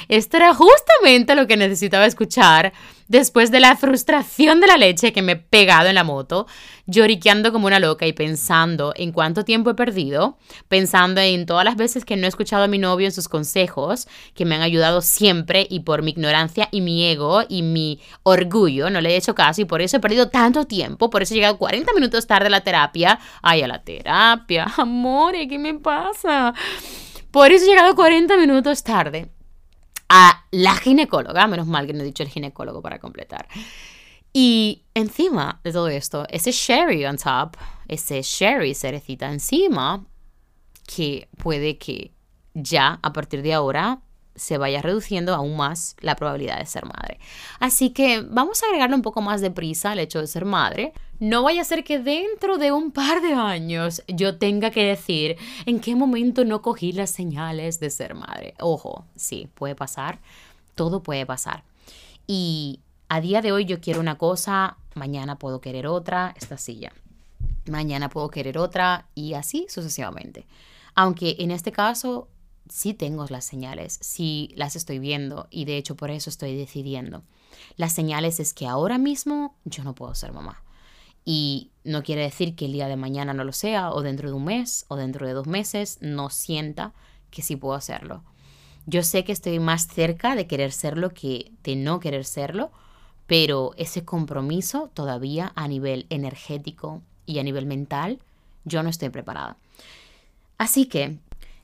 Esto 0.08 0.38
era 0.38 0.54
justamente 0.54 1.36
lo 1.36 1.48
que 1.48 1.58
necesitaba 1.58 2.06
escuchar 2.06 2.74
después 3.08 3.52
de 3.52 3.60
la 3.60 3.76
frustración 3.76 4.60
de 4.60 4.68
la 4.68 4.78
leche 4.78 5.14
que 5.14 5.22
me 5.22 5.34
he 5.34 5.36
pegado 5.38 5.88
en 5.88 5.96
la 5.96 6.04
moto, 6.04 6.46
lloriqueando 6.88 7.52
como 7.52 7.68
una 7.68 7.80
loca 7.80 8.06
y 8.06 8.14
pensando 8.14 8.94
en 8.96 9.12
cuánto 9.12 9.46
tiempo 9.46 9.70
he 9.70 9.76
perdido, 9.76 10.38
pensando 10.68 11.22
en 11.22 11.46
todas 11.46 11.64
las 11.64 11.78
veces 11.78 12.04
que 12.04 12.18
no 12.18 12.26
he 12.26 12.30
escuchado 12.30 12.64
a 12.64 12.68
mi 12.68 12.78
novio 12.78 13.06
en 13.06 13.14
sus 13.14 13.30
consejos, 13.30 14.08
que 14.34 14.46
me 14.46 14.56
han 14.56 14.62
ayudado 14.62 15.02
siempre 15.02 15.68
y 15.70 15.82
por 15.82 16.02
mi 16.02 16.12
ignorancia 16.12 16.68
y 16.72 16.82
mi 16.82 17.06
ego 17.06 17.44
y 17.48 17.62
mi 17.62 18.02
orgullo 18.24 18.90
no 18.90 19.00
le 19.00 19.12
he 19.12 19.18
hecho 19.18 19.36
caso 19.36 19.62
y 19.62 19.66
por 19.66 19.82
eso 19.82 19.98
he 19.98 20.02
perdido 20.02 20.30
tanto 20.30 20.66
tiempo, 20.66 21.10
por 21.10 21.22
eso 21.22 21.34
he 21.34 21.38
llegado 21.38 21.58
40 21.58 21.94
minutos 21.94 22.28
tarde 22.28 22.48
a 22.48 22.52
la 22.52 22.62
terapia. 22.62 23.20
Ay, 23.42 23.62
a 23.62 23.68
la 23.68 23.82
terapia, 23.84 24.66
amor, 24.78 25.34
¿qué 25.48 25.58
me 25.58 25.76
pasa? 25.76 26.54
Por 27.38 27.52
eso 27.52 27.66
he 27.66 27.68
llegado 27.68 27.96
40 27.96 28.36
minutos 28.36 28.82
tarde 28.82 29.30
a 30.10 30.44
la 30.50 30.74
ginecóloga, 30.74 31.46
menos 31.46 31.68
mal 31.68 31.86
que 31.86 31.94
no 31.94 32.02
he 32.02 32.04
dicho 32.04 32.24
el 32.24 32.30
ginecólogo 32.30 32.82
para 32.82 32.98
completar. 32.98 33.48
Y 34.34 34.86
encima 34.96 35.62
de 35.64 35.72
todo 35.72 35.88
esto, 35.88 36.26
ese 36.32 36.52
sherry 36.52 37.06
on 37.06 37.18
top, 37.18 37.56
ese 37.88 38.24
sherry 38.24 38.74
cerecita 38.74 39.32
encima, 39.32 40.04
que 40.88 41.30
puede 41.38 41.78
que 41.78 42.12
ya 42.56 42.98
a 43.04 43.14
partir 43.14 43.44
de 43.44 43.54
ahora 43.54 44.02
se 44.38 44.58
vaya 44.58 44.82
reduciendo 44.82 45.36
aún 45.36 45.58
más 45.58 45.96
la 46.00 46.16
probabilidad 46.16 46.60
de 46.60 46.66
ser 46.66 46.86
madre. 46.86 47.20
Así 47.60 47.90
que 47.90 48.22
vamos 48.22 48.64
a 48.64 48.68
agregarle 48.68 48.96
un 48.96 49.02
poco 49.02 49.22
más 49.22 49.42
de 49.42 49.52
prisa 49.52 49.92
al 49.92 50.00
hecho 50.00 50.22
de 50.22 50.28
ser 50.28 50.46
madre. 50.46 50.94
No 51.20 51.44
vaya 51.44 51.62
a 51.62 51.66
ser 51.66 51.84
que 51.84 52.00
dentro 52.00 52.58
de 52.58 52.72
un 52.72 52.92
par 52.92 53.22
de 53.22 53.34
años 53.34 54.04
yo 54.08 54.38
tenga 54.38 54.70
que 54.70 54.84
decir 54.84 55.36
en 55.66 55.80
qué 55.80 55.96
momento 55.96 56.46
no 56.46 56.62
cogí 56.62 56.92
las 56.92 57.10
señales 57.10 57.80
de 57.80 57.90
ser 57.90 58.14
madre. 58.14 58.54
Ojo, 58.60 59.06
sí, 59.16 59.50
puede 59.56 59.76
pasar. 59.76 60.20
Todo 60.76 61.02
puede 61.02 61.26
pasar. 61.26 61.64
Y 62.28 62.82
a 63.10 63.20
día 63.20 63.42
de 63.42 63.52
hoy 63.52 63.66
yo 63.66 63.82
quiero 63.82 64.00
una 64.00 64.18
cosa, 64.18 64.78
mañana 64.94 65.40
puedo 65.40 65.60
querer 65.60 65.88
otra, 65.88 66.36
esta 66.38 66.58
silla. 66.58 66.92
Mañana 67.68 68.10
puedo 68.10 68.30
querer 68.30 68.58
otra 68.58 69.08
y 69.16 69.34
así 69.34 69.66
sucesivamente. 69.70 70.46
Aunque 70.94 71.38
en 71.40 71.52
este 71.52 71.72
caso 71.72 72.28
sí 72.70 72.94
tengo 72.94 73.26
las 73.30 73.46
señales, 73.46 74.00
sí 74.02 74.54
las 74.56 74.76
estoy 74.76 75.00
viendo 75.00 75.48
y 75.50 75.66
de 75.66 75.78
hecho 75.78 75.96
por 75.96 76.12
eso 76.12 76.30
estoy 76.30 76.56
decidiendo. 76.56 77.24
Las 77.76 77.94
señales 77.94 78.40
es 78.40 78.54
que 78.54 78.68
ahora 78.68 78.98
mismo 78.98 79.56
yo 79.66 79.84
no 79.84 79.96
puedo 79.96 80.14
ser 80.16 80.34
mamá. 80.34 80.64
Y 81.26 81.72
no 81.84 82.04
quiere 82.04 82.22
decir 82.22 82.56
que 82.56 82.66
el 82.66 82.72
día 82.72 82.88
de 82.88 82.96
mañana 82.96 83.34
no 83.34 83.44
lo 83.44 83.52
sea, 83.52 83.92
o 83.92 84.02
dentro 84.02 84.30
de 84.30 84.36
un 84.36 84.46
mes, 84.46 84.86
o 84.88 84.96
dentro 84.96 85.28
de 85.28 85.34
dos 85.34 85.46
meses, 85.46 85.98
no 86.00 86.30
sienta 86.30 86.94
que 87.32 87.42
sí 87.42 87.58
puedo 87.58 87.76
hacerlo. 87.76 88.24
Yo 88.86 89.04
sé 89.04 89.26
que 89.26 89.34
estoy 89.34 89.60
más 89.60 89.88
cerca 89.88 90.36
de 90.36 90.48
querer 90.48 90.72
serlo 90.72 91.14
que 91.14 91.52
de 91.64 91.76
no 91.76 92.00
querer 92.00 92.24
serlo, 92.24 92.72
pero 93.26 93.74
ese 93.76 94.06
compromiso 94.06 94.90
todavía 94.94 95.52
a 95.56 95.68
nivel 95.68 96.06
energético 96.10 97.02
y 97.26 97.40
a 97.40 97.44
nivel 97.44 97.66
mental, 97.66 98.20
yo 98.64 98.82
no 98.84 98.90
estoy 98.90 99.10
preparada. 99.10 99.58
Así 100.58 100.86
que 100.86 101.18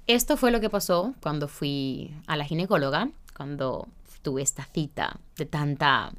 esto 0.08 0.38
fue 0.38 0.51
lo 0.51 0.60
que 0.60 0.70
pasó 0.70 1.14
cuando 1.22 1.47
fui 1.47 2.14
a 2.28 2.36
la 2.36 2.45
ginecóloga, 2.45 3.10
cuando 3.36 3.88
tuve 4.22 4.41
esta 4.41 4.66
cita 4.66 5.20
de 5.38 5.45
tanta 5.45 6.14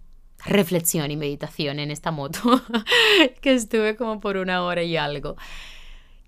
reflexión 0.44 1.10
y 1.10 1.16
meditación 1.16 1.78
en 1.78 1.90
esta 1.90 2.10
moto, 2.10 2.40
que 3.40 3.54
estuve 3.54 3.96
como 3.96 4.20
por 4.20 4.36
una 4.36 4.62
hora 4.62 4.82
y 4.82 4.96
algo. 4.96 5.36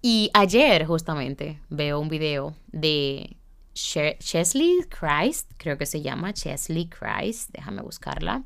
Y 0.02 0.30
ayer 0.34 0.86
justamente 0.86 1.60
veo 1.68 2.00
un 2.00 2.08
video 2.08 2.54
de 2.68 3.36
Chesley 3.74 4.84
Christ, 4.88 5.50
creo 5.56 5.76
que 5.76 5.86
se 5.86 6.00
llama 6.00 6.32
Chesley 6.32 6.88
Christ, 6.88 7.50
déjame 7.52 7.82
buscarla. 7.82 8.44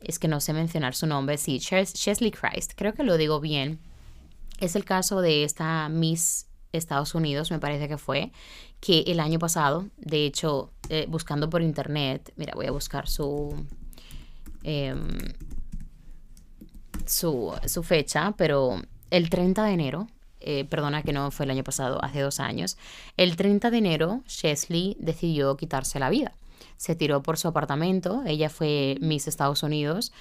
Es 0.00 0.18
que 0.18 0.28
no 0.28 0.40
sé 0.40 0.52
mencionar 0.52 0.94
su 0.94 1.06
nombre, 1.06 1.38
sí, 1.38 1.58
Chesley 1.60 2.30
Christ, 2.30 2.72
creo 2.76 2.94
que 2.94 3.04
lo 3.04 3.16
digo 3.16 3.40
bien. 3.40 3.80
Es 4.58 4.76
el 4.76 4.84
caso 4.84 5.20
de 5.20 5.44
esta 5.44 5.88
Miss 5.88 6.46
Estados 6.72 7.14
Unidos, 7.14 7.50
me 7.50 7.58
parece 7.58 7.88
que 7.88 7.98
fue, 7.98 8.32
que 8.80 9.00
el 9.06 9.20
año 9.20 9.38
pasado, 9.38 9.86
de 9.98 10.26
hecho, 10.26 10.70
eh, 10.88 11.06
buscando 11.08 11.48
por 11.48 11.62
internet, 11.62 12.32
mira, 12.36 12.52
voy 12.54 12.66
a 12.66 12.70
buscar 12.70 13.08
su, 13.08 13.54
em, 14.62 15.08
su, 17.06 17.52
su, 17.66 17.82
fecha, 17.82 18.34
pero 18.36 18.80
el 19.10 19.30
30 19.30 19.64
de 19.64 19.72
enero, 19.72 20.08
eh, 20.40 20.64
perdona 20.64 21.02
que 21.02 21.12
no 21.12 21.30
fue 21.30 21.44
el 21.44 21.50
año 21.50 21.64
pasado, 21.64 22.02
hace 22.02 22.20
dos 22.20 22.40
años, 22.40 22.76
el 23.16 23.36
30 23.36 23.70
de 23.70 23.78
enero, 23.78 24.22
Chesley 24.26 24.96
decidió 24.98 25.56
quitarse 25.56 25.98
la 25.98 26.10
vida. 26.10 26.34
Se 26.76 26.96
tiró 26.96 27.22
por 27.22 27.38
su 27.38 27.46
apartamento, 27.46 28.22
ella 28.26 28.50
fue 28.50 28.96
Miss 29.00 29.28
Estados 29.28 29.62
Unidos 29.62 30.12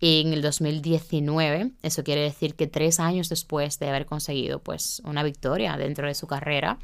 en 0.00 0.32
el 0.32 0.42
2019. 0.42 1.72
Eso 1.82 2.04
quiere 2.04 2.22
decir 2.22 2.54
que 2.54 2.66
tres 2.66 3.00
años 3.00 3.28
después 3.28 3.78
de 3.78 3.88
haber 3.88 4.06
conseguido 4.06 4.60
pues 4.60 5.02
una 5.04 5.22
victoria 5.22 5.76
dentro 5.76 6.06
de 6.06 6.14
su 6.14 6.26
carrera, 6.26 6.78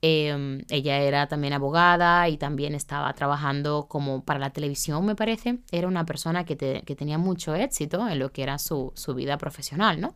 em, 0.00 0.62
ella 0.70 0.98
era 0.98 1.26
también 1.28 1.52
abogada 1.52 2.28
y 2.28 2.36
también 2.36 2.74
estaba 2.74 3.12
trabajando 3.14 3.86
como 3.88 4.22
para 4.24 4.38
la 4.38 4.50
televisión, 4.50 5.04
me 5.04 5.14
parece. 5.14 5.58
Era 5.72 5.88
una 5.88 6.06
persona 6.06 6.44
que, 6.44 6.56
tenía 6.56 7.18
mucho 7.18 7.54
éxito 7.54 8.08
en 8.08 8.18
lo 8.18 8.32
que 8.32 8.42
era 8.42 8.58
su, 8.58 8.92
vida 9.14 9.38
profesional, 9.38 10.00
¿no? 10.00 10.14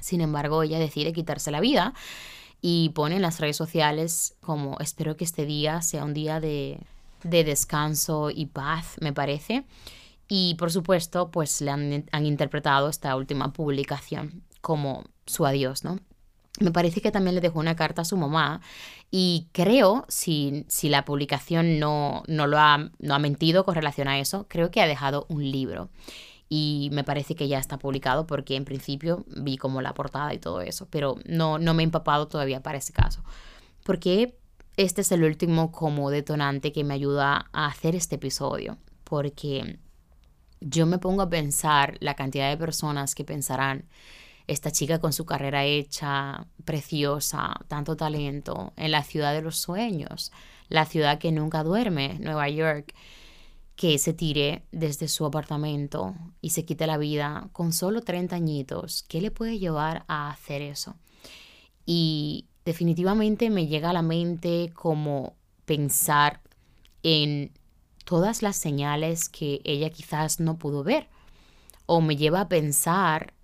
Sin 0.00 0.20
embargo, 0.20 0.62
ella 0.62 0.78
decide 0.78 1.12
quitarse 1.12 1.50
la 1.50 1.60
vida 1.60 1.94
y 2.60 2.90
pone 2.90 3.16
en 3.16 3.22
las 3.22 3.38
redes 3.40 3.56
sociales 3.56 4.36
como 4.40 4.78
espero 4.80 5.16
que 5.16 5.24
este 5.24 5.46
día 5.46 5.82
sea 5.82 6.04
un 6.04 6.14
día 6.14 6.40
de, 6.40 6.80
de 7.22 7.44
descanso 7.44 8.30
y 8.30 8.46
paz, 8.46 8.96
me 9.00 9.12
parece. 9.12 9.64
Y 10.34 10.54
por 10.54 10.72
supuesto, 10.72 11.30
pues 11.30 11.60
le 11.60 11.70
han, 11.70 12.24
interpretado 12.24 12.88
esta 12.88 13.14
última 13.16 13.52
publicación 13.52 14.42
como 14.62 15.04
su 15.26 15.44
adiós, 15.44 15.84
¿no? 15.84 15.98
Me 16.58 16.72
parece 16.72 17.02
que 17.02 17.10
también 17.10 17.34
le 17.34 17.42
dejó 17.42 17.58
una 17.58 17.76
carta 17.76 18.00
a 18.00 18.06
su 18.06 18.16
mamá 18.16 18.62
y 19.10 19.48
creo, 19.52 20.06
si, 20.08 20.64
si 20.68 20.88
la 20.88 21.04
publicación 21.04 21.78
no, 21.78 22.22
no, 22.28 22.46
lo 22.46 22.58
ha, 22.58 22.78
no 22.98 23.14
ha 23.14 23.18
mentido 23.18 23.66
con 23.66 23.74
relación 23.74 24.08
a 24.08 24.20
eso, 24.20 24.46
creo 24.48 24.70
que 24.70 24.80
ha 24.80 24.86
dejado 24.86 25.26
un 25.28 25.50
libro. 25.50 25.90
Y 26.48 26.88
me 26.92 27.04
parece 27.04 27.34
que 27.34 27.48
ya 27.48 27.58
está 27.58 27.78
publicado 27.78 28.26
porque 28.26 28.56
en 28.56 28.64
principio 28.64 29.26
vi 29.36 29.58
como 29.58 29.82
la 29.82 29.92
portada 29.92 30.32
y 30.32 30.38
todo 30.38 30.62
eso, 30.62 30.88
pero 30.88 31.16
no, 31.26 31.58
no 31.58 31.74
me 31.74 31.82
he 31.82 31.84
empapado 31.84 32.26
todavía 32.28 32.62
para 32.62 32.78
ese 32.78 32.94
caso. 32.94 33.22
Porque 33.84 34.38
este 34.78 35.02
es 35.02 35.12
el 35.12 35.24
último 35.24 35.72
como 35.72 36.08
detonante 36.08 36.72
que 36.72 36.84
me 36.84 36.94
ayuda 36.94 37.50
a 37.52 37.66
hacer 37.66 37.94
este 37.94 38.14
episodio. 38.14 38.78
Porque 39.04 39.78
yo 40.64 40.86
me 40.86 40.98
pongo 40.98 41.22
a 41.22 41.30
pensar 41.30 41.96
la 42.00 42.14
cantidad 42.14 42.50
de 42.50 42.56
personas 42.56 43.14
que 43.14 43.24
pensarán, 43.24 43.84
esta 44.46 44.70
chica 44.70 45.00
con 45.00 45.12
su 45.12 45.24
carrera 45.24 45.64
hecha, 45.64 46.46
preciosa, 46.64 47.54
tanto 47.68 47.96
talento, 47.96 48.72
en 48.76 48.90
la 48.90 49.04
ciudad 49.04 49.32
de 49.32 49.42
los 49.42 49.58
sueños, 49.58 50.32
la 50.68 50.84
ciudad 50.84 51.18
que 51.18 51.32
nunca 51.32 51.62
duerme, 51.62 52.18
Nueva 52.18 52.48
York, 52.48 52.94
que 53.76 53.98
se 53.98 54.12
tire 54.12 54.64
desde 54.70 55.08
su 55.08 55.24
apartamento 55.24 56.14
y 56.40 56.50
se 56.50 56.64
quite 56.64 56.86
la 56.86 56.98
vida 56.98 57.48
con 57.52 57.72
solo 57.72 58.02
30 58.02 58.36
añitos, 58.36 59.04
¿qué 59.08 59.20
le 59.20 59.30
puede 59.30 59.58
llevar 59.58 60.04
a 60.08 60.30
hacer 60.30 60.62
eso? 60.62 60.96
Y 61.86 62.46
definitivamente 62.64 63.50
me 63.50 63.66
llega 63.66 63.90
a 63.90 63.94
la 63.94 64.02
mente 64.02 64.70
como 64.74 65.34
pensar 65.64 66.40
en 67.02 67.52
todas 68.04 68.42
las 68.42 68.56
señales 68.56 69.28
que 69.28 69.60
ella 69.64 69.90
quizás 69.90 70.40
no 70.40 70.56
pudo 70.56 70.82
ver 70.84 71.08
o 71.86 72.00
me 72.00 72.16
lleva 72.16 72.42
a 72.42 72.48
pensar 72.48 73.34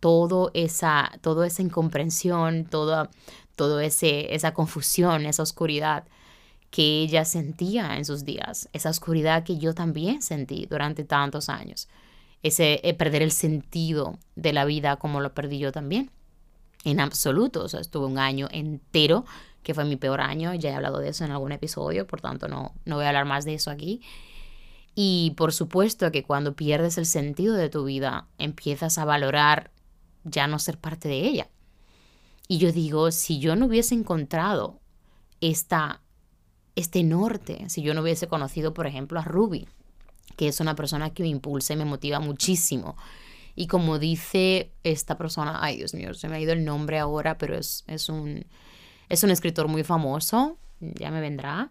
todo 0.00 0.50
esa, 0.54 1.10
toda 1.20 1.46
esa 1.46 1.62
incomprensión, 1.62 2.64
toda, 2.64 3.10
todo 3.56 3.80
ese, 3.80 4.34
esa 4.34 4.54
confusión, 4.54 5.26
esa 5.26 5.42
oscuridad 5.42 6.04
que 6.70 7.02
ella 7.02 7.24
sentía 7.24 7.96
en 7.96 8.04
sus 8.04 8.24
días, 8.24 8.68
esa 8.72 8.90
oscuridad 8.90 9.42
que 9.42 9.58
yo 9.58 9.74
también 9.74 10.22
sentí 10.22 10.66
durante 10.66 11.04
tantos 11.04 11.48
años, 11.48 11.88
ese 12.42 12.80
eh, 12.82 12.94
perder 12.94 13.22
el 13.22 13.32
sentido 13.32 14.18
de 14.36 14.52
la 14.52 14.64
vida 14.64 14.96
como 14.96 15.20
lo 15.20 15.34
perdí 15.34 15.58
yo 15.58 15.72
también, 15.72 16.10
en 16.84 17.00
absoluto, 17.00 17.64
o 17.64 17.68
sea, 17.68 17.80
estuve 17.80 18.06
un 18.06 18.18
año 18.18 18.48
entero 18.52 19.24
que 19.68 19.74
fue 19.74 19.84
mi 19.84 19.96
peor 19.96 20.22
año, 20.22 20.54
ya 20.54 20.70
he 20.70 20.74
hablado 20.74 20.98
de 20.98 21.10
eso 21.10 21.26
en 21.26 21.30
algún 21.30 21.52
episodio, 21.52 22.06
por 22.06 22.22
tanto 22.22 22.48
no, 22.48 22.72
no 22.86 22.96
voy 22.96 23.04
a 23.04 23.08
hablar 23.08 23.26
más 23.26 23.44
de 23.44 23.52
eso 23.52 23.70
aquí. 23.70 24.00
Y 24.94 25.34
por 25.36 25.52
supuesto 25.52 26.10
que 26.10 26.22
cuando 26.22 26.56
pierdes 26.56 26.96
el 26.96 27.04
sentido 27.04 27.52
de 27.52 27.68
tu 27.68 27.84
vida, 27.84 28.28
empiezas 28.38 28.96
a 28.96 29.04
valorar 29.04 29.70
ya 30.24 30.46
no 30.46 30.58
ser 30.58 30.78
parte 30.78 31.06
de 31.08 31.18
ella. 31.18 31.50
Y 32.48 32.56
yo 32.56 32.72
digo, 32.72 33.10
si 33.10 33.40
yo 33.40 33.56
no 33.56 33.66
hubiese 33.66 33.94
encontrado 33.94 34.80
esta, 35.42 36.00
este 36.74 37.02
norte, 37.02 37.68
si 37.68 37.82
yo 37.82 37.92
no 37.92 38.00
hubiese 38.00 38.26
conocido, 38.26 38.72
por 38.72 38.86
ejemplo, 38.86 39.20
a 39.20 39.24
Ruby, 39.24 39.68
que 40.36 40.48
es 40.48 40.60
una 40.60 40.76
persona 40.76 41.10
que 41.10 41.24
me 41.24 41.28
impulsa 41.28 41.74
y 41.74 41.76
me 41.76 41.84
motiva 41.84 42.20
muchísimo. 42.20 42.96
Y 43.54 43.66
como 43.66 43.98
dice 43.98 44.72
esta 44.82 45.18
persona, 45.18 45.58
ay 45.60 45.76
Dios 45.76 45.92
mío, 45.92 46.14
se 46.14 46.26
me 46.26 46.36
ha 46.36 46.40
ido 46.40 46.54
el 46.54 46.64
nombre 46.64 46.98
ahora, 46.98 47.36
pero 47.36 47.54
es, 47.54 47.84
es 47.86 48.08
un, 48.08 48.46
es 49.08 49.22
un 49.22 49.30
escritor 49.30 49.68
muy 49.68 49.84
famoso, 49.84 50.58
ya 50.80 51.10
me 51.10 51.20
vendrá. 51.20 51.70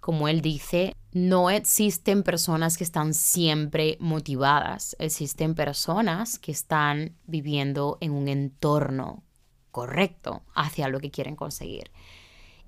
como 0.00 0.28
él 0.28 0.40
dice, 0.40 0.94
no 1.12 1.50
existen 1.50 2.22
personas 2.22 2.76
que 2.76 2.84
están 2.84 3.12
siempre 3.12 3.96
motivadas, 3.98 4.94
existen 5.00 5.56
personas 5.56 6.38
que 6.38 6.52
están 6.52 7.16
viviendo 7.26 7.98
en 8.00 8.12
un 8.12 8.28
entorno 8.28 9.24
correcto 9.72 10.42
hacia 10.54 10.88
lo 10.88 11.00
que 11.00 11.10
quieren 11.10 11.34
conseguir. 11.34 11.90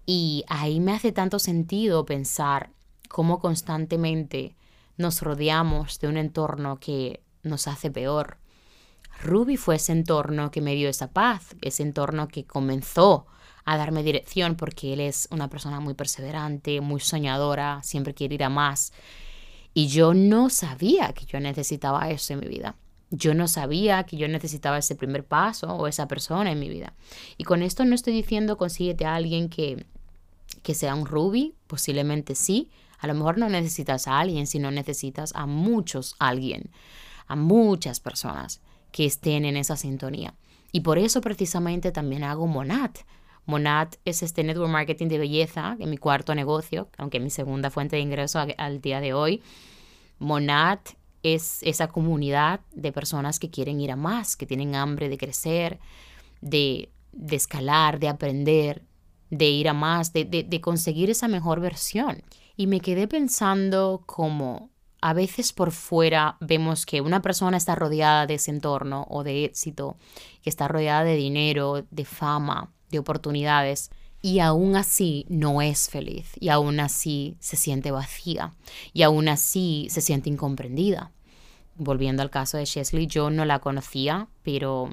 Y 0.05 0.45
ahí 0.49 0.81
me 0.81 0.93
hace 0.93 1.13
tanto 1.13 1.39
sentido 1.39 2.05
pensar 2.07 2.71
cómo 3.09 3.39
constantemente 3.39 4.57
nos 4.97 5.23
rodeamos 5.23 6.01
de 6.01 6.09
un 6.09 6.17
entorno 6.17 6.81
que 6.81 7.23
nos 7.43 7.69
hace 7.69 7.91
peor. 7.91 8.39
Ruby 9.23 9.57
fue 9.57 9.77
ese 9.77 9.93
entorno 9.93 10.51
que 10.51 10.61
me 10.61 10.75
dio 10.75 10.89
esa 10.89 11.11
paz, 11.11 11.57
ese 11.61 11.83
entorno 11.83 12.29
que 12.29 12.45
comenzó 12.45 13.27
a 13.65 13.77
darme 13.77 14.03
dirección 14.03 14.55
porque 14.55 14.93
él 14.93 15.01
es 15.01 15.29
una 15.31 15.51
persona 15.51 15.81
muy 15.81 15.95
perseverante, 15.95 16.81
muy 16.81 17.01
soñadora, 17.01 17.81
siempre 17.83 18.15
quiere 18.15 18.37
ir 18.37 18.45
a 18.45 18.49
más. 18.49 18.93
Y 19.75 19.89
yo 19.89 20.15
no 20.15 20.51
sabía 20.51 21.13
que 21.13 21.27
yo 21.27 21.41
necesitaba 21.41 22.09
eso 22.11 22.33
en 22.33 22.41
mi 22.41 22.47
vida. 22.47 22.77
Yo 23.11 23.35
no 23.35 23.49
sabía 23.49 24.05
que 24.05 24.17
yo 24.17 24.29
necesitaba 24.29 24.79
ese 24.79 24.95
primer 24.95 25.25
paso 25.25 25.75
o 25.75 25.87
esa 25.87 26.07
persona 26.09 26.53
en 26.53 26.61
mi 26.61 26.69
vida. 26.69 26.95
Y 27.37 27.45
con 27.45 27.63
esto 27.63 27.85
no 27.85 27.95
estoy 27.95 28.13
diciendo 28.13 28.57
consíguete 28.57 29.05
a 29.05 29.17
alguien 29.17 29.49
que, 29.49 29.85
que 30.63 30.75
sea 30.75 30.95
un 30.95 31.07
Ruby, 31.07 31.55
posiblemente 31.67 32.35
sí. 32.35 32.71
A 32.99 33.07
lo 33.07 33.15
mejor 33.15 33.39
no 33.39 33.49
necesitas 33.49 34.09
a 34.09 34.19
alguien, 34.19 34.47
sino 34.47 34.71
necesitas 34.71 35.33
a 35.35 35.47
muchos 35.47 36.17
alguien, 36.19 36.71
a 37.27 37.37
muchas 37.37 38.01
personas 38.01 38.61
que 38.91 39.05
estén 39.07 39.45
en 39.45 39.57
esa 39.57 39.77
sintonía. 39.77 40.35
Y 40.73 40.81
por 40.81 40.99
eso 40.99 41.21
precisamente 41.21 41.93
también 41.93 42.25
hago 42.25 42.47
Monat, 42.47 42.99
Monat 43.49 43.97
es 44.05 44.23
este 44.23 44.45
network 44.45 44.71
marketing 44.71 45.09
de 45.09 45.17
belleza, 45.17 45.75
en 45.81 45.89
mi 45.89 45.97
cuarto 45.97 46.35
negocio, 46.35 46.91
aunque 46.99 47.19
mi 47.19 47.31
segunda 47.31 47.71
fuente 47.71 47.97
de 47.97 48.03
ingreso 48.03 48.39
al 48.59 48.83
día 48.83 49.01
de 49.01 49.15
hoy. 49.15 49.43
Monat 50.19 50.91
es 51.23 51.63
esa 51.63 51.89
comunidad 51.89 52.61
de 52.75 52.93
personas 52.93 53.39
que 53.39 53.49
quieren 53.49 53.81
ir 53.81 53.91
a 53.91 53.97
más, 53.97 54.37
que 54.37 54.45
tienen 54.45 54.75
hambre 54.75 55.09
de 55.09 55.17
crecer, 55.17 55.79
de, 56.43 56.91
de 57.13 57.37
escalar, 57.37 57.99
de 57.99 58.09
aprender, 58.09 58.85
de 59.31 59.49
ir 59.49 59.71
a 59.71 59.73
más, 59.73 60.13
de, 60.13 60.27
de, 60.27 60.43
de 60.43 60.61
conseguir 60.61 61.09
esa 61.09 61.27
mejor 61.27 61.61
versión. 61.61 62.23
Y 62.55 62.67
me 62.67 62.81
quedé 62.81 63.09
pensando 63.09 64.03
como 64.05 64.69
a 65.01 65.13
veces 65.13 65.53
por 65.53 65.71
fuera 65.71 66.37
vemos 66.41 66.87
que 66.87 67.01
una 67.01 67.23
persona 67.23 67.57
está 67.57 67.75
rodeada 67.75 68.27
de 68.27 68.35
ese 68.35 68.51
entorno 68.51 69.07
o 69.09 69.23
de 69.23 69.45
éxito, 69.45 69.97
que 70.43 70.51
está 70.51 70.69
rodeada 70.69 71.05
de 71.05 71.15
dinero, 71.15 71.85
de 71.91 72.05
fama, 72.05 72.73
de 72.91 72.99
oportunidades 72.99 73.91
y 74.21 74.41
aún 74.41 74.75
así 74.75 75.25
no 75.29 75.63
es 75.63 75.89
feliz 75.89 76.33
y 76.41 76.49
aún 76.49 76.81
así 76.81 77.37
se 77.39 77.57
siente 77.57 77.91
vacía 77.91 78.55
y 78.93 79.03
aún 79.03 79.29
así 79.29 79.87
se 79.91 80.01
siente 80.01 80.29
incomprendida. 80.29 81.13
Volviendo 81.77 82.23
al 82.23 82.31
caso 82.31 82.57
de 82.57 82.65
Chesley, 82.65 83.07
yo 83.07 83.31
no 83.31 83.45
la 83.45 83.61
conocía, 83.61 84.27
pero 84.43 84.91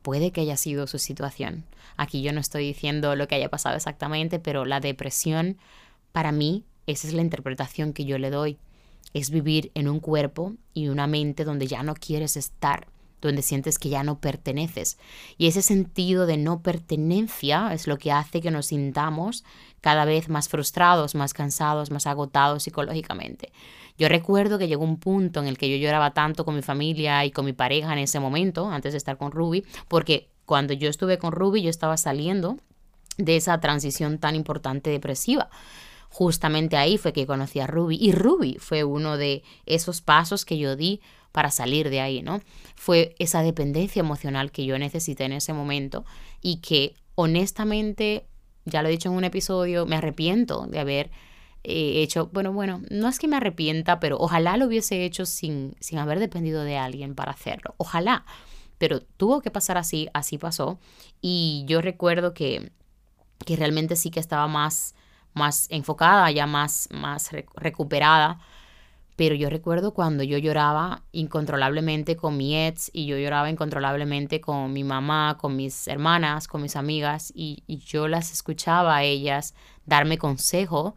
puede 0.00 0.30
que 0.30 0.40
haya 0.40 0.56
sido 0.56 0.86
su 0.86 0.98
situación. 0.98 1.66
Aquí 1.98 2.22
yo 2.22 2.32
no 2.32 2.40
estoy 2.40 2.64
diciendo 2.64 3.14
lo 3.14 3.28
que 3.28 3.34
haya 3.34 3.50
pasado 3.50 3.76
exactamente, 3.76 4.38
pero 4.38 4.64
la 4.64 4.80
depresión, 4.80 5.58
para 6.12 6.32
mí, 6.32 6.64
esa 6.86 7.08
es 7.08 7.12
la 7.12 7.20
interpretación 7.20 7.92
que 7.92 8.06
yo 8.06 8.16
le 8.16 8.30
doy. 8.30 8.58
Es 9.14 9.30
vivir 9.30 9.70
en 9.74 9.88
un 9.88 10.00
cuerpo 10.00 10.54
y 10.74 10.88
una 10.88 11.06
mente 11.06 11.44
donde 11.44 11.66
ya 11.66 11.82
no 11.82 11.94
quieres 11.94 12.36
estar 12.36 12.88
donde 13.20 13.42
sientes 13.42 13.78
que 13.78 13.88
ya 13.88 14.02
no 14.02 14.20
perteneces. 14.20 14.98
Y 15.36 15.48
ese 15.48 15.62
sentido 15.62 16.26
de 16.26 16.36
no 16.36 16.62
pertenencia 16.62 17.72
es 17.72 17.86
lo 17.86 17.98
que 17.98 18.12
hace 18.12 18.40
que 18.40 18.50
nos 18.50 18.66
sintamos 18.66 19.44
cada 19.80 20.04
vez 20.04 20.28
más 20.28 20.48
frustrados, 20.48 21.14
más 21.14 21.34
cansados, 21.34 21.90
más 21.90 22.06
agotados 22.06 22.62
psicológicamente. 22.62 23.52
Yo 23.98 24.08
recuerdo 24.08 24.58
que 24.58 24.68
llegó 24.68 24.84
un 24.84 24.98
punto 24.98 25.40
en 25.40 25.48
el 25.48 25.58
que 25.58 25.68
yo 25.68 25.76
lloraba 25.76 26.12
tanto 26.12 26.44
con 26.44 26.54
mi 26.54 26.62
familia 26.62 27.24
y 27.24 27.32
con 27.32 27.44
mi 27.44 27.52
pareja 27.52 27.92
en 27.92 27.98
ese 27.98 28.20
momento, 28.20 28.70
antes 28.70 28.92
de 28.92 28.98
estar 28.98 29.18
con 29.18 29.32
Ruby, 29.32 29.64
porque 29.88 30.28
cuando 30.46 30.72
yo 30.72 30.88
estuve 30.88 31.18
con 31.18 31.32
Ruby 31.32 31.62
yo 31.62 31.70
estaba 31.70 31.96
saliendo 31.96 32.58
de 33.16 33.36
esa 33.36 33.58
transición 33.60 34.18
tan 34.18 34.36
importante 34.36 34.90
depresiva 34.90 35.50
justamente 36.08 36.76
ahí 36.76 36.98
fue 36.98 37.12
que 37.12 37.26
conocí 37.26 37.60
a 37.60 37.66
Ruby 37.66 37.98
y 38.00 38.12
Ruby 38.12 38.56
fue 38.58 38.84
uno 38.84 39.16
de 39.16 39.42
esos 39.66 40.00
pasos 40.00 40.44
que 40.44 40.58
yo 40.58 40.76
di 40.76 41.00
para 41.32 41.50
salir 41.50 41.90
de 41.90 42.00
ahí, 42.00 42.22
¿no? 42.22 42.40
Fue 42.74 43.14
esa 43.18 43.42
dependencia 43.42 44.00
emocional 44.00 44.50
que 44.50 44.64
yo 44.64 44.78
necesité 44.78 45.24
en 45.24 45.32
ese 45.32 45.52
momento 45.52 46.04
y 46.40 46.56
que 46.56 46.94
honestamente, 47.14 48.26
ya 48.64 48.82
lo 48.82 48.88
he 48.88 48.92
dicho 48.92 49.08
en 49.08 49.16
un 49.16 49.24
episodio, 49.24 49.86
me 49.86 49.96
arrepiento 49.96 50.66
de 50.66 50.78
haber 50.78 51.10
eh, 51.64 52.02
hecho, 52.02 52.30
bueno, 52.32 52.52
bueno, 52.52 52.80
no 52.90 53.08
es 53.08 53.18
que 53.18 53.28
me 53.28 53.36
arrepienta, 53.36 54.00
pero 54.00 54.16
ojalá 54.18 54.56
lo 54.56 54.66
hubiese 54.66 55.04
hecho 55.04 55.26
sin, 55.26 55.74
sin 55.80 55.98
haber 55.98 56.20
dependido 56.20 56.62
de 56.62 56.78
alguien 56.78 57.14
para 57.14 57.32
hacerlo, 57.32 57.74
ojalá, 57.76 58.24
pero 58.78 59.02
tuvo 59.02 59.40
que 59.40 59.50
pasar 59.50 59.76
así, 59.76 60.08
así 60.14 60.38
pasó 60.38 60.78
y 61.20 61.64
yo 61.66 61.80
recuerdo 61.80 62.32
que, 62.32 62.70
que 63.44 63.56
realmente 63.56 63.96
sí 63.96 64.10
que 64.10 64.20
estaba 64.20 64.46
más, 64.46 64.94
más 65.38 65.66
enfocada, 65.70 66.30
ya 66.30 66.46
más, 66.46 66.88
más 66.92 67.30
recuperada 67.54 68.38
pero 69.18 69.34
yo 69.34 69.50
recuerdo 69.50 69.94
cuando 69.94 70.22
yo 70.22 70.38
lloraba 70.38 71.02
incontrolablemente 71.10 72.14
con 72.14 72.36
mi 72.36 72.56
ex 72.56 72.88
y 72.92 73.06
yo 73.06 73.18
lloraba 73.18 73.50
incontrolablemente 73.50 74.40
con 74.40 74.72
mi 74.72 74.84
mamá, 74.84 75.38
con 75.40 75.56
mis 75.56 75.88
hermanas, 75.88 76.46
con 76.46 76.62
mis 76.62 76.76
amigas 76.76 77.32
y, 77.34 77.64
yo 77.84 78.06
las 78.06 78.30
escuchaba 78.30 78.94
a 78.94 79.02
ellas 79.02 79.54
darme 79.86 80.18
consejo 80.18 80.94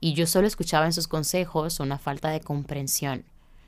y 0.00 0.14
yo 0.14 0.26
solo 0.26 0.48
escuchaba 0.48 0.86
en 0.86 0.92
sus 0.92 1.06
consejos 1.06 1.78
una 1.78 1.96
falta 1.96 2.30
de 2.30 2.40
comprensión. 2.40 3.24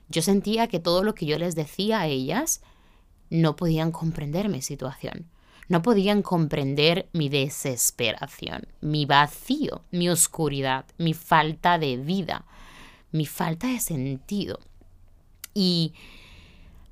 Yo 0.08 0.20
sentía 0.20 0.66
que 0.66 0.80
todo 0.80 1.04
lo 1.04 1.14
que 1.14 1.26
yo 1.26 1.38
les 1.38 1.54
decía 1.54 2.00
a 2.00 2.08
ellas 2.08 2.60
no 3.30 3.54
podían 3.54 3.92
comprender 3.92 4.48
mi 4.48 4.62
situación. 4.62 5.28
No 5.68 5.82
podían 5.82 6.22
comprender 6.22 7.08
mi 7.12 7.28
desesperación, 7.28 8.66
mi 8.80 9.06
vacío, 9.06 9.82
mi 9.90 10.08
oscuridad, 10.08 10.84
mi 10.98 11.14
falta 11.14 11.78
de 11.78 11.96
vida 11.96 12.44
mi 13.12 13.26
falta 13.26 13.68
de 13.68 13.78
sentido. 13.78 14.58
Y 15.54 15.92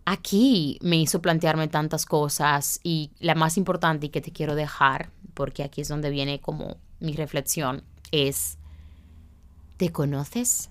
aquí 0.05 0.79
me 0.83 0.97
hizo 0.97 1.21
plantearme 1.21 1.67
tantas 1.67 2.07
cosas 2.07 2.81
y 2.85 3.11
la 3.19 3.35
más 3.35 3.57
importante 3.57 4.07
y 4.07 4.11
que 4.11 4.21
te 4.21 4.31
quiero 4.31 4.55
dejar, 4.55 5.11
porque 5.35 5.65
aquí 5.65 5.81
es 5.81 5.89
donde 5.89 6.11
viene 6.11 6.41
como 6.41 6.77
mi 7.01 7.15
reflexión, 7.15 7.83
es, 8.13 8.59
¿te 9.79 9.91
conoces? 9.91 10.71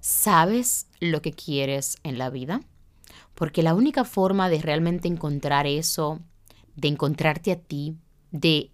¿Sabes 0.00 0.86
lo 1.00 1.22
que 1.22 1.32
quieres 1.32 1.96
en 2.04 2.18
la 2.18 2.30
vida? 2.30 2.60
Porque 3.34 3.62
la 3.62 3.74
única 3.74 4.04
forma 4.04 4.50
de 4.50 4.60
realmente 4.60 5.08
encontrar 5.08 5.66
eso, 5.66 6.20
de 6.80 6.88
encontrarte 6.88 7.52
a 7.52 7.56
ti, 7.56 7.98
de 8.30 8.70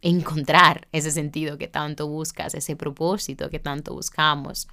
encontrar 0.00 0.86
ese 0.92 1.10
sentido 1.10 1.58
que 1.58 1.66
tanto 1.66 2.06
buscas, 2.06 2.54
ese 2.54 2.76
propósito 2.76 3.50
que 3.50 3.58
tanto 3.58 3.94
buscamos, 3.94 4.68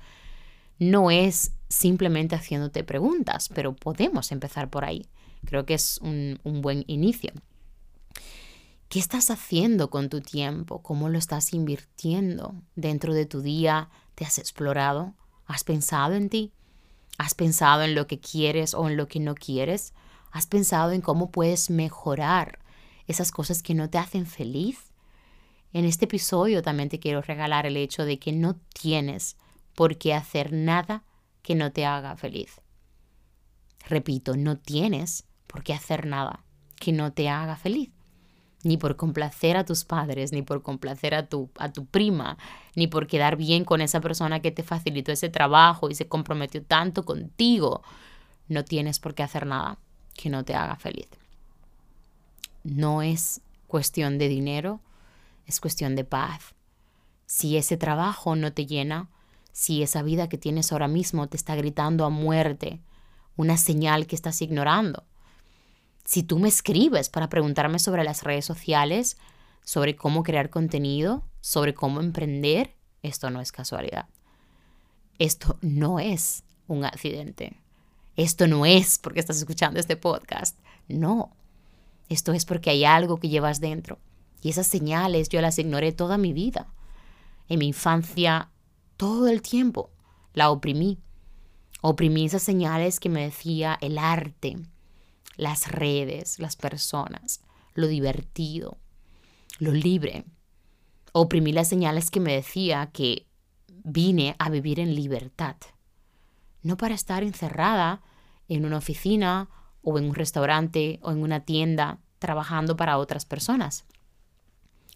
no 0.77 1.09
es 1.09 1.53
simplemente 1.67 2.35
haciéndote 2.35 2.83
preguntas, 2.83 3.49
pero 3.49 3.75
podemos 3.75 4.31
empezar 4.31 4.69
por 4.69 4.85
ahí. 4.85 5.07
Creo 5.45 5.65
que 5.65 5.73
es 5.73 5.99
un, 6.01 6.39
buen 6.61 6.83
inicio. 6.87 7.31
¿Qué 8.87 8.99
estás 8.99 9.31
haciendo 9.31 9.89
con 9.89 10.09
tu 10.09 10.21
tiempo? 10.21 10.83
¿Cómo 10.83 11.09
lo 11.09 11.17
estás 11.17 11.53
invirtiendo 11.53 12.53
dentro 12.75 13.15
de 13.15 13.25
tu 13.25 13.41
día? 13.41 13.89
¿Te 14.13 14.25
has 14.25 14.37
explorado? 14.37 15.15
¿Has 15.47 15.63
pensado 15.63 16.13
en 16.13 16.29
ti? 16.29 16.51
¿Has 17.17 17.33
pensado 17.33 17.81
en 17.81 17.95
lo 17.95 18.05
que 18.05 18.19
quieres 18.19 18.75
o 18.75 18.87
en 18.87 18.95
lo 18.95 19.07
que 19.07 19.19
no 19.19 19.33
quieres? 19.33 19.93
¿Has 20.31 20.45
pensado 20.45 20.91
en 20.91 21.01
cómo 21.01 21.31
puedes 21.31 21.69
mejorar 21.69 22.59
esas 23.07 23.31
cosas 23.31 23.63
que 23.63 23.73
no 23.73 23.89
te 23.89 23.97
hacen 23.97 24.25
feliz? 24.25 24.91
En 25.73 25.85
este 25.85 26.05
episodio 26.05 26.61
también 26.61 26.89
te 26.89 26.99
quiero 26.99 27.21
regalar 27.21 27.65
el 27.65 27.75
hecho 27.77 28.05
de 28.05 28.17
que 28.17 28.31
no 28.31 28.55
tienes 28.73 29.35
por 29.75 29.97
qué 29.97 30.13
hacer 30.13 30.53
nada 30.53 31.03
que 31.41 31.53
no 31.53 31.71
te 31.71 31.85
haga 31.85 32.15
feliz. 32.15 32.61
Repito, 33.87 34.35
no 34.35 34.57
tienes 34.57 35.25
por 35.47 35.63
qué 35.63 35.73
hacer 35.73 36.05
nada 36.05 36.43
que 36.79 36.91
no 36.91 37.13
te 37.13 37.29
haga 37.29 37.55
feliz. 37.55 37.91
Ni 38.63 38.77
por 38.77 38.95
complacer 38.95 39.57
a 39.57 39.65
tus 39.65 39.85
padres, 39.85 40.31
ni 40.31 40.41
por 40.41 40.63
complacer 40.63 41.13
a 41.13 41.27
tu, 41.27 41.51
a 41.59 41.71
tu 41.71 41.85
prima, 41.85 42.37
ni 42.75 42.87
por 42.87 43.05
quedar 43.05 43.35
bien 43.35 43.63
con 43.63 43.81
esa 43.81 44.01
persona 44.01 44.39
que 44.39 44.51
te 44.51 44.63
facilitó 44.63 45.11
ese 45.11 45.29
trabajo 45.29 45.89
y 45.89 45.95
se 45.95 46.07
comprometió 46.07 46.63
tanto 46.63 47.05
contigo. 47.05 47.83
No 48.47 48.65
tienes 48.65 48.99
por 48.99 49.13
qué 49.13 49.23
hacer 49.23 49.45
nada 49.45 49.77
que 50.15 50.29
no 50.29 50.43
te 50.43 50.55
haga 50.55 50.77
feliz. 50.77 51.07
No 52.65 53.03
es 53.03 53.41
cuestión 53.67 54.17
de 54.17 54.27
dinero, 54.27 54.81
es 55.45 55.59
cuestión 55.59 55.95
de 55.95 56.03
paz. 56.03 56.55
Si 57.27 57.57
ese 57.57 57.77
trabajo 57.77 58.35
no 58.35 58.53
te 58.53 58.65
llena, 58.65 59.07
si 59.51 59.83
esa 59.83 60.01
vida 60.01 60.27
que 60.29 60.39
tienes 60.39 60.71
ahora 60.71 60.87
mismo 60.87 61.27
te 61.27 61.37
está 61.37 61.55
gritando 61.55 62.05
a 62.05 62.09
muerte, 62.09 62.81
una 63.35 63.57
señal 63.57 64.07
que 64.07 64.15
estás 64.15 64.41
ignorando. 64.41 65.03
Si 66.05 66.23
tú 66.23 66.39
me 66.39 66.47
escribes 66.47 67.09
para 67.09 67.29
preguntarme 67.29 67.77
sobre 67.77 68.03
las 68.03 68.23
redes 68.23 68.45
sociales, 68.45 69.17
sobre 69.63 69.95
cómo 69.95 70.23
crear 70.23 70.49
contenido, 70.49 71.23
sobre 71.41 71.75
cómo 71.75 71.99
emprender, 71.99 72.75
esto 73.03 73.29
no 73.29 73.41
es 73.41 73.51
casualidad. 73.51 74.07
esto 75.19 75.59
no 75.61 75.99
es 75.99 76.43
un 76.67 76.83
accidente. 76.83 77.61
Esto 78.15 78.47
no 78.47 78.65
es 78.65 78.97
porque 78.97 79.19
estás 79.19 79.37
escuchando 79.37 79.79
este 79.79 79.97
podcast. 79.97 80.57
No. 80.87 81.31
Esto 82.09 82.33
es 82.33 82.45
porque 82.45 82.69
hay 82.69 82.85
algo 82.85 83.17
que 83.17 83.29
llevas 83.29 83.59
dentro. 83.59 83.99
Y 84.41 84.49
esas 84.49 84.67
señales 84.67 85.29
yo 85.29 85.41
las 85.41 85.57
ignoré 85.57 85.91
toda 85.91 86.17
mi 86.17 86.33
vida. 86.33 86.67
En 87.49 87.59
mi 87.59 87.67
infancia, 87.67 88.51
todo 88.97 89.27
el 89.27 89.41
tiempo, 89.41 89.91
la 90.33 90.51
oprimí. 90.51 90.99
Oprimí 91.81 92.25
esas 92.25 92.43
señales 92.43 92.99
que 92.99 93.09
me 93.09 93.23
decía 93.23 93.77
el 93.81 93.97
arte, 93.97 94.57
las 95.37 95.67
redes, 95.67 96.39
las 96.39 96.55
personas, 96.55 97.41
lo 97.73 97.87
divertido, 97.87 98.77
lo 99.59 99.71
libre. 99.71 100.25
Oprimí 101.11 101.51
las 101.51 101.69
señales 101.69 102.11
que 102.11 102.19
me 102.19 102.33
decía 102.33 102.89
que 102.91 103.27
vine 103.83 104.35
a 104.39 104.49
vivir 104.49 104.79
en 104.79 104.95
libertad, 104.95 105.55
no 106.63 106.77
para 106.77 106.95
estar 106.95 107.23
encerrada 107.23 108.01
en 108.47 108.65
una 108.65 108.77
oficina 108.77 109.49
o 109.85 109.97
en 109.99 110.05
un 110.05 110.15
restaurante 110.15 110.99
o 111.03 111.11
en 111.11 111.21
una 111.21 111.41
tienda 111.41 111.99
trabajando 112.19 112.75
para 112.75 112.97
otras 112.97 113.23
personas. 113.23 113.85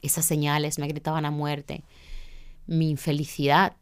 Esas 0.01 0.25
señales 0.25 0.79
me 0.79 0.87
gritaban 0.87 1.25
a 1.25 1.31
muerte, 1.31 1.83
mi 2.65 2.89
infelicidad, 2.89 3.77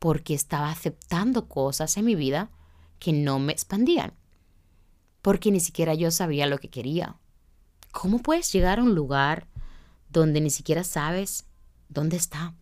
porque 0.00 0.34
estaba 0.34 0.70
aceptando 0.70 1.48
cosas 1.48 1.96
en 1.96 2.04
mi 2.04 2.16
vida 2.16 2.50
que 2.98 3.12
no 3.12 3.38
me 3.38 3.52
expandían, 3.52 4.12
porque 5.22 5.52
ni 5.52 5.60
siquiera 5.60 5.94
yo 5.94 6.10
sabía 6.10 6.46
lo 6.46 6.58
que 6.58 6.68
quería. 6.68 7.16
¿Cómo 7.92 8.18
puedes 8.18 8.52
llegar 8.52 8.80
a 8.80 8.82
un 8.82 8.96
lugar 8.96 9.46
donde 10.08 10.40
ni 10.40 10.50
siquiera 10.50 10.82
sabes 10.82 11.46
dónde 11.88 12.16
está? 12.16 12.54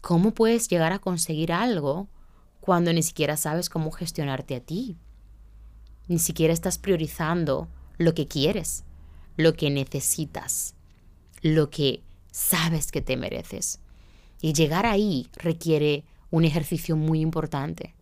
¿Cómo 0.00 0.32
puedes 0.32 0.68
llegar 0.68 0.92
a 0.92 0.98
conseguir 0.98 1.52
algo 1.52 2.08
cuando 2.60 2.90
ni 2.92 3.02
siquiera 3.02 3.36
sabes 3.36 3.68
cómo 3.68 3.90
gestionarte 3.90 4.56
a 4.56 4.60
ti? 4.60 4.96
Ni 6.08 6.18
siquiera 6.18 6.52
estás 6.52 6.78
priorizando 6.78 7.68
lo 7.98 8.14
que 8.14 8.26
quieres, 8.26 8.84
lo 9.36 9.54
que 9.54 9.70
necesitas, 9.70 10.74
lo 11.42 11.70
que 11.70 12.02
sabes 12.30 12.90
que 12.90 13.02
te 13.02 13.16
mereces. 13.16 13.80
Y 14.40 14.52
llegar 14.52 14.86
ahí 14.86 15.28
requiere 15.36 16.04
un 16.30 16.44
ejercicio 16.44 16.96
muy 16.96 17.20
importante. 17.20 17.94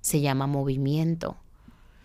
Se 0.00 0.20
llama 0.20 0.46
movimiento. 0.46 1.36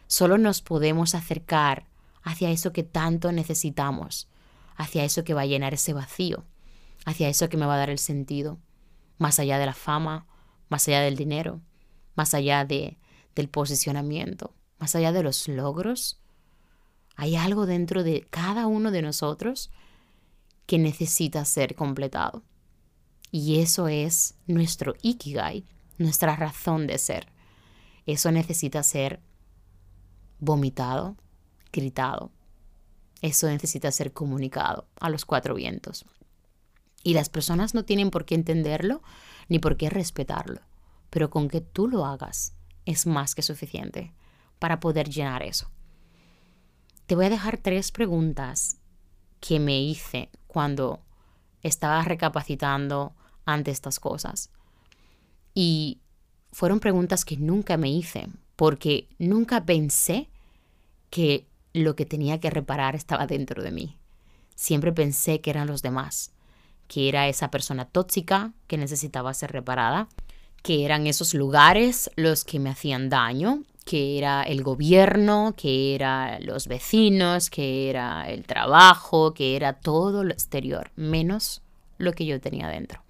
Solo 0.07 0.37
nos 0.37 0.61
podemos 0.61 1.15
acercar 1.15 1.87
hacia 2.23 2.51
eso 2.51 2.71
que 2.71 2.83
tanto 2.83 3.31
necesitamos, 3.31 4.29
hacia 4.75 5.03
eso 5.03 5.23
que 5.23 5.33
va 5.33 5.41
a 5.41 5.45
llenar 5.45 5.73
ese 5.73 5.93
vacío, 5.93 6.45
hacia 7.05 7.29
eso 7.29 7.49
que 7.49 7.57
me 7.57 7.65
va 7.65 7.75
a 7.75 7.79
dar 7.79 7.89
el 7.89 7.99
sentido, 7.99 8.59
más 9.17 9.39
allá 9.39 9.59
de 9.59 9.65
la 9.65 9.73
fama, 9.73 10.25
más 10.69 10.87
allá 10.87 11.01
del 11.01 11.15
dinero, 11.15 11.61
más 12.15 12.33
allá 12.33 12.65
de, 12.65 12.97
del 13.35 13.49
posicionamiento, 13.49 14.53
más 14.83 14.97
allá 14.97 15.13
de 15.13 15.23
los 15.23 15.47
logros. 15.47 16.19
Hay 17.15 17.37
algo 17.37 17.65
dentro 17.65 18.03
de 18.03 18.27
cada 18.29 18.67
uno 18.67 18.91
de 18.91 19.01
nosotros 19.01 19.71
que 20.65 20.77
necesita 20.77 21.45
ser 21.45 21.73
completado. 21.73 22.43
Y 23.31 23.61
eso 23.61 23.87
es 23.87 24.35
nuestro 24.45 24.95
ikigai, 25.01 25.63
nuestra 25.97 26.35
razón 26.35 26.85
de 26.85 26.97
ser. 26.97 27.31
Eso 28.05 28.29
necesita 28.33 28.83
ser 28.83 29.21
vomitado, 30.39 31.15
gritado. 31.71 32.33
Eso 33.21 33.47
necesita 33.47 33.89
ser 33.89 34.11
comunicado 34.11 34.85
a 34.99 35.09
los 35.09 35.23
cuatro 35.23 35.55
vientos. 35.55 36.03
Y 37.05 37.13
las 37.13 37.29
personas 37.29 37.73
no 37.73 37.85
tienen 37.85 38.11
por 38.11 38.25
qué 38.25 38.35
entenderlo 38.35 39.01
ni 39.47 39.59
por 39.59 39.77
qué 39.77 39.89
respetarlo. 39.89 40.59
Pero 41.09 41.29
con 41.29 41.47
que 41.47 41.61
tú 41.61 41.87
lo 41.87 42.05
hagas 42.05 42.53
es 42.83 43.07
más 43.07 43.33
que 43.33 43.43
suficiente 43.43 44.13
para 44.63 44.79
poder 44.79 45.09
llenar 45.09 45.43
eso. 45.43 45.69
Te 47.05 47.15
voy 47.15 47.25
a 47.25 47.29
dejar 47.29 47.57
tres 47.57 47.91
preguntas 47.91 48.77
que 49.41 49.59
me 49.59 49.81
hice 49.81 50.29
cuando 50.47 51.01
estaba 51.63 52.01
recapacitando 52.01 53.13
ante 53.43 53.71
estas 53.71 53.99
cosas. 53.99 54.51
Y 55.53 55.99
fueron 56.53 56.79
preguntas 56.79 57.25
que 57.25 57.35
nunca 57.35 57.75
me 57.75 57.89
hice, 57.89 58.29
porque 58.55 59.09
nunca 59.19 59.65
pensé 59.65 60.29
que 61.09 61.45
lo 61.73 61.97
que 61.97 62.05
tenía 62.05 62.39
que 62.39 62.49
reparar 62.49 62.95
estaba 62.95 63.27
dentro 63.27 63.61
de 63.63 63.71
mí. 63.71 63.97
Siempre 64.55 64.93
pensé 64.93 65.41
que 65.41 65.49
eran 65.49 65.67
los 65.67 65.81
demás, 65.81 66.31
que 66.87 67.09
era 67.09 67.27
esa 67.27 67.51
persona 67.51 67.83
tóxica 67.83 68.53
que 68.67 68.77
necesitaba 68.77 69.33
ser 69.33 69.51
reparada, 69.51 70.07
que 70.61 70.85
eran 70.85 71.05
esos 71.05 71.33
lugares 71.33 72.09
los 72.15 72.45
que 72.45 72.61
me 72.61 72.69
hacían 72.69 73.09
daño, 73.09 73.63
que 73.85 74.17
era 74.17 74.43
el 74.43 74.63
gobierno, 74.63 75.53
que 75.57 75.95
era 75.95 76.39
los 76.39 76.67
vecinos, 76.67 77.49
que 77.49 77.89
era 77.89 78.29
el 78.29 78.45
trabajo, 78.45 79.33
que 79.33 79.55
era 79.55 79.73
todo 79.73 80.23
lo 80.23 80.31
exterior, 80.31 80.91
menos 80.95 81.61
lo 81.97 82.13
que 82.13 82.25
yo 82.25 82.39
tenía 82.39 82.67
dentro. 82.67 83.01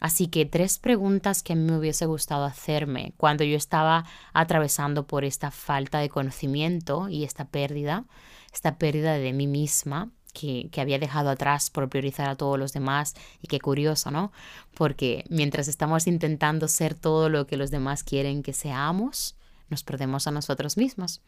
Así 0.00 0.28
que 0.28 0.46
tres 0.46 0.78
preguntas 0.78 1.42
que 1.42 1.56
me 1.56 1.76
hubiese 1.76 2.06
gustado 2.06 2.44
hacerme 2.44 3.12
cuando 3.16 3.42
yo 3.42 3.56
estaba 3.56 4.04
atravesando 4.32 5.06
por 5.06 5.24
esta 5.24 5.50
falta 5.50 5.98
de 5.98 6.08
conocimiento 6.08 7.08
y 7.08 7.24
esta 7.24 7.46
pérdida, 7.46 8.04
esta 8.52 8.78
pérdida 8.78 9.14
de 9.14 9.32
mí 9.32 9.48
misma 9.48 10.10
que, 10.32 10.68
que, 10.70 10.80
había 10.80 11.00
dejado 11.00 11.30
atrás 11.30 11.70
por 11.70 11.88
priorizar 11.88 12.28
a 12.28 12.36
todos 12.36 12.56
los 12.60 12.72
demás. 12.72 13.14
Y 13.42 13.48
qué 13.48 13.58
curioso, 13.58 14.12
¿no? 14.12 14.30
Porque 14.74 15.24
mientras 15.30 15.66
estamos 15.66 16.06
intentando 16.06 16.68
ser 16.68 16.94
todo 16.94 17.28
lo 17.28 17.48
que 17.48 17.56
los 17.56 17.72
demás 17.72 18.04
quieren 18.04 18.44
que 18.44 18.52
seamos, 18.52 19.34
nos 19.68 19.84
perdemos 19.84 20.26
a 20.26 20.30
nosotros 20.30 20.76
mismos. 20.76 21.20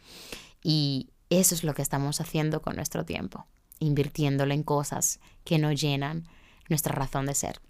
Y 0.62 1.10
eso 1.30 1.54
es 1.54 1.64
lo 1.64 1.74
que 1.74 1.82
estamos 1.82 2.20
haciendo 2.20 2.62
con 2.62 2.76
nuestro 2.76 3.04
tiempo, 3.04 3.46
invirtiéndolo 3.78 4.52
en 4.52 4.62
cosas 4.62 5.20
que 5.44 5.58
no 5.58 5.72
llenan 5.72 6.28
nuestra 6.68 6.94
razón 6.94 7.26
de 7.26 7.34
ser. 7.34 7.60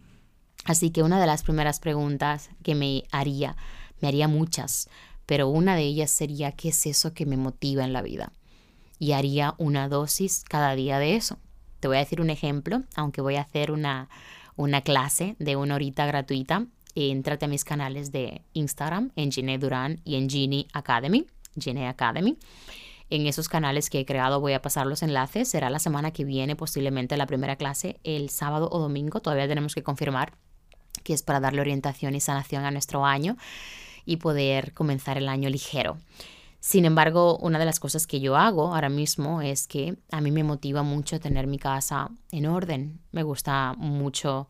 Así 0.64 0.91
que 0.91 1.03
una 1.03 1.21
de 1.21 1.27
las 1.27 1.43
primeras 1.43 1.81
preguntas 1.81 2.51
que 2.62 2.75
me 2.75 3.05
haría, 3.11 3.57
me 4.01 4.09
haría 4.09 4.29
muchas, 4.29 4.89
pero 5.27 5.49
una 5.49 5.77
de 5.77 5.83
ellas 5.83 6.11
sería 6.11 6.53
¿qué 6.53 6.68
es 6.68 6.87
eso 6.87 7.14
que 7.14 7.27
me 7.27 7.37
motiva 7.37 7.85
en 7.85 7.93
la 7.93 8.03
vida? 8.03 8.33
Y 8.99 9.12
haría 9.12 9.55
una 9.59 9.89
dosis 9.89 10.45
cada 10.47 10.75
día 10.75 10.99
de 10.99 11.16
eso. 11.16 11.39
Te 11.81 11.89
voy 11.89 11.97
a 11.97 12.01
decir 12.01 12.21
un 12.21 12.29
ejemplo, 12.31 12.83
aunque 12.95 13.23
voy 13.23 13.37
a 13.37 13.43
hacer 13.43 13.71
una, 13.71 14.11
una 14.57 14.83
clase 14.83 15.37
de 15.39 15.57
una 15.57 15.77
horita 15.77 16.05
gratuita. 16.05 16.66
Entrate 16.95 17.45
a 17.45 17.49
mis 17.49 17.64
canales 17.64 18.12
de 18.12 18.43
Instagram 18.53 19.12
en 19.16 19.30
Gine 19.30 19.59
Durán 19.59 20.01
y 20.05 20.16
en 20.16 20.28
Genie 20.28 20.66
Academy, 20.72 21.26
Gine 21.59 21.88
Academy. 21.88 22.36
En 23.11 23.26
esos 23.26 23.49
canales 23.49 23.91
que 23.91 24.01
he 24.01 24.07
creado 24.07 24.41
voy 24.41 24.53
a 24.53 24.62
pasar 24.62 24.86
los 24.86 25.03
enlaces. 25.03 25.49
Será 25.49 25.68
la 25.68 25.80
semana 25.80 26.12
que 26.12 26.24
viene 26.24 26.55
posiblemente 26.55 27.16
la 27.16 27.26
primera 27.26 27.57
clase, 27.57 27.99
el 28.05 28.30
sábado 28.30 28.68
o 28.70 28.78
domingo. 28.78 29.20
Todavía 29.20 29.49
tenemos 29.49 29.74
que 29.74 29.82
confirmar 29.82 30.32
que 31.03 31.12
es 31.12 31.22
para 31.22 31.41
darle 31.41 31.61
orientación 31.61 32.14
y 32.14 32.20
sanación 32.20 32.64
a 32.64 32.70
nuestro 32.70 33.05
año 33.05 33.36
y 34.05 34.16
poder 34.16 34.72
comenzar 34.74 35.18
el 35.18 35.28
año 35.28 35.49
ligero. 35.49 35.99
Sin 36.61 36.84
embargo, 36.84 37.38
una 37.38 37.59
de 37.59 37.64
las 37.64 37.80
cosas 37.80 38.07
que 38.07 38.20
yo 38.20 38.36
hago 38.36 38.74
ahora 38.74 38.91
mismo 38.91 39.41
es 39.41 39.66
que 39.66 39.97
a 40.12 40.20
mí 40.20 40.30
me 40.30 40.45
motiva 40.45 40.82
mucho 40.82 41.18
tener 41.18 41.47
mi 41.47 41.59
casa 41.59 42.11
en 42.30 42.47
orden. 42.47 43.01
Me 43.12 43.22
gusta 43.22 43.74
mucho 43.78 44.49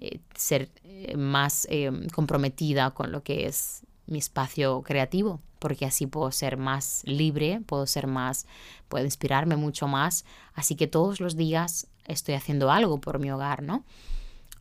eh, 0.00 0.20
ser 0.34 0.70
eh, 0.82 1.16
más 1.16 1.66
eh, 1.70 1.90
comprometida 2.12 2.90
con 2.90 3.12
lo 3.12 3.22
que 3.22 3.46
es 3.46 3.82
mi 4.06 4.18
espacio 4.18 4.82
creativo, 4.82 5.40
porque 5.58 5.86
así 5.86 6.06
puedo 6.06 6.30
ser 6.30 6.56
más 6.56 7.02
libre, 7.04 7.60
puedo 7.64 7.86
ser 7.86 8.06
más, 8.06 8.46
puedo 8.88 9.04
inspirarme 9.04 9.56
mucho 9.56 9.88
más. 9.88 10.24
Así 10.54 10.76
que 10.76 10.86
todos 10.86 11.20
los 11.20 11.36
días 11.36 11.86
estoy 12.06 12.34
haciendo 12.34 12.70
algo 12.70 13.00
por 13.00 13.18
mi 13.18 13.30
hogar, 13.30 13.62
¿no? 13.62 13.84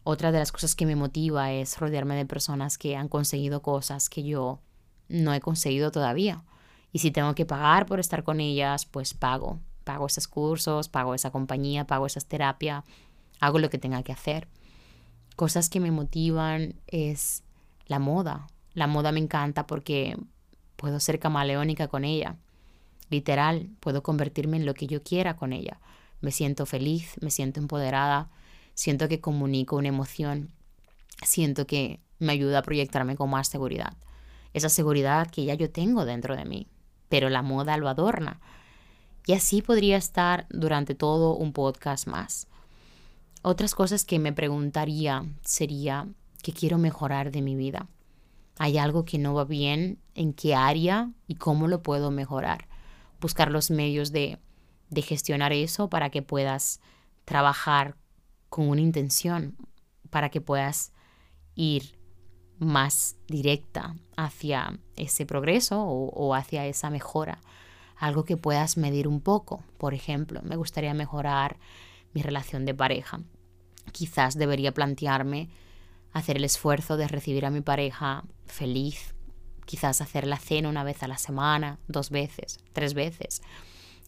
Otra 0.04 0.32
de 0.32 0.40
las 0.40 0.52
cosas 0.52 0.76
que 0.76 0.86
me 0.86 0.96
motiva 0.96 1.52
es 1.52 1.78
rodearme 1.78 2.16
de 2.16 2.26
personas 2.26 2.78
que 2.78 2.96
han 2.96 3.08
conseguido 3.08 3.62
cosas 3.62 4.10
que 4.10 4.24
yo 4.24 4.60
no 5.08 5.34
he 5.34 5.40
conseguido 5.40 5.92
todavía. 5.92 6.44
Y 6.92 7.00
si 7.00 7.12
tengo 7.12 7.34
que 7.36 7.46
pagar 7.46 7.86
por 7.86 8.00
estar 8.00 8.24
con 8.24 8.40
ellas, 8.40 8.86
pues 8.86 9.14
pago. 9.14 9.60
Pago 9.84 10.06
esos 10.06 10.28
cursos, 10.28 10.90
pago 10.90 11.16
esa 11.16 11.32
compañía, 11.32 11.86
pago 11.88 12.06
esa 12.06 12.22
terapia, 12.22 12.84
hago 13.40 13.60
lo 13.60 13.70
que 13.70 13.78
tenga 13.78 14.04
que 14.04 14.12
hacer. 14.12 14.48
Cosas 15.36 15.70
que 15.70 15.80
me 15.80 15.92
motivan 15.92 16.76
es 16.88 17.44
la 17.88 18.00
moda. 18.00 18.48
La 18.74 18.88
moda 18.88 19.12
me 19.12 19.20
encanta 19.20 19.68
porque 19.68 20.18
puedo 20.76 21.00
ser 21.00 21.20
camaleónica 21.20 21.88
con 21.88 22.06
ella. 22.06 22.38
Literal, 23.10 23.70
puedo 23.80 24.04
convertirme 24.04 24.58
en 24.58 24.66
lo 24.66 24.74
que 24.74 24.88
yo 24.88 25.04
quiera 25.04 25.36
con 25.36 25.54
ella. 25.54 25.80
Me 26.22 26.32
siento 26.32 26.66
feliz, 26.66 27.16
me 27.22 27.32
siento 27.32 27.60
empoderada, 27.60 28.30
siento 28.74 29.08
que 29.08 29.20
comunico 29.20 29.76
una 29.76 29.90
emoción, 29.90 30.52
siento 31.22 31.68
que 31.68 32.00
me 32.20 32.34
ayuda 32.34 32.60
a 32.60 32.64
proyectarme 32.64 33.16
con 33.16 33.30
más 33.30 33.48
seguridad. 33.48 33.94
Esa 34.54 34.70
seguridad 34.70 35.30
que 35.30 35.46
ya 35.46 35.54
yo 35.56 35.70
tengo 35.70 36.06
dentro 36.06 36.36
de 36.36 36.46
mí, 36.46 36.68
pero 37.10 37.30
la 37.30 37.42
moda 37.42 37.78
lo 37.78 37.90
adorna. 37.90 38.40
Y 39.26 39.34
así 39.34 39.62
podría 39.62 39.98
estar 39.98 40.48
durante 40.50 40.96
todo 40.96 41.36
un 41.36 41.54
podcast 41.54 42.08
más. 42.08 42.48
Otras 43.46 43.76
cosas 43.76 44.06
que 44.06 44.20
me 44.20 44.32
preguntaría 44.32 45.26
sería 45.44 46.08
qué 46.42 46.54
quiero 46.54 46.78
mejorar 46.78 47.30
de 47.30 47.42
mi 47.42 47.56
vida. 47.56 47.88
hay 48.58 48.78
algo 48.78 49.04
que 49.04 49.18
no 49.18 49.34
va 49.34 49.46
bien, 49.46 50.00
en 50.16 50.32
qué 50.32 50.56
área 50.56 51.12
y 51.28 51.36
cómo 51.36 51.68
lo 51.68 51.82
puedo 51.82 52.10
mejorar. 52.10 52.68
Buscar 53.20 53.52
los 53.52 53.70
medios 53.70 54.12
de, 54.12 54.40
de 54.90 55.02
gestionar 55.02 55.52
eso 55.52 55.90
para 55.90 56.10
que 56.10 56.22
puedas 56.22 56.80
trabajar 57.26 57.98
con 58.50 58.70
una 58.70 58.82
intención, 58.82 59.58
para 60.10 60.30
que 60.30 60.40
puedas 60.40 60.94
ir 61.56 62.00
más 62.60 63.18
directa 63.28 63.96
hacia 64.16 64.80
ese 64.96 65.26
progreso 65.26 65.84
o, 65.84 66.10
o, 66.12 66.36
hacia 66.36 66.66
esa 66.66 66.90
mejora. 66.90 67.42
Algo 67.98 68.24
que 68.24 68.38
puedas 68.38 68.78
medir 68.78 69.08
un 69.08 69.20
poco. 69.20 69.64
Por 69.78 69.94
ejemplo, 69.94 70.42
me 70.44 70.56
gustaría 70.56 70.94
mejorar 70.94 71.58
mi 72.14 72.22
relación 72.22 72.66
de 72.66 72.74
pareja. 72.74 73.22
Quizás 73.92 74.38
debería 74.38 74.74
plantearme 74.74 75.50
hacer 76.12 76.38
el 76.38 76.46
esfuerzo 76.46 76.98
de 76.98 77.08
recibir 77.08 77.46
a 77.46 77.50
mi 77.50 77.62
pareja 77.62 78.24
feliz, 78.46 79.16
quizás 79.66 80.02
hacer 80.02 80.28
la 80.28 80.38
cena 80.38 80.70
una 80.70 80.84
vez 80.84 81.04
a 81.04 81.08
la 81.08 81.18
semana, 81.18 81.80
dos 81.88 82.10
veces, 82.10 82.60
tres 82.72 82.94
veces. 82.94 83.42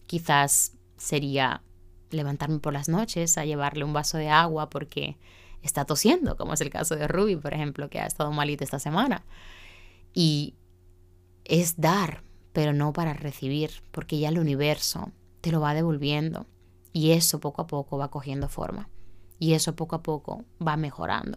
Quizás 0.06 0.72
sería 0.96 1.62
levantarme 2.10 2.60
por 2.60 2.72
las 2.72 2.88
noches 2.88 3.36
a 3.38 3.44
llevarle 3.44 3.84
un 3.84 3.92
vaso 3.92 4.18
de 4.18 4.28
agua 4.28 4.70
porque 4.70 5.16
está 5.62 5.84
tosiendo, 5.84 6.36
como 6.36 6.54
es 6.54 6.60
el 6.60 6.70
caso 6.70 6.94
de 6.94 7.08
Ruby, 7.08 7.36
por 7.36 7.52
ejemplo, 7.52 7.90
que 7.90 8.00
ha 8.00 8.06
estado 8.06 8.30
malita 8.30 8.64
esta 8.64 8.78
semana. 8.78 9.24
Y 10.14 10.54
es 11.44 11.80
dar, 11.80 12.22
pero 12.52 12.72
no 12.72 12.92
para 12.92 13.12
recibir, 13.12 13.70
porque 13.90 14.18
ya 14.18 14.28
el 14.28 14.38
universo 14.38 15.10
te 15.40 15.50
lo 15.50 15.60
va 15.60 15.74
devolviendo 15.74 16.46
y 16.96 17.10
eso 17.10 17.40
poco 17.40 17.60
a 17.60 17.66
poco 17.66 17.98
va 17.98 18.08
cogiendo 18.08 18.48
forma 18.48 18.88
y 19.38 19.52
eso 19.52 19.76
poco 19.76 19.96
a 19.96 20.02
poco 20.02 20.46
va 20.66 20.78
mejorando. 20.78 21.36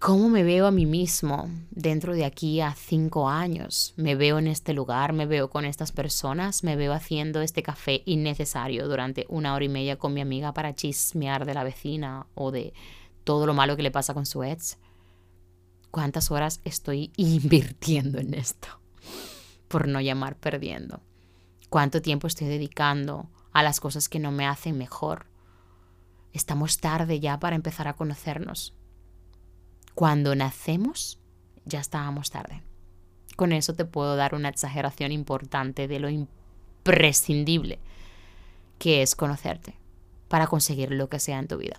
¿Cómo 0.00 0.28
me 0.28 0.42
veo 0.42 0.66
a 0.66 0.72
mí 0.72 0.86
mismo 0.86 1.48
dentro 1.70 2.12
de 2.12 2.24
aquí 2.24 2.60
a 2.60 2.74
cinco 2.74 3.28
años? 3.28 3.94
¿Me 3.96 4.16
veo 4.16 4.40
en 4.40 4.48
este 4.48 4.72
lugar? 4.74 5.12
¿Me 5.12 5.24
veo 5.24 5.50
con 5.50 5.64
estas 5.64 5.92
personas? 5.92 6.64
¿Me 6.64 6.74
veo 6.74 6.92
haciendo 6.92 7.42
este 7.42 7.62
café 7.62 8.02
innecesario 8.04 8.88
durante 8.88 9.24
una 9.28 9.54
hora 9.54 9.66
y 9.66 9.68
media 9.68 9.96
con 9.96 10.12
mi 10.12 10.20
amiga 10.20 10.52
para 10.52 10.74
chismear 10.74 11.46
de 11.46 11.54
la 11.54 11.62
vecina 11.62 12.26
o 12.34 12.50
de 12.50 12.74
todo 13.22 13.46
lo 13.46 13.54
malo 13.54 13.76
que 13.76 13.84
le 13.84 13.92
pasa 13.92 14.14
con 14.14 14.26
su 14.26 14.42
ex? 14.42 14.78
¿Cuántas 15.92 16.32
horas 16.32 16.60
estoy 16.64 17.12
invirtiendo 17.16 18.18
en 18.18 18.34
esto? 18.34 18.66
Por 19.68 19.86
no 19.86 20.00
llamar 20.00 20.34
perdiendo. 20.34 20.98
¿Cuánto 21.68 22.02
tiempo 22.02 22.26
estoy 22.26 22.48
dedicando 22.48 23.28
a 23.52 23.62
las 23.62 23.80
cosas 23.80 24.08
que 24.08 24.18
no 24.18 24.32
me 24.32 24.46
hacen 24.46 24.78
mejor? 24.78 25.26
Estamos 26.32 26.78
tarde 26.78 27.20
ya 27.20 27.38
para 27.38 27.56
empezar 27.56 27.88
a 27.88 27.94
conocernos 27.94 28.74
cuando 29.94 30.34
nacemos, 30.34 31.18
ya 31.64 31.80
estábamos 31.80 32.30
tarde. 32.30 32.62
Con 33.36 33.52
eso 33.52 33.74
te 33.74 33.84
puedo 33.84 34.16
dar 34.16 34.34
una 34.34 34.48
exageración 34.48 35.12
importante 35.12 35.88
de 35.88 36.00
lo 36.00 36.08
imprescindible 36.08 37.78
que 38.78 39.02
es 39.02 39.14
conocerte 39.14 39.76
para 40.28 40.46
conseguir 40.46 40.92
lo 40.92 41.08
que 41.08 41.20
sea 41.20 41.38
en 41.38 41.48
tu 41.48 41.58
vida, 41.58 41.78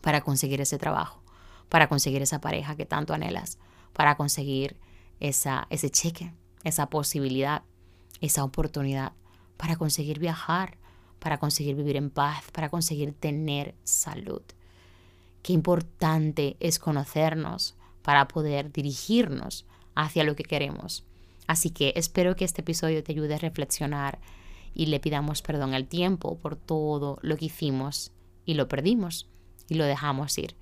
para 0.00 0.22
conseguir 0.22 0.60
ese 0.60 0.78
trabajo, 0.78 1.22
para 1.68 1.88
conseguir 1.88 2.22
esa 2.22 2.40
pareja 2.40 2.76
que 2.76 2.86
tanto 2.86 3.14
anhelas, 3.14 3.58
para 3.92 4.16
conseguir 4.16 4.76
esa, 5.20 5.66
ese 5.70 5.90
cheque, 5.90 6.32
esa 6.64 6.88
posibilidad, 6.88 7.62
esa 8.20 8.44
oportunidad, 8.44 9.12
para 9.56 9.76
conseguir 9.76 10.18
viajar, 10.18 10.78
para 11.18 11.38
conseguir 11.38 11.76
vivir 11.76 11.96
en 11.96 12.10
paz, 12.10 12.44
para 12.52 12.68
conseguir 12.68 13.12
tener 13.12 13.74
salud. 13.84 14.42
Qué 15.42 15.52
importante 15.52 16.56
es 16.60 16.78
conocernos 16.78 17.76
para 18.02 18.28
poder 18.28 18.72
dirigirnos 18.72 19.66
hacia 19.94 20.24
lo 20.24 20.36
que 20.36 20.44
queremos. 20.44 21.04
Así 21.46 21.70
que 21.70 21.92
espero 21.96 22.36
que 22.36 22.44
este 22.44 22.62
episodio 22.62 23.02
te 23.02 23.12
ayude 23.12 23.34
a 23.34 23.38
reflexionar 23.38 24.18
y 24.74 24.86
le 24.86 25.00
pidamos 25.00 25.42
perdón 25.42 25.74
al 25.74 25.86
tiempo 25.86 26.38
por 26.38 26.56
todo 26.56 27.18
lo 27.22 27.36
que 27.36 27.46
hicimos 27.46 28.12
y 28.44 28.54
lo 28.54 28.68
perdimos 28.68 29.28
y 29.68 29.74
lo 29.74 29.84
dejamos 29.84 30.36
ir. 30.38 30.54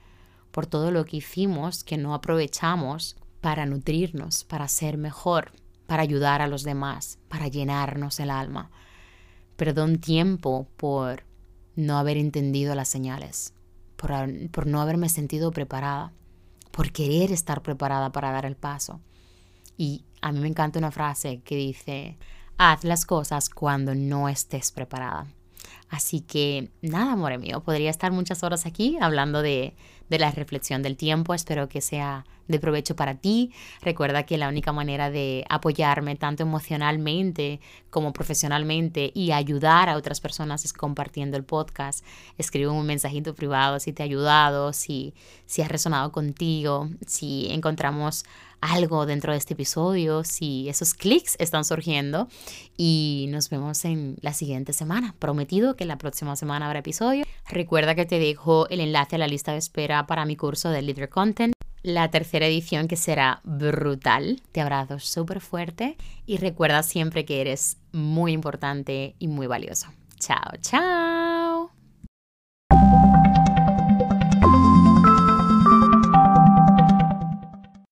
Por 0.50 0.66
todo 0.66 0.90
lo 0.90 1.04
que 1.04 1.16
hicimos 1.16 1.82
que 1.82 1.96
no 1.96 2.14
aprovechamos 2.14 3.16
para 3.40 3.66
nutrirnos, 3.66 4.44
para 4.44 4.68
ser 4.68 4.96
mejor, 4.96 5.52
para 5.86 6.02
ayudar 6.02 6.40
a 6.42 6.46
los 6.46 6.62
demás, 6.62 7.18
para 7.28 7.48
llenarnos 7.48 8.20
el 8.20 8.30
alma. 8.30 8.70
Perdón 9.56 9.98
tiempo 9.98 10.68
por 10.76 11.24
no 11.76 11.98
haber 11.98 12.16
entendido 12.16 12.74
las 12.74 12.88
señales 12.88 13.54
por, 14.50 14.66
no 14.66 14.80
haberme 14.80 15.08
sentido 15.08 15.50
preparada, 15.50 16.12
por 16.70 16.92
querer 16.92 17.32
estar 17.32 17.62
preparada 17.62 18.10
para 18.10 18.32
dar 18.32 18.46
el 18.46 18.56
paso. 18.56 19.00
Y 19.76 20.04
a 20.20 20.32
mí 20.32 20.40
me 20.40 20.48
encanta 20.48 20.78
una 20.78 20.90
frase 20.90 21.40
que 21.44 21.56
dice, 21.56 22.18
haz 22.58 22.84
las 22.84 23.06
cosas 23.06 23.48
cuando 23.48 23.94
no 23.94 24.28
estés 24.28 24.72
preparada. 24.72 25.26
Así 25.88 26.20
que 26.20 26.70
nada, 26.82 27.12
amor 27.12 27.38
mío, 27.38 27.62
podría 27.62 27.90
estar 27.90 28.12
muchas 28.12 28.42
horas 28.42 28.66
aquí 28.66 28.98
hablando 29.00 29.42
de, 29.42 29.74
de 30.10 30.18
la 30.18 30.30
reflexión 30.30 30.82
del 30.82 30.96
tiempo. 30.96 31.34
Espero 31.34 31.68
que 31.68 31.80
sea 31.80 32.24
de 32.48 32.58
provecho 32.58 32.96
para 32.96 33.16
ti. 33.16 33.52
Recuerda 33.82 34.24
que 34.24 34.38
la 34.38 34.48
única 34.48 34.72
manera 34.72 35.10
de 35.10 35.44
apoyarme 35.48 36.16
tanto 36.16 36.42
emocionalmente 36.42 37.60
como 37.90 38.12
profesionalmente 38.12 39.10
y 39.14 39.32
ayudar 39.32 39.88
a 39.88 39.96
otras 39.96 40.20
personas 40.20 40.64
es 40.64 40.72
compartiendo 40.72 41.36
el 41.36 41.44
podcast. 41.44 42.04
Escribe 42.38 42.68
un 42.68 42.86
mensajito 42.86 43.34
privado 43.34 43.80
si 43.80 43.92
te 43.92 44.02
ha 44.02 44.06
ayudado, 44.06 44.72
si, 44.72 45.14
si 45.46 45.62
ha 45.62 45.68
resonado 45.68 46.12
contigo, 46.12 46.88
si 47.06 47.48
encontramos 47.50 48.24
algo 48.60 49.04
dentro 49.04 49.32
de 49.32 49.38
este 49.38 49.52
episodio, 49.52 50.24
si 50.24 50.68
esos 50.68 50.94
clics 50.94 51.36
están 51.38 51.64
surgiendo 51.64 52.28
y 52.76 53.26
nos 53.28 53.50
vemos 53.50 53.84
en 53.84 54.16
la 54.22 54.32
siguiente 54.32 54.72
semana. 54.72 55.14
Prometido 55.18 55.76
que 55.76 55.84
la 55.84 55.98
próxima 55.98 56.34
semana 56.34 56.66
habrá 56.66 56.78
episodio. 56.78 57.24
Recuerda 57.48 57.94
que 57.94 58.06
te 58.06 58.18
dejo 58.18 58.66
el 58.68 58.80
enlace 58.80 59.16
a 59.16 59.18
la 59.18 59.26
lista 59.26 59.52
de 59.52 59.58
espera 59.58 60.06
para 60.06 60.24
mi 60.24 60.36
curso 60.36 60.70
de 60.70 60.82
Leader 60.82 61.10
Content 61.10 61.53
la 61.84 62.10
tercera 62.10 62.46
edición 62.46 62.88
que 62.88 62.96
será 62.96 63.40
brutal. 63.44 64.42
Te 64.50 64.60
abrazo 64.60 64.98
súper 64.98 65.40
fuerte 65.40 65.96
y 66.26 66.38
recuerda 66.38 66.82
siempre 66.82 67.24
que 67.24 67.40
eres 67.42 67.76
muy 67.92 68.32
importante 68.32 69.14
y 69.20 69.28
muy 69.28 69.46
valioso. 69.46 69.88
Chao, 70.18 70.52
chao. 70.60 71.73